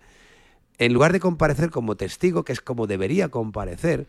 en 0.77 0.93
lugar 0.93 1.11
de 1.11 1.19
comparecer 1.19 1.69
como 1.69 1.95
testigo, 1.95 2.43
que 2.43 2.53
es 2.53 2.61
como 2.61 2.87
debería 2.87 3.29
comparecer, 3.29 4.07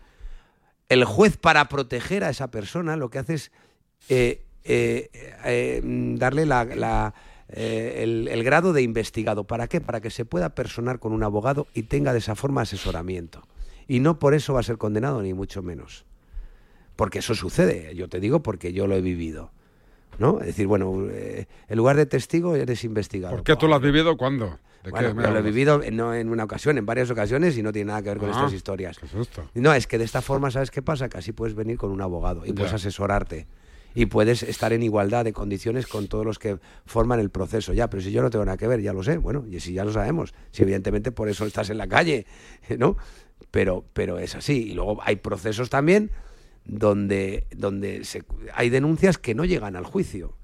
el 0.88 1.04
juez 1.04 1.36
para 1.36 1.68
proteger 1.68 2.24
a 2.24 2.30
esa 2.30 2.50
persona 2.50 2.96
lo 2.96 3.10
que 3.10 3.18
hace 3.18 3.34
es 3.34 3.50
eh, 4.08 4.42
eh, 4.64 5.10
eh, 5.44 5.80
darle 6.16 6.46
la- 6.46 7.14
el, 7.48 8.28
el 8.28 8.42
grado 8.44 8.72
de 8.72 8.82
investigado. 8.82 9.44
¿Para 9.44 9.66
qué? 9.68 9.80
Para 9.80 10.00
que 10.00 10.10
se 10.10 10.24
pueda 10.24 10.54
personar 10.54 10.98
con 10.98 11.12
un 11.12 11.22
abogado 11.22 11.66
y 11.74 11.84
tenga 11.84 12.12
de 12.12 12.18
esa 12.18 12.34
forma 12.34 12.62
asesoramiento. 12.62 13.46
Y 13.86 14.00
no 14.00 14.18
por 14.18 14.34
eso 14.34 14.54
va 14.54 14.60
a 14.60 14.64
ser 14.64 14.78
condenado, 14.78 15.22
ni 15.22 15.34
mucho 15.34 15.62
menos. 15.62 16.04
Porque 16.96 17.18
eso 17.18 17.34
sucede, 17.34 17.94
yo 17.94 18.08
te 18.08 18.20
digo 18.20 18.42
porque 18.42 18.72
yo 18.72 18.86
lo 18.86 18.94
he 18.96 19.00
vivido. 19.02 19.50
¿No? 20.18 20.40
Es 20.40 20.46
decir, 20.46 20.66
bueno, 20.66 21.06
eh, 21.10 21.46
en 21.68 21.76
lugar 21.76 21.96
de 21.96 22.06
testigo 22.06 22.54
eres 22.56 22.84
investigado. 22.84 23.34
¿Por 23.34 23.44
qué 23.44 23.56
tú 23.56 23.66
lo 23.68 23.74
has 23.76 23.82
vivido 23.82 24.16
cuándo? 24.16 24.58
Lo 24.84 25.38
he 25.38 25.42
vivido 25.42 25.82
eh, 25.82 25.90
no 25.90 26.14
en 26.14 26.28
una 26.28 26.44
ocasión, 26.44 26.76
en 26.76 26.84
varias 26.84 27.10
ocasiones 27.10 27.56
y 27.56 27.62
no 27.62 27.72
tiene 27.72 27.88
nada 27.88 28.02
que 28.02 28.10
ver 28.10 28.18
con 28.18 28.28
Ah, 28.28 28.32
estas 28.32 28.52
historias. 28.52 28.98
qué 28.98 29.06
susto. 29.06 29.48
No, 29.54 29.72
es 29.72 29.86
que 29.86 29.96
de 29.96 30.04
esta 30.04 30.20
forma, 30.20 30.50
¿sabes 30.50 30.70
qué 30.70 30.82
pasa? 30.82 31.08
Que 31.08 31.18
así 31.18 31.32
puedes 31.32 31.54
venir 31.54 31.78
con 31.78 31.90
un 31.90 32.02
abogado 32.02 32.44
y 32.44 32.52
puedes 32.52 32.72
asesorarte. 32.74 33.46
Y 33.96 34.06
puedes 34.06 34.42
estar 34.42 34.72
en 34.72 34.82
igualdad 34.82 35.24
de 35.24 35.32
condiciones 35.32 35.86
con 35.86 36.08
todos 36.08 36.26
los 36.26 36.38
que 36.40 36.58
forman 36.84 37.20
el 37.20 37.30
proceso. 37.30 37.72
Ya, 37.72 37.88
pero 37.88 38.02
si 38.02 38.10
yo 38.10 38.22
no 38.22 38.28
tengo 38.28 38.44
nada 38.44 38.56
que 38.58 38.66
ver, 38.66 38.80
ya 38.82 38.92
lo 38.92 39.02
sé. 39.04 39.18
Bueno, 39.18 39.44
y 39.48 39.60
si 39.60 39.72
ya 39.72 39.84
lo 39.84 39.92
sabemos. 39.92 40.34
Si 40.50 40.62
evidentemente 40.64 41.12
por 41.12 41.28
eso 41.28 41.46
estás 41.46 41.70
en 41.70 41.78
la 41.78 41.86
calle, 41.86 42.26
¿no? 42.78 42.96
Pero, 43.52 43.84
pero 43.92 44.18
es 44.18 44.34
así. 44.34 44.70
Y 44.70 44.74
luego 44.74 44.98
hay 45.04 45.16
procesos 45.16 45.70
también 45.70 46.10
donde, 46.64 47.46
donde 47.56 48.04
se- 48.04 48.24
hay 48.54 48.70
denuncias 48.70 49.18
que 49.18 49.34
no 49.34 49.44
llegan 49.44 49.76
al 49.76 49.84
juicio. 49.84 50.36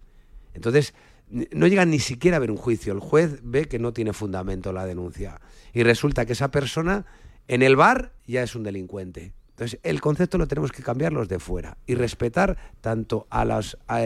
Entonces, 0.55 0.95
no 1.31 1.67
llegan 1.67 1.91
ni 1.91 1.99
siquiera 2.01 2.37
a 2.37 2.41
ver 2.41 2.51
un 2.51 2.57
juicio. 2.57 2.93
El 2.93 3.01
juez 3.01 3.39
ve 3.43 3.67
que 3.67 3.79
no 3.79 3.93
tiene 3.93 4.13
fundamento 4.13 4.73
la 4.73 4.85
denuncia. 4.87 5.41
Y 5.73 5.83
resulta 5.85 6.27
que 6.27 6.33
esa 6.33 6.51
persona 6.51 7.07
en 7.49 7.63
el 7.63 7.77
bar 7.77 8.13
ya 8.27 8.43
es 8.43 8.55
un 8.55 8.65
delincuente. 8.65 9.33
Entonces, 9.51 9.79
el 9.83 10.01
concepto 10.01 10.39
lo 10.39 10.49
tenemos 10.49 10.73
que 10.73 10.83
cambiar 10.83 11.13
los 11.13 11.29
de 11.29 11.39
fuera 11.39 11.77
y 11.87 11.95
respetar 11.95 12.57
tanto 12.81 13.27
a, 13.31 13.45
las, 13.45 13.77
a, 13.89 14.01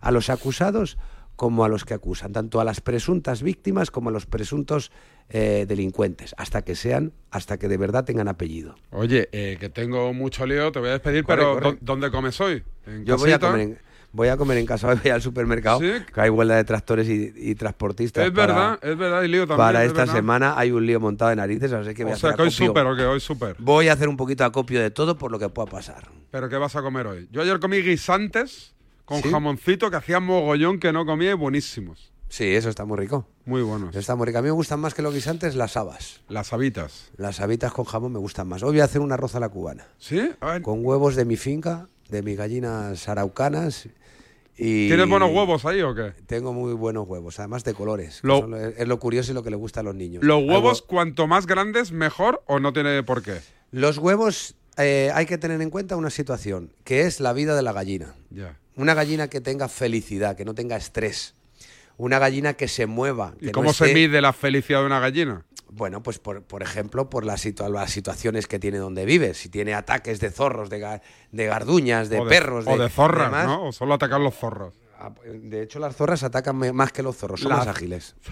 a 0.00 0.10
los 0.10 0.28
acusados 0.28 0.98
como 1.38 1.64
a 1.64 1.68
los 1.68 1.84
que 1.84 1.94
acusan, 1.94 2.32
tanto 2.32 2.60
a 2.60 2.64
las 2.64 2.80
presuntas 2.80 3.44
víctimas 3.44 3.92
como 3.92 4.08
a 4.08 4.12
los 4.12 4.26
presuntos 4.26 4.90
eh, 5.30 5.66
delincuentes, 5.68 6.34
hasta 6.36 6.62
que 6.62 6.74
sean, 6.74 7.12
hasta 7.30 7.58
que 7.58 7.68
de 7.68 7.76
verdad 7.76 8.04
tengan 8.04 8.26
apellido. 8.26 8.74
Oye, 8.90 9.28
eh, 9.30 9.56
que 9.60 9.68
tengo 9.68 10.12
mucho 10.12 10.46
lío, 10.46 10.72
te 10.72 10.80
voy 10.80 10.88
a 10.88 10.92
despedir, 10.94 11.22
Corre, 11.22 11.36
pero 11.38 11.54
corre. 11.54 11.70
¿dó- 11.70 11.78
¿dónde 11.80 12.10
comes 12.10 12.40
hoy? 12.40 12.64
¿En 12.86 13.04
Yo 13.04 13.16
voy 13.16 13.30
a, 13.30 13.38
comer 13.38 13.60
en, 13.60 13.78
voy 14.10 14.26
a 14.28 14.36
comer 14.36 14.58
en 14.58 14.66
casa, 14.66 14.92
voy 15.00 15.10
al 15.12 15.22
supermercado, 15.22 15.78
¿Sí? 15.78 15.92
que 16.12 16.20
hay 16.20 16.28
huelga 16.28 16.56
de 16.56 16.64
tractores 16.64 17.08
y, 17.08 17.32
y 17.36 17.54
transportistas. 17.54 18.26
Es 18.26 18.32
para- 18.32 18.46
verdad, 18.54 18.78
es 18.82 18.98
verdad, 18.98 19.18
hay 19.20 19.28
lío 19.28 19.42
también. 19.46 19.58
Para 19.58 19.84
es 19.84 19.88
esta 19.90 20.00
verdad. 20.00 20.14
semana 20.16 20.54
hay 20.58 20.72
un 20.72 20.84
lío 20.84 20.98
montado 20.98 21.28
de 21.30 21.36
narices, 21.36 21.72
así 21.72 21.94
que 21.94 22.02
voy 22.02 22.14
O 22.14 22.16
a 22.16 22.18
sea, 22.18 22.30
hacer 22.30 22.36
que 22.36 22.42
hoy 22.42 22.48
acopio. 22.48 22.66
súper, 22.66 22.86
o 22.86 22.96
que 22.96 23.04
hoy 23.04 23.20
súper. 23.20 23.56
Voy 23.60 23.86
a 23.86 23.92
hacer 23.92 24.08
un 24.08 24.16
poquito 24.16 24.42
de 24.42 24.48
acopio 24.48 24.80
de 24.80 24.90
todo 24.90 25.16
por 25.16 25.30
lo 25.30 25.38
que 25.38 25.48
pueda 25.50 25.66
pasar. 25.70 26.08
¿Pero 26.32 26.48
qué 26.48 26.56
vas 26.56 26.74
a 26.74 26.82
comer 26.82 27.06
hoy? 27.06 27.28
Yo 27.30 27.42
ayer 27.42 27.60
comí 27.60 27.76
guisantes 27.80 28.74
con 29.08 29.22
¿Sí? 29.22 29.30
jamoncito 29.30 29.90
que 29.90 29.96
hacía 29.96 30.20
mogollón 30.20 30.78
que 30.78 30.92
no 30.92 31.06
comía 31.06 31.30
y 31.30 31.34
buenísimos. 31.34 32.12
Sí, 32.28 32.44
eso 32.44 32.68
está 32.68 32.84
muy 32.84 32.98
rico. 32.98 33.26
Muy 33.46 33.62
buenos. 33.62 33.96
Está 33.96 34.14
muy 34.14 34.26
rico. 34.26 34.38
A 34.38 34.42
mí 34.42 34.46
me 34.48 34.52
gustan 34.52 34.80
más 34.80 34.92
que 34.92 35.00
los 35.00 35.14
guisantes 35.14 35.54
las 35.54 35.78
habas. 35.78 36.20
Las 36.28 36.52
habitas. 36.52 37.10
Las 37.16 37.40
habitas 37.40 37.72
con 37.72 37.86
jamón 37.86 38.12
me 38.12 38.18
gustan 38.18 38.46
más. 38.48 38.62
Hoy 38.62 38.72
voy 38.72 38.80
a 38.80 38.84
hacer 38.84 39.00
un 39.00 39.10
arroz 39.12 39.34
a 39.34 39.40
la 39.40 39.48
cubana. 39.48 39.86
¿Sí? 39.96 40.30
Con 40.62 40.84
huevos 40.84 41.16
de 41.16 41.24
mi 41.24 41.38
finca, 41.38 41.88
de 42.10 42.22
mis 42.22 42.36
gallinas 42.36 43.08
araucanas. 43.08 43.88
Y 44.58 44.88
¿Tienes 44.88 45.08
buenos 45.08 45.30
huevos 45.32 45.64
ahí 45.64 45.80
o 45.80 45.94
qué? 45.94 46.12
Tengo 46.26 46.52
muy 46.52 46.74
buenos 46.74 47.08
huevos, 47.08 47.38
además 47.38 47.64
de 47.64 47.72
colores. 47.72 48.20
Lo- 48.22 48.40
son 48.40 48.54
es 48.54 48.86
lo 48.88 48.98
curioso 48.98 49.30
y 49.30 49.34
lo 49.34 49.42
que 49.42 49.50
le 49.50 49.56
gusta 49.56 49.80
a 49.80 49.82
los 49.82 49.94
niños. 49.94 50.22
¿Los 50.22 50.38
Algo- 50.40 50.52
huevos 50.52 50.82
cuanto 50.82 51.26
más 51.26 51.46
grandes 51.46 51.92
mejor 51.92 52.42
o 52.46 52.58
no 52.60 52.72
tiene 52.74 53.02
por 53.04 53.22
qué? 53.22 53.38
Los 53.70 53.96
huevos 53.98 54.56
eh, 54.76 55.10
hay 55.14 55.26
que 55.26 55.38
tener 55.38 55.62
en 55.62 55.70
cuenta 55.70 55.96
una 55.96 56.10
situación, 56.10 56.72
que 56.84 57.02
es 57.02 57.20
la 57.20 57.32
vida 57.32 57.56
de 57.56 57.62
la 57.62 57.72
gallina. 57.72 58.14
Ya. 58.30 58.58
Una 58.78 58.94
gallina 58.94 59.28
que 59.28 59.40
tenga 59.42 59.68
felicidad, 59.68 60.36
que 60.36 60.44
no 60.46 60.54
tenga 60.54 60.76
estrés. 60.76 61.34
Una 61.98 62.18
gallina 62.18 62.54
que 62.54 62.68
se 62.68 62.86
mueva. 62.86 63.34
¿Y 63.40 63.46
no 63.46 63.52
cómo 63.52 63.72
se 63.74 63.92
mide 63.92 64.20
la 64.22 64.32
felicidad 64.32 64.80
de 64.80 64.86
una 64.86 65.00
gallina? 65.00 65.44
Bueno, 65.70 66.02
pues 66.02 66.18
por, 66.18 66.42
por 66.44 66.62
ejemplo, 66.62 67.10
por 67.10 67.26
las, 67.26 67.44
situa- 67.44 67.68
las 67.70 67.90
situaciones 67.90 68.46
que 68.46 68.58
tiene 68.58 68.78
donde 68.78 69.04
vive. 69.04 69.34
Si 69.34 69.48
tiene 69.50 69.74
ataques 69.74 70.18
de 70.20 70.30
zorros, 70.30 70.70
de, 70.70 70.80
ga- 70.80 71.02
de 71.32 71.46
garduñas, 71.46 72.08
de, 72.08 72.20
o 72.20 72.24
de, 72.24 72.30
perros. 72.30 72.64
O 72.66 72.78
de 72.78 72.88
zorras, 72.88 73.26
demás. 73.30 73.46
¿no? 73.46 73.66
O 73.66 73.72
solo 73.72 73.94
atacar 73.94 74.20
los 74.20 74.34
zorros. 74.34 74.74
Ah, 74.98 75.12
De 75.24 75.62
hecho, 75.62 75.78
las 75.78 75.94
zorras 75.96 76.22
atacan 76.22 76.56
más 76.74 76.92
que 76.92 77.02
los 77.02 77.16
zorros, 77.16 77.40
son 77.40 77.52
más 77.52 77.66
ágiles. 77.66 78.14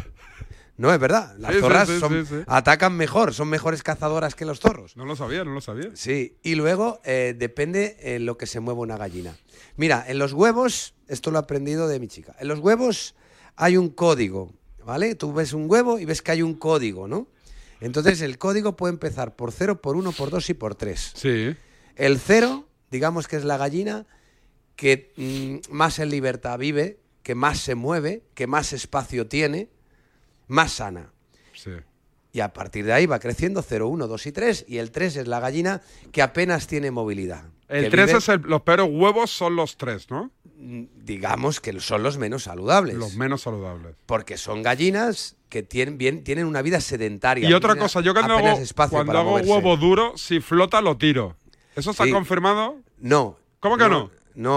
No, 0.78 0.92
es 0.92 1.00
verdad. 1.00 1.34
Las 1.38 1.54
Sí, 1.54 1.60
zorras 1.60 1.88
sí, 1.88 1.98
son- 2.00 2.26
sí. 2.26 2.34
atacan 2.46 2.94
mejor, 2.96 3.32
son 3.32 3.48
mejores 3.48 3.82
cazadoras 3.82 4.34
que 4.34 4.44
los 4.44 4.60
zorros. 4.60 4.96
No 4.96 5.04
lo 5.06 5.16
sabía, 5.16 5.42
no 5.44 5.52
lo 5.52 5.60
sabía. 5.60 5.90
Sí, 5.94 6.36
y 6.42 6.54
luego 6.54 7.00
eh, 7.04 7.34
depende 7.36 7.96
en 8.00 8.26
lo 8.26 8.36
que 8.36 8.46
se 8.46 8.60
mueva 8.60 8.80
una 8.80 8.96
gallina. 8.98 9.34
Mira, 9.76 10.04
en 10.06 10.18
los 10.18 10.32
huevos, 10.32 10.94
esto 11.08 11.30
lo 11.30 11.38
he 11.38 11.40
aprendido 11.40 11.88
de 11.88 11.98
mi 12.00 12.08
chica, 12.08 12.34
en 12.38 12.48
los 12.48 12.58
huevos 12.58 13.14
hay 13.56 13.76
un 13.78 13.88
código, 13.88 14.52
¿vale? 14.84 15.14
Tú 15.14 15.32
ves 15.32 15.52
un 15.54 15.70
huevo 15.70 15.98
y 15.98 16.04
ves 16.04 16.20
que 16.20 16.32
hay 16.32 16.42
un 16.42 16.54
código, 16.54 17.08
¿no? 17.08 17.26
Entonces 17.80 18.20
el 18.22 18.36
código 18.38 18.76
puede 18.76 18.92
empezar 18.94 19.34
por 19.36 19.52
0, 19.52 19.80
por 19.80 19.96
1, 19.96 20.12
por 20.12 20.30
2 20.30 20.48
y 20.50 20.54
por 20.54 20.74
3. 20.74 21.12
Sí. 21.14 21.54
El 21.94 22.18
0, 22.18 22.66
digamos 22.90 23.28
que 23.28 23.36
es 23.36 23.44
la 23.44 23.56
gallina 23.56 24.06
que 24.76 25.12
mm, 25.16 25.72
más 25.74 25.98
en 25.98 26.10
libertad 26.10 26.58
vive, 26.58 27.00
que 27.22 27.34
más 27.34 27.58
se 27.60 27.74
mueve, 27.74 28.22
que 28.34 28.46
más 28.46 28.72
espacio 28.74 29.26
tiene, 29.26 29.70
más 30.48 30.72
sana. 30.72 31.12
Sí. 31.54 31.70
Y 32.32 32.40
a 32.40 32.52
partir 32.52 32.84
de 32.84 32.92
ahí 32.92 33.06
va 33.06 33.18
creciendo 33.18 33.62
0, 33.62 33.88
1, 33.88 34.06
2 34.06 34.26
y 34.26 34.32
3. 34.32 34.64
Y 34.68 34.78
el 34.78 34.90
3 34.90 35.16
es 35.16 35.26
la 35.28 35.40
gallina 35.40 35.80
que 36.12 36.20
apenas 36.22 36.66
tiene 36.66 36.90
movilidad. 36.90 37.44
El 37.68 37.84
que 37.84 37.90
3 37.90 38.06
viven- 38.10 38.16
es 38.18 38.28
el, 38.28 38.40
los 38.42 38.62
peores 38.62 38.86
huevos 38.90 39.30
son 39.30 39.56
los 39.56 39.76
3, 39.76 40.10
¿no? 40.10 40.30
digamos 40.58 41.60
que 41.60 41.78
son 41.80 42.02
los 42.02 42.18
menos 42.18 42.44
saludables. 42.44 42.96
Los 42.96 43.14
menos 43.16 43.42
saludables. 43.42 43.94
Porque 44.06 44.36
son 44.36 44.62
gallinas 44.62 45.36
que 45.48 45.62
tienen, 45.62 45.98
bien, 45.98 46.24
tienen 46.24 46.46
una 46.46 46.62
vida 46.62 46.80
sedentaria. 46.80 47.48
Y 47.48 47.52
otra 47.52 47.76
cosa, 47.76 48.00
yo 48.00 48.12
cuando 48.14 48.34
hago, 48.36 48.48
espacio 48.58 48.96
cuando 48.96 49.18
hago 49.18 49.30
moverse. 49.32 49.50
huevo 49.50 49.76
duro, 49.76 50.12
si 50.16 50.40
flota 50.40 50.80
lo 50.80 50.96
tiro. 50.96 51.36
¿Eso 51.74 51.90
está 51.90 52.04
Sí. 52.04 52.10
confirmado? 52.10 52.76
No. 52.98 53.38
¿Cómo 53.60 53.76
que 53.76 53.84
no? 53.84 54.04
No, 54.04 54.10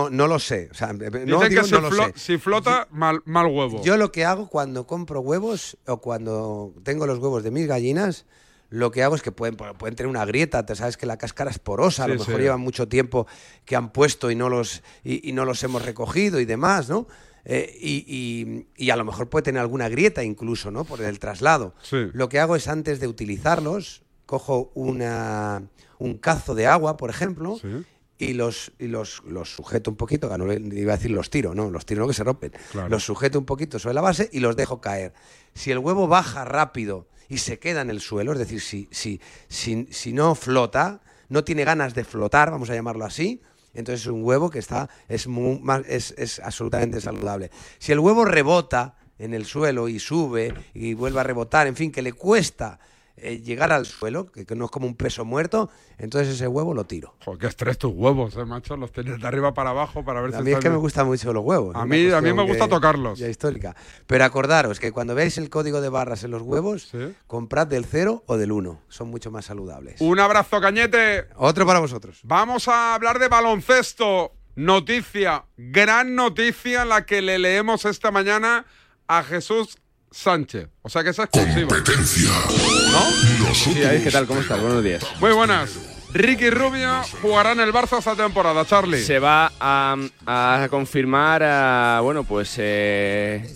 no 0.09 0.27
lo 0.27 0.39
sé. 0.39 0.67
O 0.71 0.73
sea, 0.73 0.93
no 0.93 1.09
digo, 1.09 1.39
que 1.41 1.63
si, 1.63 1.71
no 1.71 1.82
lo 1.82 1.89
flo- 1.89 2.13
sé. 2.13 2.19
si 2.19 2.38
flota, 2.38 2.88
mal, 2.91 3.21
mal 3.25 3.47
huevo. 3.47 3.82
Yo 3.84 3.97
lo 3.97 4.11
que 4.11 4.25
hago 4.25 4.47
cuando 4.49 4.86
compro 4.86 5.21
huevos 5.21 5.77
o 5.88 5.97
cuando 6.01 6.73
tengo 6.84 7.07
los 7.07 7.19
huevos 7.19 7.43
de 7.43 7.51
mis 7.51 7.65
gallinas, 7.67 8.25
lo 8.69 8.91
que 8.91 9.01
hago 9.03 9.15
es 9.15 9.21
que 9.23 9.32
pueden, 9.32 9.55
pueden 9.55 9.95
tener 9.95 10.09
una 10.09 10.25
grieta, 10.25 10.65
te 10.65 10.75
sabes 10.75 10.95
que 10.97 11.05
la 11.07 11.17
cáscara 11.17 11.49
es 11.49 11.57
porosa, 11.59 12.03
a 12.03 12.07
lo 12.07 12.13
mejor 12.15 12.36
sí. 12.36 12.41
llevan 12.41 12.59
mucho 12.61 12.88
tiempo 12.88 13.25
que 13.65 13.75
han 13.75 13.91
puesto 13.91 14.30
y 14.30 14.36
no 14.36 14.47
los, 14.49 14.84
y, 15.03 15.27
y 15.27 15.32
no 15.34 15.43
los 15.45 15.63
hemos 15.63 15.84
recogido 15.84 16.39
y 16.39 16.45
demás, 16.45 16.88
¿no? 16.89 17.07
Eh, 17.45 17.75
y, 17.80 18.03
y- 18.05 18.67
y 18.75 18.89
a 18.91 18.95
lo 18.95 19.05
mejor 19.05 19.27
puede 19.30 19.43
tener 19.43 19.61
alguna 19.61 19.89
grieta 19.89 20.23
incluso, 20.23 20.69
¿no? 20.71 20.84
Por 20.84 21.01
el 21.01 21.17
traslado. 21.19 21.73
Sí. 21.82 21.97
Lo 22.13 22.30
que 22.30 22.39
hago 22.39 22.55
es 22.55 22.67
antes 22.67 22.99
de 22.99 23.07
utilizarlos, 23.07 24.03
cojo 24.27 24.71
una, 24.75 25.63
un 25.97 26.17
cazo 26.17 26.53
de 26.53 26.67
agua, 26.67 26.95
por 26.97 27.09
ejemplo, 27.09 27.57
y 28.20 28.34
los, 28.34 28.74
y 28.78 28.88
los, 28.88 29.24
los 29.26 29.49
sujeto 29.55 29.89
un 29.89 29.97
poquito, 29.97 30.38
no 30.38 30.45
le 30.45 30.59
iba 30.80 30.93
a 30.93 30.97
decir 30.97 31.09
los 31.11 31.30
tiro, 31.30 31.55
no, 31.55 31.72
los 31.72 31.86
tiro 31.86 32.01
no 32.01 32.07
que 32.07 32.13
se 32.13 32.24
rompen. 32.24 32.51
Claro. 32.72 32.89
Los 32.89 33.03
sujeto 33.05 33.39
un 33.39 33.45
poquito 33.45 33.80
sobre 33.80 33.95
la 33.95 34.01
base 34.01 34.30
y 34.32 34.41
los 34.41 34.55
dejo 34.55 34.82
caer. 34.82 35.13
Si 35.53 35.72
el 35.72 35.80
huevo 35.80 36.07
baja 36.07 36.43
rápido 36.45 37.07
y 37.30 37.38
se 37.38 37.57
queda 37.59 37.82
en 37.82 37.89
el 37.89 38.01
suelo, 38.01 38.34
es 38.34 38.39
decir, 38.39 38.59
si, 38.61 38.88
si, 38.91 39.22
si, 39.47 39.88
si 39.89 40.13
no 40.13 40.36
flota, 40.36 41.01
no 41.30 41.43
tiene 41.43 41.63
ganas 41.63 41.95
de 41.95 42.03
flotar, 42.03 42.51
vamos 42.51 42.70
a 42.70 42.76
llamarlo 42.76 43.05
así, 43.05 43.41
entonces 43.74 44.01
es 44.01 44.07
un 44.07 44.24
huevo 44.24 44.49
que 44.49 44.59
está, 44.59 44.89
es, 45.07 45.28
mu- 45.28 45.59
más- 45.59 45.86
es, 45.88 46.13
es 46.17 46.39
absolutamente 46.39 46.99
saludable. 46.99 47.51
Si 47.78 47.91
el 47.93 47.99
huevo 47.99 48.26
rebota 48.26 48.97
en 49.17 49.34
el 49.34 49.45
suelo 49.45 49.88
y 49.88 49.99
sube 49.99 50.53
y 50.74 50.93
vuelve 50.93 51.20
a 51.20 51.24
rebotar, 51.24 51.67
en 51.67 51.76
fin, 51.76 51.91
que 51.91 52.01
le 52.01 52.13
cuesta 52.13 52.80
eh, 53.22 53.41
llegar 53.41 53.72
al 53.72 53.86
suelo, 53.86 54.32
que, 54.32 54.45
que 54.45 54.55
no 54.55 54.65
es 54.65 54.72
como 54.72 54.88
un 54.88 54.95
peso 54.95 55.26
muerto, 55.26 55.70
entonces 55.97 56.36
ese 56.36 56.47
huevo 56.47 56.74
lo 56.74 56.86
tiro. 56.86 57.15
Joder, 57.26 57.39
qué 57.39 57.47
estrés 57.47 57.78
tus 57.78 57.91
huevos, 57.93 58.36
eh, 58.38 58.45
macho. 58.45 58.78
Los 58.78 58.91
tienes 58.91 59.20
de 59.22 59.28
arriba 59.28 59.53
para 59.53 59.72
abajo 59.72 60.03
para 60.05 60.22
ver 60.22 60.34
A 60.34 60.38
si 60.39 60.43
mí 60.43 60.51
es 60.51 60.59
que 60.59 60.70
me 60.70 60.78
gustan 60.78 61.07
mucho 61.07 61.32
los 61.34 61.43
huevos. 61.43 61.76
A 61.76 61.86
mí- 61.86 62.09
a 62.11 62.22
mí 62.22 62.34
me 62.34 62.43
gusta 62.43 62.65
que- 62.65 62.70
tocarlos. 62.72 63.20
ya 63.20 63.28
histórica. 63.28 63.76
Pero 64.07 64.24
acordaros 64.26 64.80
que 64.80 64.91
cuando 64.91 65.15
veáis 65.15 65.38
el 65.38 65.49
código 65.49 65.82
de 65.82 65.89
barras 65.89 66.24
en 66.24 66.32
los 66.32 66.41
huevos, 66.41 66.91
comprad 67.28 67.67
del 67.67 67.86
0 67.86 68.24
o 68.28 68.38
del 68.38 68.51
1. 68.51 68.82
Son 68.89 69.09
mucho 69.09 69.32
más 69.32 69.45
saludables. 69.45 69.99
Un 70.01 70.20
abrazo, 70.20 70.59
Cañete. 70.61 71.28
Otro 71.36 71.65
para 71.65 71.80
vosotros. 71.80 72.20
Vamos 72.24 72.67
a 72.67 72.95
hablar 72.95 73.20
de 73.20 73.28
baloncesto. 73.28 74.34
Noticia, 74.55 75.45
gran 75.57 76.15
noticia 76.15 76.84
la 76.84 77.05
que 77.05 77.22
le 77.22 77.39
leemos 77.39 77.86
esta 77.86 78.11
mañana 78.11 78.65
a 79.07 79.24
Jesús 79.24 79.78
Sánchez. 80.12 80.70
O 80.82 80.89
sea 80.89 81.03
que 81.03 81.10
es 81.10 81.20
exclusiva. 81.20 81.78
¿No? 82.91 83.53
Sí, 83.53 83.80
David, 83.80 84.03
¿qué 84.03 84.12
tal? 84.12 84.28
¿Cómo 84.28 84.41
estás? 84.41 84.62
Buenos 84.62 84.84
días. 84.84 85.05
Muy 85.20 85.32
buenas. 85.32 85.78
Ricky 86.14 86.49
Rubio 86.49 87.03
jugará 87.22 87.51
en 87.51 87.60
el 87.60 87.72
Barça 87.72 87.99
esta 87.99 88.16
temporada, 88.16 88.66
Charlie. 88.66 89.01
Se 89.01 89.20
va 89.20 89.51
a, 89.60 89.95
a 90.26 90.68
confirmar, 90.70 91.43
ah, 91.43 91.99
bueno, 92.01 92.24
pues 92.24 92.55
eh, 92.57 93.47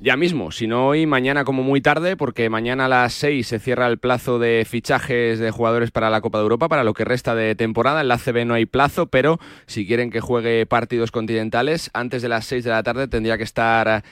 ya 0.00 0.16
mismo, 0.16 0.50
si 0.50 0.66
no 0.66 0.88
hoy, 0.88 1.04
mañana 1.04 1.44
como 1.44 1.62
muy 1.62 1.82
tarde, 1.82 2.16
porque 2.16 2.48
mañana 2.48 2.86
a 2.86 2.88
las 2.88 3.12
6 3.12 3.46
se 3.46 3.58
cierra 3.58 3.86
el 3.86 3.98
plazo 3.98 4.38
de 4.38 4.66
fichajes 4.66 5.38
de 5.38 5.50
jugadores 5.50 5.90
para 5.90 6.08
la 6.08 6.22
Copa 6.22 6.38
de 6.38 6.44
Europa, 6.44 6.70
para 6.70 6.84
lo 6.84 6.94
que 6.94 7.04
resta 7.04 7.34
de 7.34 7.54
temporada. 7.54 8.00
En 8.00 8.08
la 8.08 8.16
CB 8.16 8.46
no 8.46 8.54
hay 8.54 8.64
plazo, 8.64 9.08
pero 9.08 9.38
si 9.66 9.86
quieren 9.86 10.10
que 10.10 10.20
juegue 10.20 10.64
partidos 10.64 11.10
continentales, 11.10 11.90
antes 11.92 12.22
de 12.22 12.30
las 12.30 12.46
6 12.46 12.64
de 12.64 12.70
la 12.70 12.82
tarde 12.82 13.08
tendría 13.08 13.36
que 13.36 13.44
estar... 13.44 14.02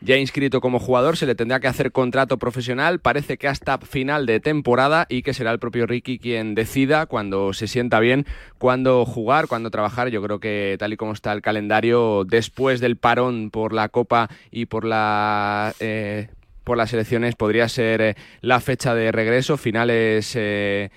ya 0.00 0.16
inscrito 0.16 0.60
como 0.60 0.78
jugador, 0.78 1.16
se 1.16 1.26
le 1.26 1.34
tendrá 1.34 1.58
que 1.58 1.68
hacer 1.68 1.90
contrato 1.90 2.38
profesional, 2.38 3.00
parece 3.00 3.38
que 3.38 3.48
hasta 3.48 3.78
final 3.78 4.26
de 4.26 4.40
temporada 4.40 5.06
y 5.08 5.22
que 5.22 5.34
será 5.34 5.50
el 5.52 5.58
propio 5.58 5.86
Ricky 5.86 6.18
quien 6.18 6.54
decida 6.54 7.06
cuando 7.06 7.52
se 7.52 7.66
sienta 7.66 7.98
bien, 8.00 8.26
cuándo 8.58 9.04
jugar, 9.04 9.48
cuándo 9.48 9.70
trabajar. 9.70 10.08
Yo 10.08 10.22
creo 10.22 10.38
que 10.38 10.76
tal 10.78 10.92
y 10.92 10.96
como 10.96 11.12
está 11.12 11.32
el 11.32 11.42
calendario, 11.42 12.24
después 12.24 12.80
del 12.80 12.96
parón 12.96 13.50
por 13.50 13.72
la 13.72 13.88
Copa 13.88 14.28
y 14.50 14.66
por 14.66 14.84
la... 14.84 15.74
eh, 15.80 16.28
por 16.62 16.76
las 16.76 16.92
elecciones 16.92 17.36
podría 17.36 17.68
ser 17.68 18.00
eh, 18.00 18.14
la 18.40 18.58
fecha 18.58 18.92
de 18.92 19.12
regreso, 19.12 19.56
finales 19.56 20.32
eh, 20.34 20.90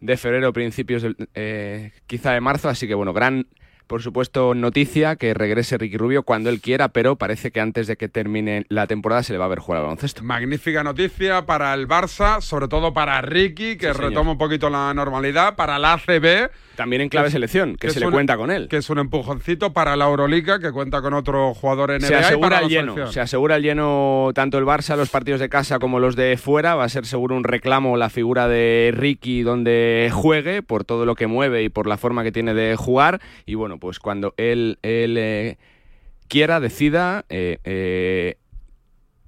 de 0.00 0.16
febrero, 0.16 0.52
principios 0.52 1.06
eh, 1.34 1.92
quizá 2.08 2.32
de 2.32 2.40
marzo, 2.40 2.68
así 2.68 2.88
que 2.88 2.94
bueno, 2.94 3.12
gran 3.12 3.46
por 3.86 4.02
supuesto, 4.02 4.54
noticia 4.54 5.16
que 5.16 5.34
regrese 5.34 5.76
Ricky 5.78 5.96
Rubio 5.96 6.22
cuando 6.22 6.50
él 6.50 6.60
quiera, 6.60 6.88
pero 6.88 7.16
parece 7.16 7.50
que 7.50 7.60
antes 7.60 7.86
de 7.86 7.96
que 7.96 8.08
termine 8.08 8.64
la 8.68 8.86
temporada 8.86 9.22
se 9.22 9.32
le 9.32 9.38
va 9.38 9.44
a 9.44 9.48
ver 9.48 9.58
jugar 9.58 9.78
al 9.80 9.84
baloncesto. 9.84 10.22
Magnífica 10.24 10.82
noticia 10.82 11.46
para 11.46 11.72
el 11.74 11.86
Barça, 11.86 12.40
sobre 12.40 12.68
todo 12.68 12.92
para 12.94 13.20
Ricky, 13.20 13.76
que 13.76 13.92
Sí, 13.92 14.00
retoma 14.00 14.32
un 14.32 14.38
poquito 14.38 14.70
la 14.70 14.92
normalidad, 14.94 15.54
para 15.56 15.78
la 15.78 15.94
ACB. 15.94 16.50
También 16.76 17.02
en 17.02 17.08
clave 17.08 17.28
que 17.28 17.32
selección, 17.32 17.76
que, 17.76 17.86
es 17.86 17.92
se 17.94 18.00
le 18.00 18.06
un- 18.06 18.12
cuenta 18.12 18.36
con 18.36 18.50
él. 18.50 18.66
Que 18.68 18.78
es 18.78 18.90
un 18.90 18.98
empujoncito 18.98 19.72
para 19.72 19.94
la 19.94 20.06
Euroliga, 20.06 20.58
que 20.58 20.72
cuenta 20.72 21.00
con 21.02 21.14
otro 21.14 21.54
jugador 21.54 21.90
NBA. 21.92 22.06
Se 22.08 22.12
y 22.14 22.16
asegura 22.16 22.48
para 22.48 22.62
el 22.62 22.68
lleno, 22.68 22.94
selección. 22.94 23.12
se 23.12 23.20
asegura 23.20 23.56
el 23.56 23.62
lleno 23.62 24.30
tanto 24.34 24.58
el 24.58 24.64
Barça, 24.64 24.96
los 24.96 25.08
partidos 25.10 25.38
de 25.40 25.48
casa 25.48 25.78
como 25.78 26.00
los 26.00 26.16
de 26.16 26.36
fuera. 26.36 26.74
Va 26.74 26.82
a 26.84 26.88
ser 26.88 27.06
seguro 27.06 27.36
un 27.36 27.44
reclamo 27.44 27.96
la 27.96 28.10
figura 28.10 28.48
de 28.48 28.92
Ricky 28.96 29.42
donde 29.42 30.10
juegue 30.12 30.62
por 30.62 30.84
todo 30.84 31.04
lo 31.06 31.14
que 31.14 31.28
mueve 31.28 31.62
y 31.62 31.68
por 31.68 31.86
la 31.86 31.96
forma 31.96 32.24
que 32.24 32.32
tiene 32.32 32.54
de 32.54 32.74
jugar. 32.74 33.20
Y 33.46 33.54
bueno, 33.54 33.73
pues 33.78 33.98
cuando 33.98 34.34
él, 34.36 34.78
él 34.82 35.16
eh, 35.18 35.58
quiera, 36.28 36.60
decida, 36.60 37.24
eh, 37.28 37.58
eh, 37.64 38.38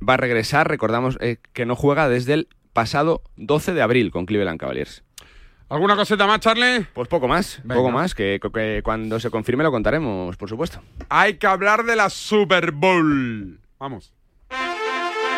va 0.07 0.15
a 0.15 0.19
regresar. 0.19 0.69
Recordamos 0.69 1.19
que 1.53 1.67
no 1.67 1.77
juega 1.77 2.09
desde 2.09 2.35
el 2.35 2.49
pasado 2.73 3.23
12 3.37 3.75
de 3.75 3.83
abril 3.83 4.11
con 4.11 4.27
Cleveland 4.27 4.61
Cavaliers. 4.61 5.03
¿Alguna 5.69 5.97
cosita 5.97 6.27
más, 6.27 6.41
Charlie? 6.41 6.87
Pues 6.95 7.09
poco 7.09 7.27
más, 7.27 7.61
Venga. 7.65 7.75
poco 7.75 7.91
más, 7.91 8.15
que, 8.15 8.39
que 8.41 8.83
cuando 8.85 9.19
se 9.19 9.31
confirme 9.31 9.65
lo 9.65 9.73
contaremos, 9.73 10.37
por 10.37 10.49
supuesto. 10.49 10.81
Hay 11.09 11.35
que 11.39 11.47
hablar 11.49 11.85
de 11.85 11.97
la 11.97 12.09
Super 12.09 12.71
Bowl. 12.71 13.59
Vamos. 13.79 14.16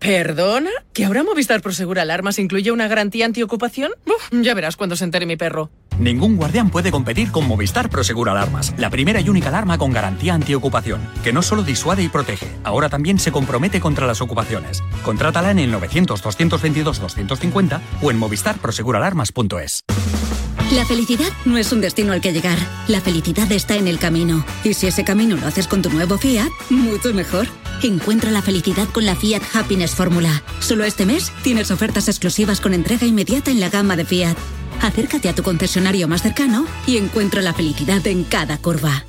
¿Perdona? 0.00 0.70
¿Que 0.94 1.04
ahora 1.04 1.22
Movistar 1.22 1.60
Prosegur 1.60 1.98
Alarmas 1.98 2.38
incluye 2.38 2.72
una 2.72 2.88
garantía 2.88 3.26
antiocupación? 3.26 3.92
Uf, 4.06 4.42
ya 4.42 4.54
verás 4.54 4.76
cuando 4.76 4.96
se 4.96 5.04
entere 5.04 5.26
mi 5.26 5.36
perro. 5.36 5.70
Ningún 5.98 6.36
guardián 6.36 6.70
puede 6.70 6.90
competir 6.90 7.30
con 7.30 7.46
Movistar 7.46 7.90
Prosegur 7.90 8.30
Alarmas, 8.30 8.72
la 8.78 8.88
primera 8.88 9.20
y 9.20 9.28
única 9.28 9.50
alarma 9.50 9.76
con 9.76 9.92
garantía 9.92 10.32
antiocupación, 10.32 11.06
que 11.22 11.34
no 11.34 11.42
solo 11.42 11.62
disuade 11.62 12.02
y 12.02 12.08
protege, 12.08 12.48
ahora 12.64 12.88
también 12.88 13.18
se 13.18 13.30
compromete 13.30 13.78
contra 13.78 14.06
las 14.06 14.22
ocupaciones. 14.22 14.82
Contrátala 15.04 15.50
en 15.50 15.58
el 15.58 15.74
900-222-250 15.74 17.80
o 18.00 18.10
en 18.10 18.18
movistarproseguralarmas.es. 18.18 19.80
La 20.72 20.86
felicidad 20.86 21.28
no 21.44 21.58
es 21.58 21.72
un 21.72 21.82
destino 21.82 22.14
al 22.14 22.22
que 22.22 22.32
llegar. 22.32 22.56
La 22.88 23.00
felicidad 23.00 23.50
está 23.52 23.76
en 23.76 23.88
el 23.88 23.98
camino. 23.98 24.46
Y 24.64 24.72
si 24.72 24.86
ese 24.86 25.04
camino 25.04 25.36
lo 25.36 25.46
haces 25.46 25.66
con 25.66 25.82
tu 25.82 25.90
nuevo 25.90 26.16
Fiat, 26.16 26.48
mucho 26.70 27.12
mejor. 27.12 27.48
Encuentra 27.82 28.30
la 28.30 28.42
felicidad 28.42 28.88
con 28.88 29.06
la 29.06 29.16
Fiat 29.16 29.42
Happiness 29.54 29.94
Fórmula. 29.94 30.42
Solo 30.60 30.84
este 30.84 31.06
mes 31.06 31.32
tienes 31.42 31.70
ofertas 31.70 32.08
exclusivas 32.08 32.60
con 32.60 32.74
entrega 32.74 33.06
inmediata 33.06 33.50
en 33.50 33.58
la 33.58 33.70
gama 33.70 33.96
de 33.96 34.04
Fiat. 34.04 34.36
Acércate 34.82 35.30
a 35.30 35.34
tu 35.34 35.42
concesionario 35.42 36.06
más 36.06 36.22
cercano 36.22 36.66
y 36.86 36.98
encuentra 36.98 37.40
la 37.40 37.54
felicidad 37.54 38.06
en 38.06 38.24
cada 38.24 38.58
curva. 38.58 39.04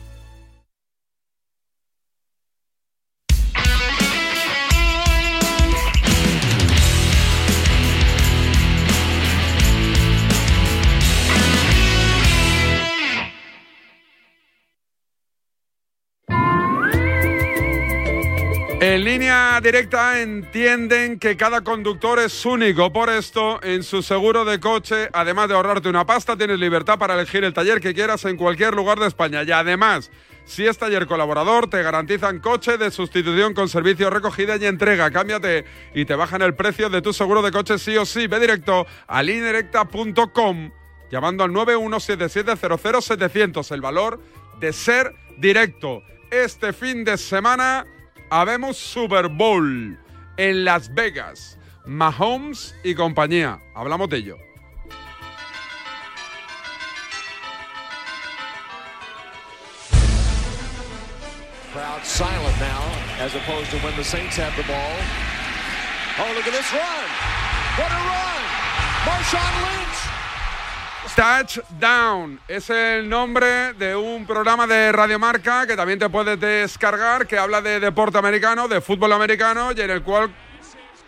En 19.02 19.06
línea 19.06 19.60
directa 19.64 20.22
entienden 20.22 21.18
que 21.18 21.36
cada 21.36 21.62
conductor 21.62 22.20
es 22.20 22.46
único. 22.46 22.94
Por 22.94 23.10
esto, 23.10 23.60
en 23.64 23.82
su 23.82 24.04
seguro 24.04 24.46
de 24.46 24.60
coche, 24.60 25.10
además 25.12 25.50
de 25.50 25.56
ahorrarte 25.56 25.90
una 25.90 26.06
pasta, 26.06 26.38
tienes 26.38 26.60
libertad 26.60 27.00
para 27.00 27.16
elegir 27.16 27.44
el 27.44 27.52
taller 27.52 27.82
que 27.82 27.96
quieras 27.96 28.26
en 28.26 28.38
cualquier 28.38 28.76
lugar 28.76 29.00
de 29.00 29.08
España. 29.08 29.42
Y 29.42 29.52
además, 29.52 30.12
si 30.46 30.68
es 30.68 30.78
taller 30.78 31.08
colaborador, 31.08 31.68
te 31.68 31.82
garantizan 31.82 32.38
coche 32.38 32.78
de 32.78 32.92
sustitución 32.92 33.56
con 33.56 33.70
servicio 33.70 34.12
recogida 34.12 34.58
y 34.58 34.68
entrega. 34.68 35.10
Cámbiate 35.10 35.66
y 35.96 36.06
te 36.06 36.14
bajan 36.14 36.44
el 36.44 36.54
precio 36.54 36.92
de 36.92 37.02
tu 37.02 37.12
seguro 37.12 37.42
de 37.42 37.52
coche 37.52 37.80
sí 37.80 37.98
o 37.98 38.06
sí. 38.06 38.28
Ve 38.28 38.40
directo 38.40 38.86
a 39.08 39.24
linedirecta.com 39.24 40.72
llamando 41.10 41.44
al 41.44 41.50
917700700. 41.50 43.72
El 43.72 43.82
valor 43.82 44.22
de 44.60 44.72
ser 44.72 45.16
directo. 45.40 46.04
Este 46.30 46.72
fin 46.72 47.04
de 47.04 47.18
semana 47.18 47.88
habemos 48.32 48.78
Super 48.78 49.28
Bowl 49.28 50.00
en 50.38 50.66
Las 50.66 50.92
Vegas. 50.94 51.60
Mahomes 51.86 52.74
y 52.84 52.96
compañía. 52.96 53.60
Hablamos 53.76 54.10
de 54.10 54.18
ello. 54.18 54.38
Crowd 61.74 62.04
silent 62.04 62.60
now, 62.60 62.84
as 63.20 63.36
opposed 63.36 63.70
to 63.72 63.78
when 63.80 63.96
the 63.96 64.04
Saints 64.04 64.36
have 64.38 64.56
the 64.58 64.64
ball. 64.64 64.96
Oh, 66.20 66.34
look 66.36 66.46
at 66.46 66.54
this 66.54 66.72
run! 66.74 67.08
What 67.78 67.92
a 67.92 67.96
run! 67.96 68.42
Marshawn 69.06 69.54
Lynch! 69.64 70.11
Touchdown 71.16 72.40
es 72.48 72.70
el 72.70 73.10
nombre 73.10 73.74
de 73.74 73.96
un 73.96 74.26
programa 74.26 74.66
de 74.66 74.92
Radiomarca 74.92 75.68
que 75.68 75.76
también 75.76 76.00
te 76.00 76.10
puedes 76.10 76.40
descargar 76.40 77.28
que 77.28 77.38
habla 77.38 77.62
de 77.62 77.80
deporte 77.82 78.18
americano, 78.18 78.68
de 78.68 78.80
fútbol 78.80 79.12
americano 79.12 79.72
y 79.76 79.82
en 79.82 79.90
el 79.90 80.04
cual 80.04 80.34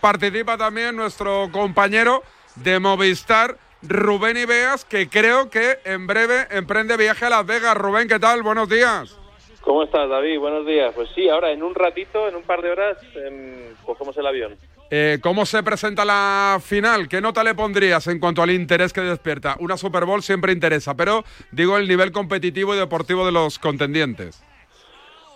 participa 0.01 0.57
también 0.57 0.95
nuestro 0.95 1.49
compañero 1.51 2.21
de 2.55 2.79
Movistar, 2.79 3.57
Rubén 3.81 4.37
Ibeas, 4.37 4.83
que 4.83 5.07
creo 5.07 5.49
que 5.49 5.79
en 5.85 6.05
breve 6.05 6.47
emprende 6.51 6.97
viaje 6.97 7.25
a 7.25 7.29
Las 7.29 7.45
Vegas. 7.45 7.75
Rubén, 7.77 8.07
¿qué 8.09 8.19
tal? 8.19 8.43
Buenos 8.43 8.67
días. 8.67 9.22
¿Cómo 9.63 9.83
estás, 9.83 10.09
David? 10.09 10.39
Buenos 10.39 10.65
días. 10.65 10.93
Pues 10.93 11.09
sí, 11.15 11.29
ahora 11.29 11.51
en 11.51 11.63
un 11.63 11.73
ratito, 11.73 12.27
en 12.27 12.35
un 12.35 12.43
par 12.43 12.61
de 12.61 12.71
horas, 12.71 12.97
em, 13.15 13.73
cogemos 13.85 14.15
el 14.17 14.27
avión. 14.27 14.57
Eh, 14.91 15.19
¿Cómo 15.23 15.45
se 15.45 15.63
presenta 15.63 16.03
la 16.03 16.59
final? 16.61 17.07
¿Qué 17.07 17.21
nota 17.21 17.43
le 17.43 17.55
pondrías 17.55 18.05
en 18.07 18.19
cuanto 18.19 18.41
al 18.41 18.51
interés 18.51 18.91
que 18.91 19.01
despierta? 19.01 19.55
Una 19.59 19.77
Super 19.77 20.05
Bowl 20.05 20.21
siempre 20.21 20.51
interesa, 20.51 20.95
pero 20.95 21.23
digo 21.51 21.77
el 21.77 21.87
nivel 21.87 22.11
competitivo 22.11 22.75
y 22.75 22.77
deportivo 22.77 23.25
de 23.25 23.31
los 23.31 23.57
contendientes. 23.57 24.43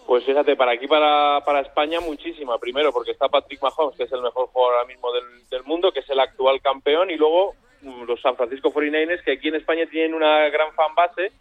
Pues 0.06 0.26
fíjate, 0.26 0.56
para 0.58 0.74
aquí, 0.74 0.88
para, 0.88 1.42
para 1.46 1.62
España, 1.62 2.02
muchísima. 2.02 2.58
Primero, 2.60 2.92
porque 2.92 3.12
está 3.12 3.30
Patrick 3.30 3.62
Mahomes, 3.62 3.96
que 3.96 4.04
es 4.04 4.12
el 4.12 4.22
mejor 4.22 4.48
jugador 4.48 4.76
ahora 4.76 4.88
mismo 4.88 5.12
del, 5.14 5.50
del 5.50 5.64
mundo, 5.64 5.92
que 5.92 6.02
es 6.02 6.10
el 6.10 6.20
actual 6.20 6.62
campeón, 6.62 7.10
y 7.12 7.16
luego 7.16 7.56
mm, 7.82 8.04
los 8.04 8.22
San 8.22 8.36
Francisco 8.36 8.74
49ers, 8.74 9.24
que 9.24 9.32
aquí 9.32 9.48
en 9.48 9.56
España 9.56 9.86
tienen 9.90 10.14
una 10.14 10.50
gran 10.50 10.74
fan 10.74 10.94
base. 10.96 11.32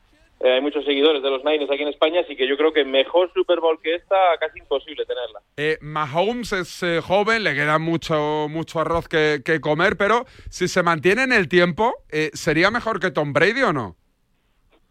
Eh, 0.41 0.53
hay 0.53 0.61
muchos 0.61 0.85
seguidores 0.85 1.23
de 1.23 1.31
los 1.31 1.43
Niners 1.45 1.71
aquí 1.71 1.83
en 1.83 1.89
España, 1.89 2.21
así 2.21 2.37
que 2.37 2.47
yo 2.47 2.57
creo 2.59 2.73
que 2.73 2.85
mejor 2.85 3.33
Super 3.33 3.59
Bowl 3.61 3.81
que 3.81 3.95
esta, 3.95 4.17
casi 4.39 4.59
imposible 4.59 5.07
tenerla. 5.07 5.41
Eh, 5.57 5.79
Mahomes 5.81 6.53
es 6.53 6.83
eh, 6.83 7.01
joven, 7.01 7.43
le 7.43 7.55
queda 7.55 7.79
mucho, 7.79 8.47
mucho 8.51 8.81
arroz 8.81 9.09
que, 9.09 9.41
que 9.45 9.61
comer, 9.61 9.97
pero 9.97 10.27
si 10.51 10.69
se 10.69 10.83
mantiene 10.83 11.23
en 11.23 11.33
el 11.33 11.49
tiempo, 11.49 11.95
eh, 12.11 12.31
¿sería 12.35 12.71
mejor 12.71 13.01
que 13.01 13.11
Tom 13.11 13.33
Brady 13.33 13.63
o 13.63 13.73
no? 13.73 13.97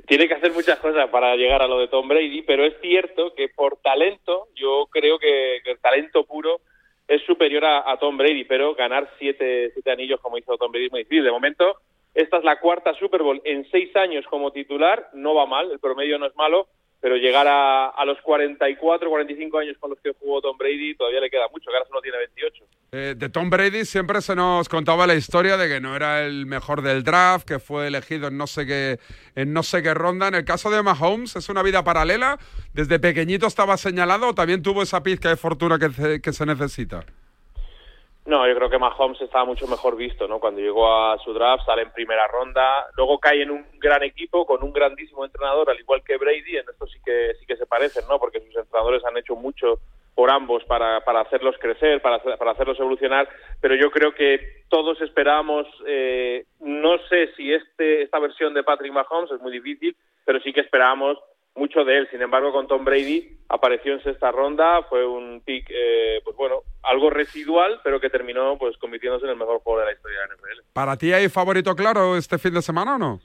Tiene 0.08 0.28
que 0.28 0.34
hacer 0.34 0.54
muchas 0.54 0.80
cosas 0.80 1.10
para 1.10 1.36
llegar 1.36 1.62
a 1.62 1.68
lo 1.68 1.80
de 1.80 1.90
Tom 1.90 2.08
Brady, 2.08 2.44
pero 2.44 2.66
es 2.66 2.74
cierto 2.82 3.34
que 3.36 3.50
por 3.50 3.78
talento, 3.82 4.48
yo 4.56 4.88
creo 4.90 5.20
que, 5.20 5.60
que 5.64 5.72
el 5.72 5.80
talento 5.80 6.26
puro 6.26 6.62
es 7.08 7.22
superior 7.24 7.66
a, 7.66 7.92
a 7.92 7.98
Tom 7.98 8.18
Brady, 8.18 8.46
pero 8.46 8.76
ganar 8.76 9.10
siete, 9.20 9.72
siete 9.74 9.92
anillos 9.92 10.22
como 10.22 10.38
hizo 10.38 10.58
Tom 10.58 10.72
Brady 10.72 10.86
es 10.86 10.92
muy 10.92 11.04
difícil. 11.04 11.24
De 11.24 11.32
momento, 11.32 11.78
esta 12.14 12.38
es 12.38 12.44
la 12.44 12.60
cuarta 12.60 12.94
Super 12.96 13.24
Bowl 13.24 13.42
en 13.44 13.70
seis 13.72 13.96
años 13.96 14.26
como 14.30 14.52
titular, 14.52 15.10
no 15.14 15.34
va 15.34 15.46
mal, 15.46 15.72
el 15.72 15.80
promedio 15.80 16.20
no 16.20 16.28
es 16.28 16.36
malo, 16.36 16.68
pero 17.04 17.18
llegar 17.18 17.48
a, 17.48 17.90
a 17.90 18.06
los 18.06 18.22
44, 18.22 19.10
45 19.10 19.58
años 19.58 19.78
con 19.78 19.90
los 19.90 20.00
que 20.00 20.14
jugó 20.14 20.42
Tom 20.42 20.58
Brady 20.58 20.96
todavía 20.96 21.20
le 21.20 21.30
queda 21.30 21.50
mucho, 21.52 21.70
que 21.70 21.76
ahora 21.76 21.88
solo 21.90 22.02
tiene 22.02 22.18
28. 22.18 22.66
Eh, 22.94 23.16
de 23.18 23.28
Tom 23.28 23.50
Brady 23.50 23.84
siempre 23.84 24.22
se 24.22 24.36
nos 24.36 24.70
contaba 24.70 25.06
la 25.06 25.16
historia 25.16 25.58
de 25.58 25.68
que 25.68 25.82
no 25.82 25.96
era 25.96 26.24
el 26.26 26.46
mejor 26.46 26.82
del 26.82 27.04
draft, 27.04 27.46
que 27.46 27.60
fue 27.60 27.88
elegido 27.88 28.28
en 28.28 28.38
no 28.38 28.48
sé 28.48 28.66
qué, 28.66 29.00
en 29.36 29.52
no 29.52 29.64
sé 29.64 29.84
qué 29.84 29.94
ronda. 29.94 30.30
En 30.30 30.36
el 30.36 30.46
caso 30.46 30.70
de 30.70 30.82
Mahomes 30.82 31.36
es 31.36 31.50
una 31.50 31.62
vida 31.62 31.84
paralela. 31.84 32.38
Desde 32.74 33.00
pequeñito 33.00 33.48
estaba 33.48 33.76
señalado, 33.76 34.34
también 34.34 34.62
tuvo 34.62 34.84
esa 34.84 35.04
pizca 35.04 35.28
de 35.28 35.36
fortuna 35.36 35.80
que, 35.80 36.22
que 36.22 36.32
se 36.32 36.46
necesita. 36.46 37.04
No, 38.26 38.48
yo 38.48 38.56
creo 38.56 38.70
que 38.70 38.80
Mahomes 38.80 39.20
estaba 39.20 39.44
mucho 39.44 39.68
mejor 39.68 39.98
visto, 39.98 40.30
¿no? 40.30 40.40
Cuando 40.40 40.62
llegó 40.62 40.88
a 40.88 41.18
su 41.20 41.34
draft, 41.34 41.66
sale 41.66 41.82
en 41.82 41.92
primera 41.92 42.26
ronda, 42.28 42.88
luego 42.96 43.20
cae 43.20 43.42
en 43.42 43.52
un 43.52 43.66
gran 43.80 44.02
equipo 44.02 44.46
con 44.46 44.64
un 44.64 44.72
grandísimo 44.72 45.26
entrenador, 45.26 45.70
al 45.70 45.80
igual 45.80 46.04
que 46.06 46.16
Brady, 46.16 46.56
en 46.56 46.70
esto 46.70 46.88
sí 46.88 47.00
que 47.04 47.34
sí 47.38 47.46
que 47.46 47.58
se 47.58 47.66
parecen, 47.66 48.06
¿no? 48.08 48.20
Porque 48.20 48.40
sus 48.40 48.56
entrenadores 48.56 49.04
han 49.04 49.18
hecho 49.18 49.36
mucho 49.36 49.80
por 50.16 50.32
ambos 50.32 50.64
para, 50.66 51.02
para 51.02 51.22
hacerlos 51.22 51.56
crecer, 51.60 52.02
para, 52.02 52.20
para 52.20 52.52
hacerlos 52.52 52.80
evolucionar, 52.80 53.28
pero 53.60 53.76
yo 53.76 53.92
creo 53.92 54.14
que 54.14 54.64
todos 54.70 55.02
esperábamos, 55.02 55.68
eh, 55.86 56.46
no 56.62 56.98
sé 57.10 57.34
si 57.36 57.52
este 57.52 58.04
esta 58.04 58.20
versión 58.20 58.54
de 58.54 58.64
Patrick 58.64 58.94
Mahomes 58.94 59.32
es 59.32 59.42
muy 59.42 59.52
difícil, 59.52 59.98
pero 60.24 60.40
sí 60.40 60.54
que 60.54 60.62
esperábamos 60.62 61.18
mucho 61.56 61.84
de 61.84 61.98
él. 61.98 62.08
Sin 62.10 62.22
embargo, 62.22 62.52
con 62.52 62.68
Tom 62.68 62.86
Brady 62.86 63.38
apareció 63.50 63.94
en 63.94 64.04
sexta 64.04 64.32
ronda, 64.32 64.84
fue 64.84 65.06
un 65.06 65.42
pick, 65.42 65.68
eh, 65.70 66.22
pues 66.24 66.36
bueno, 66.36 66.63
algo 66.94 67.10
residual, 67.10 67.82
pero 67.84 68.00
que 68.00 68.10
terminó 68.10 68.58
pues 68.58 68.78
convirtiéndose 68.78 69.26
en 69.26 69.32
el 69.32 69.38
mejor 69.38 69.60
jugador 69.60 69.86
de 69.86 69.92
la 69.92 69.96
historia 69.98 70.20
de 70.20 70.28
la 70.28 70.36
NFL. 70.36 70.62
¿Para 70.74 70.98
ti 70.98 71.12
hay 71.12 71.30
favorito 71.30 71.76
claro 71.76 72.16
este 72.16 72.38
fin 72.38 72.54
de 72.54 72.62
semana 72.62 72.96
o 72.96 72.98
no? 72.98 73.20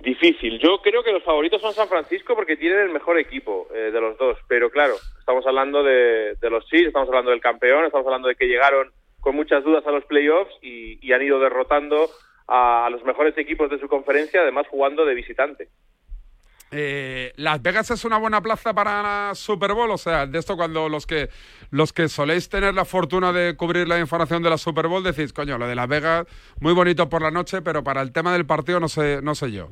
Difícil. 0.00 0.58
Yo 0.58 0.78
creo 0.82 1.02
que 1.02 1.12
los 1.12 1.24
favoritos 1.24 1.60
son 1.60 1.72
San 1.72 1.88
Francisco 1.88 2.34
porque 2.34 2.56
tienen 2.56 2.80
el 2.80 2.90
mejor 2.90 3.18
equipo 3.18 3.66
eh, 3.74 3.90
de 3.90 4.00
los 4.00 4.18
dos. 4.18 4.38
Pero 4.46 4.70
claro, 4.70 4.94
estamos 5.18 5.46
hablando 5.46 5.82
de, 5.82 6.34
de 6.40 6.50
los 6.50 6.66
Chiefs, 6.66 6.88
estamos 6.88 7.08
hablando 7.08 7.30
del 7.30 7.40
campeón, 7.40 7.84
estamos 7.84 8.06
hablando 8.06 8.28
de 8.28 8.36
que 8.36 8.46
llegaron 8.46 8.92
con 9.20 9.34
muchas 9.34 9.64
dudas 9.64 9.86
a 9.86 9.90
los 9.90 10.04
playoffs 10.04 10.54
y, 10.62 11.04
y 11.04 11.12
han 11.12 11.22
ido 11.22 11.40
derrotando 11.40 12.10
a, 12.46 12.86
a 12.86 12.90
los 12.90 13.02
mejores 13.04 13.36
equipos 13.38 13.70
de 13.70 13.80
su 13.80 13.88
conferencia, 13.88 14.42
además 14.42 14.66
jugando 14.68 15.04
de 15.04 15.14
visitante. 15.14 15.68
Eh, 16.72 17.32
Las 17.36 17.62
Vegas 17.62 17.90
es 17.90 18.04
una 18.04 18.18
buena 18.18 18.40
plaza 18.40 18.74
para 18.74 19.34
Super 19.34 19.72
Bowl, 19.72 19.90
o 19.90 19.98
sea, 19.98 20.26
de 20.26 20.38
esto 20.38 20.56
cuando 20.56 20.88
los 20.88 21.06
que 21.06 21.28
los 21.70 21.92
que 21.92 22.08
soléis 22.08 22.48
tener 22.48 22.74
la 22.74 22.84
fortuna 22.84 23.32
de 23.32 23.56
cubrir 23.56 23.86
la 23.86 23.98
información 23.98 24.42
de 24.42 24.50
la 24.50 24.58
Super 24.58 24.88
Bowl 24.88 25.02
decís, 25.02 25.32
coño, 25.32 25.58
lo 25.58 25.68
de 25.68 25.76
Las 25.76 25.88
Vegas 25.88 26.26
muy 26.60 26.72
bonito 26.72 27.08
por 27.08 27.22
la 27.22 27.30
noche, 27.30 27.62
pero 27.62 27.84
para 27.84 28.02
el 28.02 28.12
tema 28.12 28.32
del 28.32 28.46
partido 28.46 28.80
no 28.80 28.88
sé 28.88 29.20
no 29.22 29.34
sé 29.34 29.52
yo. 29.52 29.70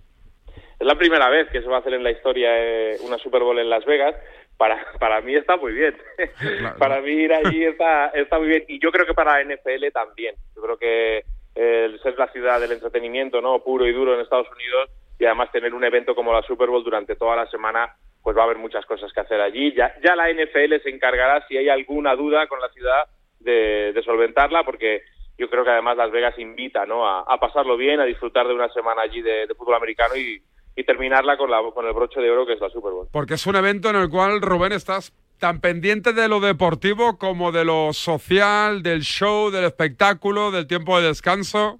Es 0.78 0.86
la 0.86 0.97
primera 0.97 1.28
vez 1.28 1.49
que 1.51 1.61
se 1.61 1.68
va 1.68 1.76
a 1.76 1.80
hacer 1.80 1.95
en 1.95 2.05
la 2.05 2.11
historia 2.11 2.51
eh, 2.53 2.97
una 3.03 3.18
Super 3.18 3.42
Bowl 3.42 3.59
en 3.59 3.70
Las 3.70 3.84
Vegas. 3.84 4.14
Para, 4.57 4.84
para 5.01 5.20
mí 5.20 5.34
está 5.34 5.57
muy 5.57 5.72
bien. 5.72 5.97
para 6.78 7.01
mí 7.01 7.11
ir 7.11 7.32
allí 7.32 7.64
está, 7.64 8.09
está 8.09 8.38
muy 8.38 8.49
bien. 8.49 8.64
Y 8.68 8.78
yo 8.78 8.92
creo 8.92 9.07
que 9.07 9.14
para 9.14 9.42
NFL 9.42 9.88
también. 9.92 10.36
Yo 10.55 10.62
creo 10.62 10.76
que 10.76 11.24
el 11.55 12.01
ser 12.03 12.18
la 12.18 12.28
ciudad 12.28 12.61
del 12.61 12.72
entretenimiento 12.72 13.40
no 13.40 13.61
puro 13.61 13.86
y 13.86 13.92
duro 13.92 14.14
en 14.14 14.20
Estados 14.20 14.49
Unidos 14.51 14.90
y 15.19 15.25
además 15.25 15.53
tener 15.53 15.75
un 15.75 15.85
evento 15.85 16.15
como 16.15 16.33
la 16.33 16.43
Super 16.43 16.69
Bowl 16.69 16.85
durante 16.85 17.17
toda 17.17 17.37
la 17.37 17.47
semana, 17.47 17.95
pues 18.23 18.37
va 18.37 18.43
a 18.43 18.45
haber 18.45 18.59
muchas 18.59 18.85
cosas 18.87 19.12
que 19.12 19.21
hacer 19.21 19.41
allí. 19.41 19.73
Ya, 19.75 19.95
ya 20.03 20.17
la 20.17 20.31
NFL 20.33 20.83
se 20.83 20.91
encargará 20.91 21.47
si 21.47 21.57
hay 21.57 21.69
alguna 21.69 22.15
duda 22.17 22.47
con 22.47 22.61
la 22.61 22.69
ciudad 22.71 23.05
de, 23.41 23.93
de 23.93 24.03
solventarla, 24.03 24.65
porque 24.65 25.03
yo 25.39 25.49
creo 25.51 25.65
que 25.65 25.71
además 25.71 25.97
Las 25.97 26.11
Vegas 26.11 26.39
invita 26.39 26.87
¿no? 26.87 27.07
a, 27.07 27.21
a 27.21 27.39
pasarlo 27.39 27.77
bien, 27.77 28.01
a 28.01 28.05
disfrutar 28.05 28.47
de 28.47 28.55
una 28.55 28.69
semana 28.71 29.03
allí 29.03 29.21
de, 29.21 29.47
de 29.47 29.55
fútbol 29.55 29.75
americano 29.75 30.17
y, 30.17 30.43
y 30.77 30.85
terminarla 30.85 31.37
con, 31.37 31.51
la, 31.51 31.62
con 31.73 31.87
el 31.87 31.93
broche 31.93 32.21
de 32.21 32.31
oro 32.31 32.47
que 32.47 32.55
es 32.55 32.61
la 32.61 32.71
Super 32.71 32.93
Bowl. 32.93 33.09
Porque 33.12 33.35
es 33.35 33.47
un 33.47 33.57
evento 33.57 33.91
en 33.91 33.97
el 33.97 34.09
cual, 34.09 34.41
Rubén, 34.41 34.73
estás 34.73 35.12
tan 35.39 35.61
pendiente 35.61 36.12
de 36.12 36.29
lo 36.29 36.41
deportivo 36.41 37.19
como 37.19 37.53
de 37.53 37.65
lo 37.65 37.93
social, 37.93 38.83
del 38.83 39.03
show, 39.03 39.51
del 39.51 39.65
espectáculo, 39.65 40.51
del 40.51 40.67
tiempo 40.67 40.99
de 41.01 41.09
descanso. 41.09 41.79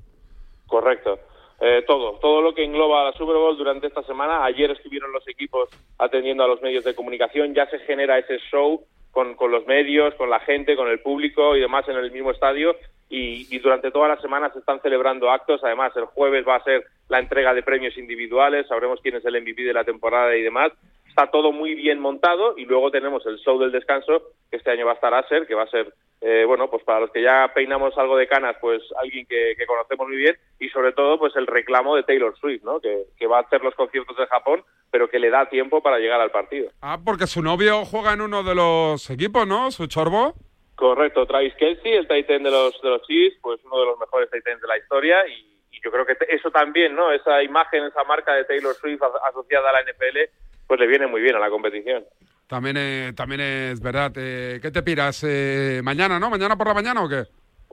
Correcto. 0.67 1.19
Eh, 1.67 1.83
todo, 1.87 2.19
todo 2.21 2.43
lo 2.43 2.55
que 2.55 2.63
engloba 2.63 3.05
la 3.05 3.13
Super 3.13 3.37
Bowl 3.37 3.57
durante 3.57 3.87
esta 3.87 4.03
semana. 4.03 4.45
Ayer 4.45 4.71
estuvieron 4.71 5.11
los 5.13 5.27
equipos 5.27 5.71
atendiendo 5.99 6.45
a 6.45 6.47
los 6.47 6.61
medios 6.61 6.85
de 6.85 6.95
comunicación, 6.95 7.55
ya 7.55 7.65
se 7.71 7.79
genera 7.79 8.19
ese 8.19 8.39
show 8.51 8.85
con, 9.11 9.35
con 9.35 9.51
los 9.51 9.67
medios, 9.67 10.15
con 10.17 10.29
la 10.29 10.41
gente, 10.41 10.77
con 10.77 10.89
el 10.89 11.01
público 11.01 11.57
y 11.57 11.61
demás 11.61 11.89
en 11.89 11.97
el 11.97 12.13
mismo 12.13 12.33
estadio. 12.33 12.77
Y, 13.09 13.47
y 13.49 13.61
durante 13.61 13.91
toda 13.91 14.09
la 14.09 14.21
semana 14.21 14.53
se 14.53 14.59
están 14.59 14.83
celebrando 14.83 15.31
actos. 15.31 15.65
Además, 15.65 15.97
el 15.97 16.05
jueves 16.05 16.47
va 16.47 16.57
a 16.57 16.65
ser 16.65 16.85
la 17.09 17.19
entrega 17.19 17.55
de 17.55 17.63
premios 17.63 17.97
individuales, 17.97 18.67
sabremos 18.67 19.01
quién 19.01 19.17
es 19.17 19.25
el 19.25 19.41
MVP 19.41 19.63
de 19.63 19.73
la 19.73 19.85
temporada 19.85 20.37
y 20.37 20.43
demás. 20.43 20.71
Está 21.15 21.31
todo 21.31 21.53
muy 21.53 21.77
bien 21.77 22.01
montado 22.01 22.59
y 22.59 22.65
luego 22.65 22.91
tenemos 22.91 23.25
el 23.25 23.39
show 23.39 23.57
del 23.57 23.71
descanso, 23.71 24.33
que 24.51 24.57
este 24.57 24.73
año 24.73 24.85
va 24.85 24.91
a 24.91 24.95
estar 24.97 25.15
Acer, 25.15 25.47
que 25.47 25.55
va 25.55 25.63
a 25.63 25.71
ser, 25.71 25.95
eh, 26.21 26.43
bueno, 26.45 26.69
pues 26.69 26.83
para 26.83 26.99
los 26.99 27.13
que 27.13 27.23
ya 27.23 27.53
peinamos 27.55 27.97
algo 27.97 28.17
de 28.17 28.27
canas, 28.27 28.57
pues 28.61 28.83
alguien 29.01 29.25
que, 29.27 29.55
que 29.57 29.65
conocemos 29.65 30.09
muy 30.09 30.17
bien 30.17 30.37
y 30.59 30.71
sobre 30.71 30.91
todo 30.91 31.17
pues 31.17 31.37
el 31.37 31.47
reclamo 31.47 31.95
de 31.95 32.03
Taylor 32.03 32.37
Swift, 32.37 32.65
¿no? 32.65 32.81
Que, 32.81 33.05
que 33.17 33.29
va 33.29 33.39
a 33.39 33.43
hacer 33.43 33.63
los 33.63 33.77
conciertos 33.77 34.17
de 34.17 34.27
Japón, 34.27 34.65
pero 34.91 35.09
que 35.09 35.21
le 35.21 35.31
da 35.31 35.49
tiempo 35.49 35.81
para 35.85 36.01
llegar 36.01 36.21
al 36.21 36.33
partido. 36.33 36.73
Ah, 36.83 36.99
porque 37.05 37.29
su 37.29 37.43
novio 37.43 37.85
juega 37.85 38.13
en 38.13 38.21
uno 38.21 38.43
de 38.43 38.57
los 38.57 39.09
equipos, 39.09 39.47
¿no? 39.47 39.71
Su 39.71 39.87
chorbo. 39.87 40.35
Correcto, 40.75 41.27
Travis 41.27 41.55
Kelsey, 41.55 41.93
el 41.93 42.09
Titan 42.09 42.43
de 42.43 42.51
los, 42.51 42.83
de 42.83 42.89
los 42.89 43.03
Chiefs, 43.03 43.39
pues 43.41 43.61
uno 43.65 43.79
de 43.79 43.87
los 43.87 44.01
mejores 44.01 44.29
Titans 44.33 44.61
de 44.61 44.67
la 44.67 44.79
historia 44.79 45.29
y, 45.29 45.55
yo 45.85 45.91
creo 45.91 46.07
que 46.07 46.17
eso 46.31 46.51
también, 46.51 46.97
¿no? 46.97 47.13
Esa 47.13 47.43
imagen, 47.43 47.85
esa 47.85 48.05
marca 48.05 48.33
de 48.33 48.45
Taylor 48.45 48.75
Swift 48.75 49.03
asociada 49.29 49.69
a 49.69 49.73
la 49.75 49.83
NFL, 49.83 50.19
pues 50.67 50.81
le 50.81 50.87
viene 50.87 51.07
muy 51.07 51.21
bien 51.21 51.37
a 51.37 51.39
la 51.39 51.51
competición. 51.51 52.05
También, 52.47 52.77
eh, 52.79 53.13
también 53.17 53.41
es 53.41 53.81
verdad. 53.81 54.13
Eh, 54.17 54.59
¿Qué 54.61 54.71
te 54.71 54.83
piras? 54.83 55.25
Eh, 55.27 55.81
¿Mañana, 55.83 56.19
no? 56.21 56.31
¿Mañana 56.31 56.57
por 56.57 56.67
la 56.69 56.75
mañana 56.75 57.03
o 57.03 57.09
qué? 57.09 57.25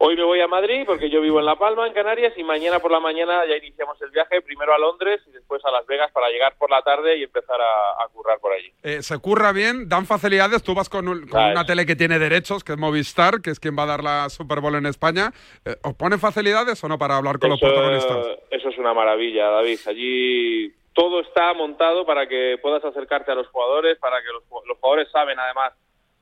Hoy 0.03 0.15
me 0.15 0.23
voy 0.23 0.41
a 0.41 0.47
Madrid 0.47 0.81
porque 0.87 1.11
yo 1.11 1.21
vivo 1.21 1.39
en 1.39 1.45
La 1.45 1.57
Palma, 1.57 1.85
en 1.85 1.93
Canarias, 1.93 2.33
y 2.35 2.43
mañana 2.43 2.79
por 2.79 2.89
la 2.89 2.99
mañana 2.99 3.45
ya 3.47 3.55
iniciamos 3.57 4.01
el 4.01 4.09
viaje, 4.09 4.41
primero 4.41 4.73
a 4.73 4.79
Londres 4.79 5.21
y 5.27 5.31
después 5.31 5.63
a 5.63 5.69
Las 5.69 5.85
Vegas 5.85 6.09
para 6.11 6.27
llegar 6.29 6.55
por 6.57 6.71
la 6.71 6.81
tarde 6.81 7.17
y 7.19 7.23
empezar 7.23 7.57
a, 7.61 8.03
a 8.03 8.07
currar 8.07 8.39
por 8.39 8.51
allí. 8.51 8.73
Eh, 8.81 9.03
se 9.03 9.19
curra 9.19 9.51
bien, 9.51 9.87
dan 9.87 10.07
facilidades. 10.07 10.63
Tú 10.63 10.73
vas 10.73 10.89
con, 10.89 11.07
un- 11.07 11.27
con 11.27 11.43
una 11.43 11.65
tele 11.67 11.85
que 11.85 11.95
tiene 11.95 12.17
derechos, 12.17 12.63
que 12.63 12.71
es 12.71 12.79
Movistar, 12.79 13.41
que 13.41 13.51
es 13.51 13.59
quien 13.59 13.77
va 13.77 13.83
a 13.83 13.87
dar 13.87 14.03
la 14.03 14.29
Super 14.29 14.59
Bowl 14.59 14.73
en 14.73 14.87
España. 14.87 15.33
Eh, 15.65 15.75
¿Os 15.83 15.93
ponen 15.93 16.17
facilidades 16.19 16.83
o 16.83 16.87
no 16.87 16.97
para 16.97 17.17
hablar 17.17 17.37
con 17.37 17.51
los 17.51 17.59
protagonistas? 17.59 18.25
eso 18.49 18.69
es 18.69 18.77
una 18.79 18.95
maravilla, 18.95 19.49
David. 19.51 19.77
Allí 19.85 20.73
todo 20.93 21.21
está 21.21 21.53
montado 21.53 22.05
para 22.05 22.27
que 22.27 22.57
puedas 22.61 22.83
acercarte 22.83 23.31
a 23.31 23.35
los 23.35 23.47
jugadores, 23.47 23.97
para 23.99 24.21
que 24.21 24.27
los, 24.33 24.43
ju- 24.49 24.63
los 24.65 24.77
jugadores 24.79 25.09
saben 25.11 25.39
además 25.39 25.73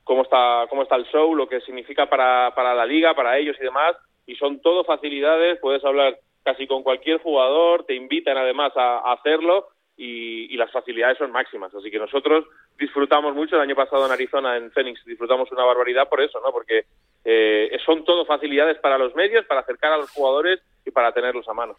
cómo 0.04 0.22
está 0.22 0.66
cómo 0.68 0.82
está 0.82 0.96
el 0.96 1.06
show, 1.06 1.34
lo 1.34 1.48
que 1.48 1.60
significa 1.62 2.06
para, 2.08 2.52
para 2.54 2.74
la 2.74 2.86
liga, 2.86 3.14
para 3.14 3.36
ellos 3.38 3.56
y 3.60 3.64
demás. 3.64 3.96
Y 4.26 4.36
son 4.36 4.60
todo 4.60 4.84
facilidades, 4.84 5.58
puedes 5.60 5.84
hablar 5.84 6.18
casi 6.44 6.66
con 6.66 6.82
cualquier 6.82 7.18
jugador, 7.20 7.84
te 7.84 7.94
invitan 7.94 8.38
además 8.38 8.72
a, 8.76 8.98
a 8.98 9.12
hacerlo 9.14 9.68
y, 9.96 10.52
y 10.52 10.56
las 10.56 10.70
facilidades 10.70 11.18
son 11.18 11.32
máximas. 11.32 11.74
Así 11.74 11.90
que 11.90 11.98
nosotros 11.98 12.46
disfrutamos 12.78 13.34
mucho. 13.34 13.56
El 13.56 13.62
año 13.62 13.74
pasado 13.74 14.06
en 14.06 14.12
Arizona, 14.12 14.56
en 14.56 14.70
Phoenix, 14.70 15.04
disfrutamos 15.04 15.50
una 15.52 15.64
barbaridad 15.64 16.08
por 16.08 16.20
eso, 16.20 16.40
¿no? 16.40 16.52
Porque 16.52 16.84
eh, 17.24 17.76
son 17.84 18.04
todo 18.04 18.24
facilidades 18.24 18.78
para 18.78 18.96
los 18.98 19.14
medios, 19.14 19.44
para 19.46 19.60
acercar 19.60 19.92
a 19.92 19.98
los 19.98 20.10
jugadores 20.10 20.60
y 20.86 20.90
para 20.90 21.12
tenerlos 21.12 21.46
a 21.48 21.52
mano. 21.54 21.76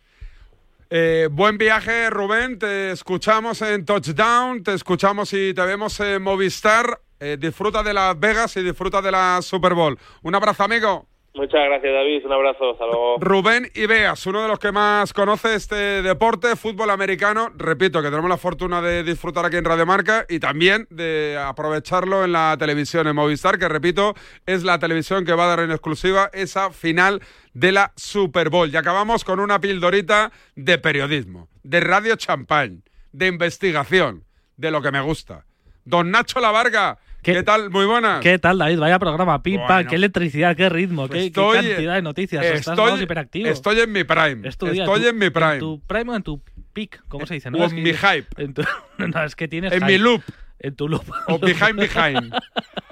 Eh, 0.93 1.29
buen 1.31 1.57
viaje, 1.57 2.09
Rubén. 2.09 2.59
Te 2.59 2.91
escuchamos 2.91 3.61
en 3.61 3.85
Touchdown, 3.85 4.61
te 4.61 4.73
escuchamos 4.73 5.31
y 5.31 5.53
te 5.53 5.61
vemos 5.65 5.97
en 6.01 6.21
Movistar. 6.21 7.01
Eh, 7.17 7.37
disfruta 7.39 7.81
de 7.81 7.93
Las 7.93 8.19
Vegas 8.19 8.57
y 8.57 8.61
disfruta 8.61 9.01
de 9.01 9.09
la 9.09 9.41
Super 9.41 9.73
Bowl. 9.73 9.97
Un 10.21 10.35
abrazo, 10.35 10.65
amigo. 10.65 11.10
Muchas 11.33 11.61
gracias, 11.65 11.93
David. 11.93 12.25
Un 12.25 12.33
abrazo. 12.33 12.71
Hasta 12.71 12.85
luego. 12.85 13.15
Rubén 13.19 13.71
Ibeas, 13.73 14.25
uno 14.25 14.41
de 14.41 14.49
los 14.49 14.59
que 14.59 14.73
más 14.73 15.13
conoce 15.13 15.55
este 15.55 16.01
deporte, 16.01 16.57
fútbol 16.57 16.89
americano. 16.89 17.51
Repito 17.55 18.01
que 18.01 18.09
tenemos 18.09 18.29
la 18.29 18.37
fortuna 18.37 18.81
de 18.81 19.03
disfrutar 19.03 19.45
aquí 19.45 19.55
en 19.55 19.63
Radio 19.63 19.85
Marca 19.85 20.25
y 20.27 20.39
también 20.39 20.87
de 20.89 21.39
aprovecharlo 21.41 22.25
en 22.25 22.33
la 22.33 22.57
televisión 22.59 23.07
en 23.07 23.15
Movistar, 23.15 23.57
que 23.57 23.69
repito, 23.69 24.13
es 24.45 24.63
la 24.63 24.77
televisión 24.79 25.23
que 25.23 25.33
va 25.33 25.45
a 25.45 25.55
dar 25.55 25.59
en 25.61 25.71
exclusiva 25.71 26.29
esa 26.33 26.71
final 26.71 27.21
de 27.53 27.71
la 27.71 27.93
Super 27.95 28.49
Bowl. 28.49 28.69
Y 28.69 28.75
acabamos 28.75 29.23
con 29.23 29.39
una 29.39 29.61
pildorita 29.61 30.33
de 30.55 30.77
periodismo, 30.79 31.47
de 31.63 31.79
radio 31.79 32.17
champagne, 32.17 32.81
de 33.13 33.27
investigación, 33.27 34.25
de 34.57 34.69
lo 34.69 34.81
que 34.81 34.91
me 34.91 34.99
gusta. 34.99 35.45
Don 35.85 36.11
Nacho 36.11 36.41
Lavarga, 36.41 36.99
¿qué, 37.21 37.43
tal? 37.43 37.69
Muy 37.69 37.85
buenas. 37.85 38.19
¿Qué 38.21 38.37
tal, 38.39 38.57
David? 38.57 38.79
Vaya 38.79 38.99
programa, 38.99 39.41
pim, 39.43 39.61
Bueno. 39.67 39.89
qué 39.89 39.95
electricidad, 39.95 40.55
qué 40.55 40.69
ritmo, 40.69 41.07
qué, 41.07 41.31
cantidad 41.31 41.95
de 41.95 42.01
noticias. 42.01 42.43
Estás 42.45 42.59
estoy- 42.67 42.85
vamos, 42.85 43.01
hiperactivo. 43.01 43.47
estoy 43.49 43.79
en 43.79 43.91
mi 43.91 44.03
prime. 44.03 44.47
Es 44.47 44.57
día, 44.57 44.83
Estoy 44.83 45.01
tu- 45.01 45.07
en 45.07 45.17
mi 45.17 45.29
prime. 45.29 45.53
En 45.53 45.59
tu 45.59 45.81
prime 45.87 46.11
o 46.11 46.15
en 46.15 46.23
tu 46.23 46.41
peak, 46.73 47.03
¿cómo 47.07 47.25
se 47.25 47.35
dice? 47.35 47.49
o 47.49 47.51
No, 47.51 47.63
en 47.65 47.69
que- 47.69 47.81
mi 47.81 47.93
hype. 47.93 48.27
en 48.37 48.53
tu- 48.53 48.63
no, 48.97 49.23
es 49.23 49.35
que 49.35 49.47
tienes 49.47 49.71
En 49.73 49.79
hype. 49.79 49.91
mi 49.91 49.97
loop. 49.97 50.21
En 50.63 50.75
tu 50.75 50.87
loop. 50.87 51.03
O 51.27 51.39
behind 51.39 51.75
behind. 51.79 52.33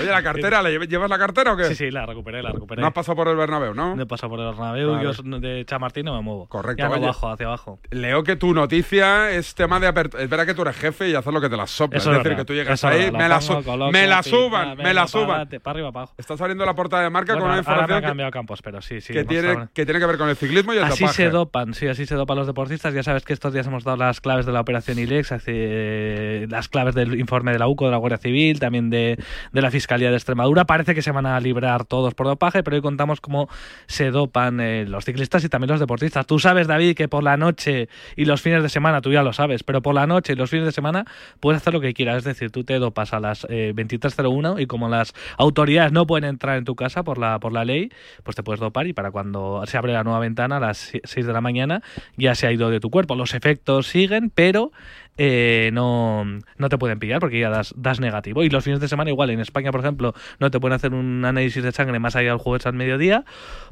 Oye, 0.00 0.10
¿la 0.10 0.22
cartera? 0.22 0.62
¿la 0.62 0.70
¿Llevas 0.70 1.10
la 1.10 1.18
cartera 1.18 1.52
o 1.52 1.56
qué? 1.56 1.64
Sí, 1.66 1.74
sí, 1.74 1.90
la 1.90 2.06
recuperé, 2.06 2.42
la 2.42 2.50
recuperé. 2.52 2.80
No 2.80 2.88
has 2.88 2.92
pasado 2.92 3.16
por 3.16 3.28
el 3.28 3.36
Bernabéu, 3.36 3.74
¿no? 3.74 3.94
No 3.94 4.02
he 4.02 4.06
pasado 4.06 4.30
por 4.30 4.40
el 4.40 4.46
Bernabéu, 4.46 4.92
Vale. 4.92 5.04
yo 5.04 5.38
de 5.40 5.64
Chamartín 5.66 6.04
no 6.06 6.16
me 6.16 6.22
muevo. 6.22 6.48
Correcto. 6.48 6.82
Ya 6.82 6.88
no 6.88 7.00
bajo, 7.00 7.30
hacia 7.30 7.46
abajo. 7.46 7.78
Leo 7.90 8.22
que 8.24 8.36
tu 8.36 8.54
noticia 8.54 9.30
es 9.30 9.54
tema 9.54 9.78
de 9.78 9.86
apertura. 9.86 10.22
Es 10.22 10.28
verdad 10.30 10.46
que 10.46 10.54
tú 10.54 10.62
eres 10.62 10.76
jefe 10.76 11.08
y 11.10 11.14
haces 11.14 11.32
lo 11.32 11.40
que 11.40 11.48
te 11.48 11.56
la 11.56 11.66
sopla. 11.66 11.98
Eso 11.98 12.10
es 12.10 12.16
decir, 12.18 12.28
verdad. 12.30 12.42
que 12.42 12.44
tú 12.46 12.54
llegas 12.54 12.74
Eso 12.80 12.88
ahí, 12.88 13.04
verdad, 13.04 13.18
me 13.18 13.28
la, 13.28 13.38
pongo, 13.40 13.60
su- 13.60 13.64
coloco, 13.64 13.92
me 13.92 14.06
la 14.06 14.22
suban, 14.22 14.76
me 14.76 14.94
la 14.94 15.06
suban. 15.06 15.48
Para 15.48 15.70
arriba, 15.72 15.92
para 15.92 16.02
abajo. 16.04 16.14
Está 16.18 16.36
saliendo 16.36 16.64
la 16.66 16.74
portada 16.74 17.02
de 17.04 17.10
marca 17.10 17.34
Bueno, 17.34 17.44
con 17.46 17.50
una 17.52 17.58
ahora 17.58 17.62
me 17.68 17.72
información 17.72 17.98
ha 17.98 18.00
que, 18.00 18.06
cambiado 18.06 18.30
campos, 18.32 18.62
pero 18.62 18.82
sí, 18.82 19.00
sí. 19.00 19.12
que 19.12 19.24
tiene, 19.24 19.68
que 19.74 19.84
tiene 19.84 20.00
que 20.00 20.06
ver 20.06 20.18
con 20.18 20.28
el 20.28 20.36
ciclismo 20.36 20.72
y 20.74 20.78
el 20.78 20.84
Así 20.84 21.04
dopaje. 21.04 21.24
se 21.24 21.30
dopan, 21.30 21.74
sí, 21.74 21.86
así 21.88 22.06
se 22.06 22.14
dopan 22.14 22.36
los 22.38 22.46
deportistas. 22.46 22.94
Ya 22.94 23.02
sabes 23.02 23.24
que 23.24 23.32
estos 23.32 23.52
días 23.52 23.66
hemos 23.66 23.84
dado 23.84 23.96
las 23.98 24.20
claves 24.20 24.46
de 24.46 24.52
la 24.52 24.60
operación 24.60 24.98
ILEX, 24.98 25.32
hace, 25.32 26.46
las 26.48 26.68
claves 26.68 26.94
del 26.94 27.18
informe 27.18 27.52
de 27.52 27.58
la 27.58 27.68
UCO, 27.68 27.86
de 27.86 27.90
la 27.90 27.96
Guardia 27.96 28.18
Civil, 28.18 28.60
también 28.60 28.90
de, 28.90 29.18
de 29.52 29.62
la 29.62 29.70
Fiscalía 29.70 30.10
de 30.10 30.16
Extremadura. 30.16 30.64
Parece 30.64 30.94
que 30.94 31.02
se 31.02 31.10
van 31.10 31.26
a 31.26 31.38
librar 31.40 31.84
todos 31.84 32.14
por 32.14 32.26
dopaje, 32.26 32.62
pero 32.62 32.76
hoy 32.76 32.82
contamos 32.82 33.20
cómo 33.20 33.48
se 33.86 34.10
dopan 34.10 34.60
eh, 34.60 34.84
los 34.86 35.04
ciclistas 35.04 35.44
y 35.44 35.48
también 35.48 35.70
los 35.70 35.80
deportistas. 35.80 36.26
Tú 36.26 36.38
sabes, 36.38 36.66
David, 36.66 36.96
que 36.96 37.08
por 37.08 37.22
la 37.22 37.36
noche 37.36 37.88
y 38.16 38.24
los 38.24 38.42
fines 38.42 38.62
de 38.62 38.68
semana, 38.68 39.00
tú 39.00 39.12
ya 39.12 39.22
lo 39.22 39.32
sabes, 39.32 39.62
pero 39.62 39.82
por 39.82 39.94
la 39.94 40.06
noche 40.06 40.32
y 40.32 40.36
los 40.36 40.50
fines 40.50 40.66
de 40.66 40.72
semana 40.72 41.04
puedes 41.40 41.60
hacer 41.60 41.72
lo 41.72 41.80
que 41.80 41.94
quieras. 41.94 42.18
Es 42.18 42.24
decir, 42.24 42.50
tú 42.50 42.64
te 42.64 42.78
dopas 42.78 43.12
a 43.12 43.20
las 43.20 43.46
eh, 43.48 43.72
23.01 43.74 44.60
y 44.60 44.66
como 44.66 44.88
las 44.88 45.14
autoridades 45.36 45.92
no 45.92 46.06
pueden 46.06 46.28
entrar 46.28 46.58
en 46.58 46.64
tu 46.64 46.74
casa 46.74 47.02
por 47.02 47.18
la, 47.18 47.38
por 47.38 47.52
la 47.52 47.64
ley, 47.64 47.90
pues 48.22 48.36
te 48.36 48.42
puedes 48.42 48.60
dopar 48.60 48.86
y 48.86 48.92
para 48.92 49.10
cuando 49.10 49.62
se 49.66 49.76
abre 49.76 49.92
la 49.92 50.04
nueva 50.04 50.20
ventana 50.20 50.56
a 50.56 50.60
las 50.60 50.92
6 51.02 51.26
de 51.26 51.32
la 51.32 51.40
mañana 51.40 51.82
ya 52.16 52.34
se 52.34 52.46
ha 52.46 52.52
ido 52.52 52.70
de 52.70 52.80
tu 52.80 52.90
cuerpo. 52.90 53.14
Los 53.14 53.34
efectos 53.34 53.86
siguen, 53.86 54.30
pero 54.30 54.72
eh, 55.18 55.70
no, 55.72 56.24
no 56.56 56.68
te 56.68 56.78
pueden 56.78 56.98
pillar 56.98 57.20
porque 57.20 57.40
ya 57.40 57.50
das, 57.50 57.74
das 57.76 58.00
negativo. 58.00 58.44
Y 58.44 58.50
los 58.50 58.64
fines 58.64 58.80
de 58.80 58.88
semana 58.88 59.10
igual, 59.10 59.30
en 59.30 59.40
España, 59.40 59.72
por 59.72 59.80
ejemplo, 59.80 60.14
no 60.38 60.50
te 60.50 60.60
pueden 60.60 60.76
hacer 60.76 60.94
un 60.94 61.24
análisis 61.24 61.62
de 61.62 61.72
sangre 61.72 61.98
más 61.98 62.16
allá 62.16 62.30
del 62.30 62.38
jueves 62.38 62.66
al 62.66 62.74
mediodía, 62.74 63.24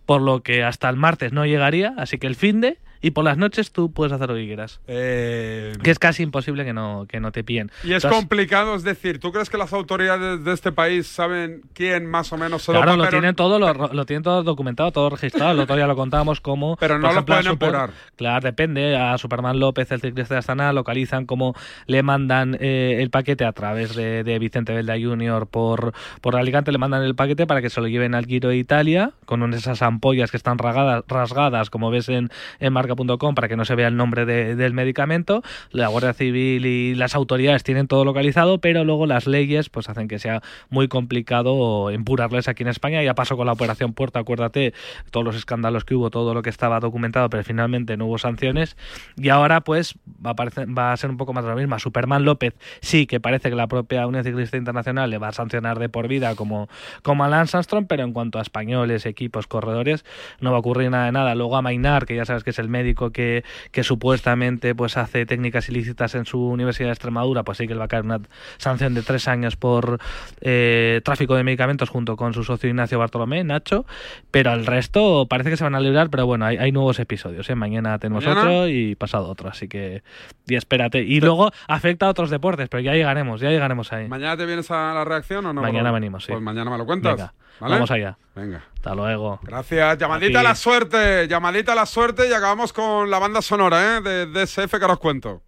por 0.05 0.20
lo 0.20 0.42
que 0.42 0.64
hasta 0.64 0.88
el 0.88 0.97
martes 0.97 1.32
no 1.32 1.47
llegaría, 1.47 1.94
así 1.97 2.18
que 2.18 2.26
el 2.26 2.34
fin 2.34 2.61
de 2.61 2.78
y 3.07 3.11
por 3.12 3.24
las 3.24 3.36
noches 3.38 3.70
tú 3.72 3.92
puedes 3.92 4.12
hacer 4.12 4.28
lo 4.28 4.34
que 4.34 4.46
quieras. 4.46 4.80
Eh, 4.88 5.72
Que 5.82 5.90
es 5.90 5.98
casi 5.98 6.22
imposible 6.22 6.64
que 6.64 6.72
no, 6.72 7.07
que 7.09 7.20
no 7.20 7.30
te 7.32 7.44
pillen. 7.44 7.70
Y 7.84 7.92
es 7.92 8.02
Entonces, 8.04 8.18
complicado, 8.18 8.74
es 8.74 8.82
decir, 8.82 9.20
¿tú 9.20 9.30
crees 9.32 9.48
que 9.50 9.57
las 9.59 9.72
autoridades 9.72 10.44
de 10.44 10.52
este 10.52 10.72
país 10.72 11.07
saben 11.07 11.62
quién 11.72 12.07
más 12.07 12.32
o 12.32 12.36
menos 12.36 12.62
se 12.62 12.72
Claro, 12.72 12.86
dopa? 12.92 12.96
lo 12.96 13.02
pero- 13.04 13.18
tienen 13.20 13.34
todo, 13.36 13.59
lo, 13.59 13.72
lo 13.74 14.07
tienen 14.07 14.22
todo 14.24 14.42
documentado, 14.42 14.90
todo 14.90 15.11
registrado. 15.11 15.52
El 15.52 15.61
otro 15.61 15.76
día 15.76 15.86
lo 15.86 15.94
contábamos 15.94 16.40
como. 16.40 16.76
Pero 16.80 16.98
no 16.98 17.02
lo 17.07 17.12
ejemplo, 17.12 17.34
pueden 17.36 17.52
Super- 17.52 17.68
apurar. 17.68 17.90
Claro, 18.16 18.44
depende. 18.44 18.96
A 18.96 19.16
Superman 19.18 19.61
López, 19.61 19.90
el 19.92 20.00
ciclista 20.00 20.34
de 20.34 20.38
Astana, 20.40 20.72
localizan 20.72 21.26
cómo 21.26 21.54
le 21.86 22.02
mandan 22.02 22.57
eh, 22.61 22.98
el 23.00 23.11
paquete 23.11 23.44
a 23.44 23.52
través 23.52 23.94
de, 23.94 24.24
de 24.24 24.38
Vicente 24.40 24.72
Velda 24.74 24.94
Jr. 25.00 25.46
por, 25.46 25.92
por 26.20 26.34
Alicante, 26.34 26.72
le 26.72 26.78
mandan 26.78 27.02
el 27.04 27.14
paquete 27.14 27.46
para 27.46 27.62
que 27.62 27.70
se 27.70 27.80
lo 27.80 27.86
lleven 27.86 28.14
al 28.16 28.26
Giro 28.26 28.48
de 28.48 28.57
Italia, 28.57 29.12
con 29.26 29.54
esas 29.54 29.82
ampollas 29.82 30.30
que 30.32 30.36
están 30.36 30.59
rasgadas, 30.59 31.04
rasgadas 31.07 31.70
como 31.70 31.90
ves 31.90 32.09
en, 32.09 32.30
en 32.59 32.72
marca 32.72 32.95
clienteligro.com 32.97 33.34
para 33.34 33.49
que 33.49 33.57
no 33.57 33.64
se 33.64 33.74
vea 33.74 33.88
el 33.88 33.97
nombre 33.97 34.24
de- 34.26 34.57
del 34.57 34.72
medicamento. 34.72 35.42
La 35.70 35.88
Guardia 35.88 36.12
Civil 36.12 36.64
y 36.66 36.94
las 36.94 37.14
autoridades 37.14 37.62
tienen 37.62 37.86
todo 37.86 38.05
localizado, 38.05 38.59
pero 38.59 38.84
luego 38.84 39.07
las 39.07 39.26
leyes 39.26 39.68
pues 39.68 39.88
hacen 39.88 40.09
que 40.09 40.18
sea 40.18 40.42
muy 40.70 40.88
complicado 40.88 41.90
empurarles 41.90 42.49
aquí 42.49 42.62
en 42.62 42.68
España. 42.68 43.03
Ya 43.03 43.14
pasó 43.14 43.36
con 43.36 43.47
la 43.47 43.53
operación 43.53 43.92
Puerta, 43.92 44.18
acuérdate, 44.20 44.74
todos 45.11 45.24
los 45.24 45.36
escándalos 45.36 45.84
que 45.84 45.94
hubo, 45.94 46.11
todo 46.11 46.34
lo 46.34 46.42
que 46.42 46.51
estaba 46.51 46.80
documentado, 46.80 47.30
pero 47.30 47.42
finalmente 47.44 47.97
no 47.97 48.07
hubo 48.07 48.18
sanciones. 48.18 48.76
Y 49.16 49.28
ahora 49.28 49.61
pues 49.61 49.94
va 50.24 50.30
a, 50.30 50.34
parecer- 50.36 50.66
va 50.76 50.92
a 50.92 50.97
ser 50.97 51.11
un 51.11 51.16
poco 51.16 51.32
más 51.32 51.44
de 51.44 51.51
lo 51.51 51.57
mismo. 51.57 51.78
Superman 51.78 52.24
López 52.24 52.55
sí 52.80 53.07
que 53.07 53.20
parece 53.20 53.51
que 53.51 53.57
la 53.57 53.66
propia 53.68 54.07
Unión 54.07 54.24
Ciclista 54.24 54.57
Internacional 54.57 55.11
le 55.11 55.18
va 55.18 55.28
a 55.28 55.32
sancionar 55.32 55.78
de 55.78 55.88
por 55.88 56.09
vida 56.09 56.34
como, 56.34 56.68
como 57.03 57.24
a 57.24 57.28
Lance 57.28 57.57
Armstrong, 57.57 57.86
pero 57.88 58.03
en 58.03 58.12
cuanto 58.12 58.38
a 58.38 58.42
españoles, 58.42 59.07
equipos, 59.07 59.47
corredores, 59.47 60.05
no 60.40 60.51
va 60.51 60.57
a 60.57 60.61
ocurrir 60.61 60.90
nada 60.90 61.07
de 61.07 61.12
nada. 61.12 61.34
Luego 61.34 61.57
a 61.57 61.62
Mainar, 61.62 62.07
que 62.07 62.16
ya 62.16 62.24
sabes 62.24 62.44
que 62.44 62.51
es 62.51 62.59
el 62.59 62.68
médico 62.77 63.11
que, 63.11 63.45
que 63.70 63.83
supuestamente 63.83 64.74
pues 64.74 64.97
hace 64.97 65.27
técnicas 65.27 65.68
ilícitas 65.68 66.14
en 66.14 66.27
su 66.27 66.41
Universidad 66.41 66.89
de 66.89 66.93
Extremadura, 66.93 67.43
pues 67.43 67.59
sí 67.59 67.66
que 67.66 67.74
le 67.74 67.79
va 67.79 67.87
a 67.87 67.89
caer 67.89 68.05
una 68.05 68.20
sanción 68.59 68.95
de 68.95 69.03
tres 69.03 69.29
años 69.29 69.57
por 69.57 69.99
eh, 70.41 71.01
tráfico 71.05 71.35
de 71.37 71.45
medicamentos 71.45 71.89
junto 71.89 72.16
con 72.16 72.35
su 72.35 72.45
socio 72.45 72.68
Ignacio 72.68 72.99
Bartolomé, 72.99 73.45
Nacho, 73.45 73.87
pero 74.31 74.51
al 74.51 74.66
resto 74.66 75.27
parece 75.29 75.51
que 75.51 75.57
se 75.57 75.64
van 75.64 75.74
a 75.74 75.81
librar, 75.81 76.11
pero 76.11 76.27
bueno, 76.27 76.45
hay, 76.45 76.57
hay 76.57 76.72
nuevos 76.72 76.99
episodios, 76.99 77.49
¿eh? 77.49 77.55
mañana 77.55 77.99
tenemos 77.99 78.24
¿Mañana? 78.24 78.43
otro 78.43 78.68
y 78.68 78.95
pasado 78.95 79.29
otro, 79.29 79.49
así 79.49 79.68
que 79.68 80.03
y 80.47 80.55
espérate. 80.55 81.03
Y 81.03 81.20
luego 81.20 81.51
afecta 81.68 82.07
a 82.07 82.11
otros 82.11 82.31
deportes, 82.31 82.68
pero 82.68 82.81
ya 82.81 82.93
llegaremos, 82.93 83.41
ya 83.41 83.51
llegaremos 83.51 83.93
ahí. 83.93 84.09
¿Mañana 84.09 84.37
te 84.37 84.47
vienes 84.47 84.70
a 84.70 84.95
la 84.95 85.05
reacción 85.05 85.47
o 85.47 85.53
no? 85.53 85.62
Mañana 85.62 85.91
venimos, 85.91 86.24
sí. 86.24 86.33
Pues 86.33 86.43
mañana 86.43 86.70
me 86.70 86.79
lo 86.79 86.87
cuentas. 86.87 87.16
Venga, 87.16 87.35
¿vale? 87.61 87.74
vamos 87.74 87.91
allá. 87.91 88.16
Venga. 88.35 88.62
Hasta 88.87 88.95
luego. 88.95 89.41
Gracias. 89.43 89.99
Llamadita 89.99 90.39
A 90.39 90.43
la 90.45 90.55
suerte. 90.55 91.26
Llamadita 91.26 91.72
a 91.72 91.74
la 91.74 91.87
suerte 91.87 92.28
y 92.28 92.32
acabamos 92.32 92.72
con 92.72 93.11
la 93.11 93.18
banda 93.18 93.43
sonora 93.43 93.97
¿eh? 93.97 94.01
de 94.01 94.26
DSF 94.26 94.78
que 94.78 94.84
os 94.84 94.99
cuento. 95.01 95.43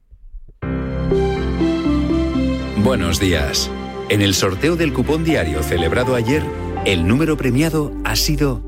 Buenos 2.78 3.20
días. 3.20 3.70
En 4.08 4.22
el 4.22 4.34
sorteo 4.34 4.74
del 4.74 4.92
cupón 4.92 5.22
diario 5.22 5.62
celebrado 5.62 6.16
ayer, 6.16 6.42
el 6.84 7.06
número 7.06 7.36
premiado 7.36 7.92
ha 8.04 8.16
sido 8.16 8.60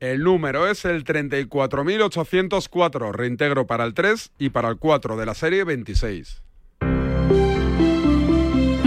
El 0.00 0.22
número 0.22 0.66
es 0.66 0.86
el 0.86 1.04
34.804. 1.04 3.12
Reintegro 3.12 3.66
para 3.66 3.84
el 3.84 3.92
3 3.92 4.32
y 4.38 4.48
para 4.48 4.70
el 4.70 4.78
4 4.78 5.18
de 5.18 5.26
la 5.26 5.34
serie 5.34 5.64
26. 5.64 6.45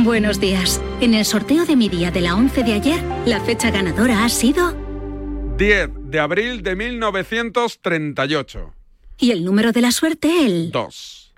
Buenos 0.10 0.39
días. 0.39 0.82
En 1.01 1.14
el 1.14 1.24
sorteo 1.24 1.68
de 1.68 1.76
mi 1.76 1.88
día 1.88 2.10
de 2.10 2.22
la 2.22 2.34
11 2.34 2.64
de 2.64 2.74
ayer, 2.74 2.99
la 3.28 3.39
fecha 3.41 3.70
ganadora 3.70 4.26
ha 4.26 4.30
sido 4.30 4.74
10 5.55 5.89
de 6.05 6.20
abril 6.20 6.64
de 6.64 6.76
1938. 6.76 8.74
y 9.20 9.30
el 9.30 9.45
número 9.45 9.72
de 9.72 9.82
la 9.82 9.91
suerte 9.91 10.47
el 10.47 10.72
2. 10.72 11.36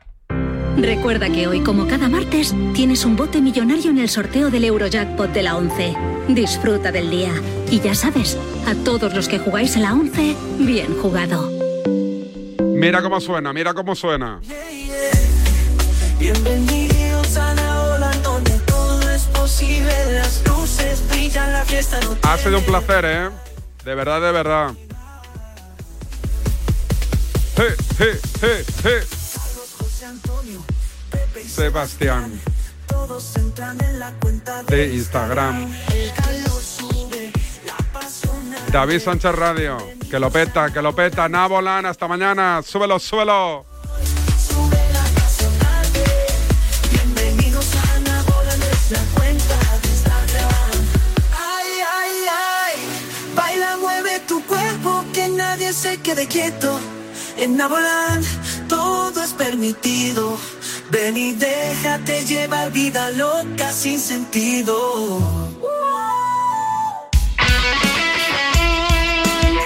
Recuerda 0.78 1.30
que 1.30 1.48
hoy, 1.48 1.60
como 1.60 1.86
cada 1.86 2.08
martes, 2.08 2.56
tienes 2.74 3.04
un 3.04 3.18
bote 3.18 3.42
millonario 3.42 3.92
en 3.92 3.98
el 3.98 4.08
sorteo 4.08 4.50
del 4.50 4.64
Eurojackpot 4.64 5.34
de 5.34 5.44
la 5.44 5.58
11. 5.58 5.94
Disfruta 6.30 6.94
del 6.94 7.10
día. 7.10 7.34
Y 7.70 7.82
ya 7.82 7.94
sabes, 7.94 8.38
a 8.66 8.74
todos 8.86 9.14
los 9.14 9.28
que 9.28 9.40
jugáis 9.40 9.76
a 9.76 9.82
la 9.82 9.92
11, 9.94 10.34
bien 10.60 10.98
jugado. 10.98 11.52
Mira 12.64 13.02
cómo 13.02 13.20
suena, 13.20 13.52
mira 13.52 13.74
cómo 13.74 13.96
suena. 13.96 14.40
Bienvenidos 16.18 16.71
es 19.62 19.82
posible. 19.82 20.14
Las 20.14 20.48
luces 20.48 21.08
brillan, 21.10 21.54
la 21.54 21.66
fiesta 21.66 22.00
no 22.02 22.18
Ha 22.24 22.38
sido 22.38 22.60
un 22.60 22.66
placer, 22.66 23.06
¿eh? 23.06 23.30
De 23.86 23.96
verdad, 23.96 24.22
de 24.22 24.32
verdad. 24.32 24.72
Hey, 27.56 27.76
hey, 28.00 28.20
hey, 28.42 28.66
hey. 28.84 29.02
Sebastián 31.48 32.42
todos 32.92 33.36
entran 33.38 33.78
en 33.84 34.00
la 34.00 34.12
cuenta 34.20 34.64
de 34.64 34.94
Instagram. 34.94 35.74
David 38.72 39.00
Sánchez 39.00 39.36
Radio. 39.36 39.78
Que 40.10 40.20
lo 40.20 40.30
peta, 40.30 40.72
que 40.72 40.82
lo 40.82 40.94
peta. 40.94 41.28
Nabolan, 41.30 41.86
hasta 41.86 42.08
mañana. 42.08 42.62
Súbelo, 42.64 43.00
súbelo. 43.00 43.66
Bienvenidos 46.92 47.68
a 47.76 48.00
Nabola, 48.00 48.56
que 55.72 55.78
se 55.78 55.98
quede 56.02 56.28
quieto. 56.28 56.80
En 57.38 57.56
Naboland 57.56 58.26
todo 58.68 59.24
es 59.24 59.32
permitido. 59.32 60.38
Ven 60.90 61.16
y 61.16 61.32
déjate 61.32 62.26
llevar 62.26 62.74
vida 62.74 63.10
loca 63.12 63.72
sin 63.72 63.98
sentido. 63.98 65.50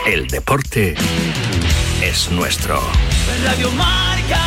El 0.05 0.27
deporte 0.27 0.95
es 2.03 2.29
nuestro. 2.29 2.79
Radio 3.43 3.71
Marca. 3.71 4.43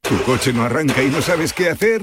¿Tu 0.00 0.22
coche 0.22 0.52
no 0.54 0.62
arranca 0.62 1.02
y 1.02 1.10
no 1.10 1.20
sabes 1.20 1.52
qué 1.52 1.68
hacer? 1.68 2.02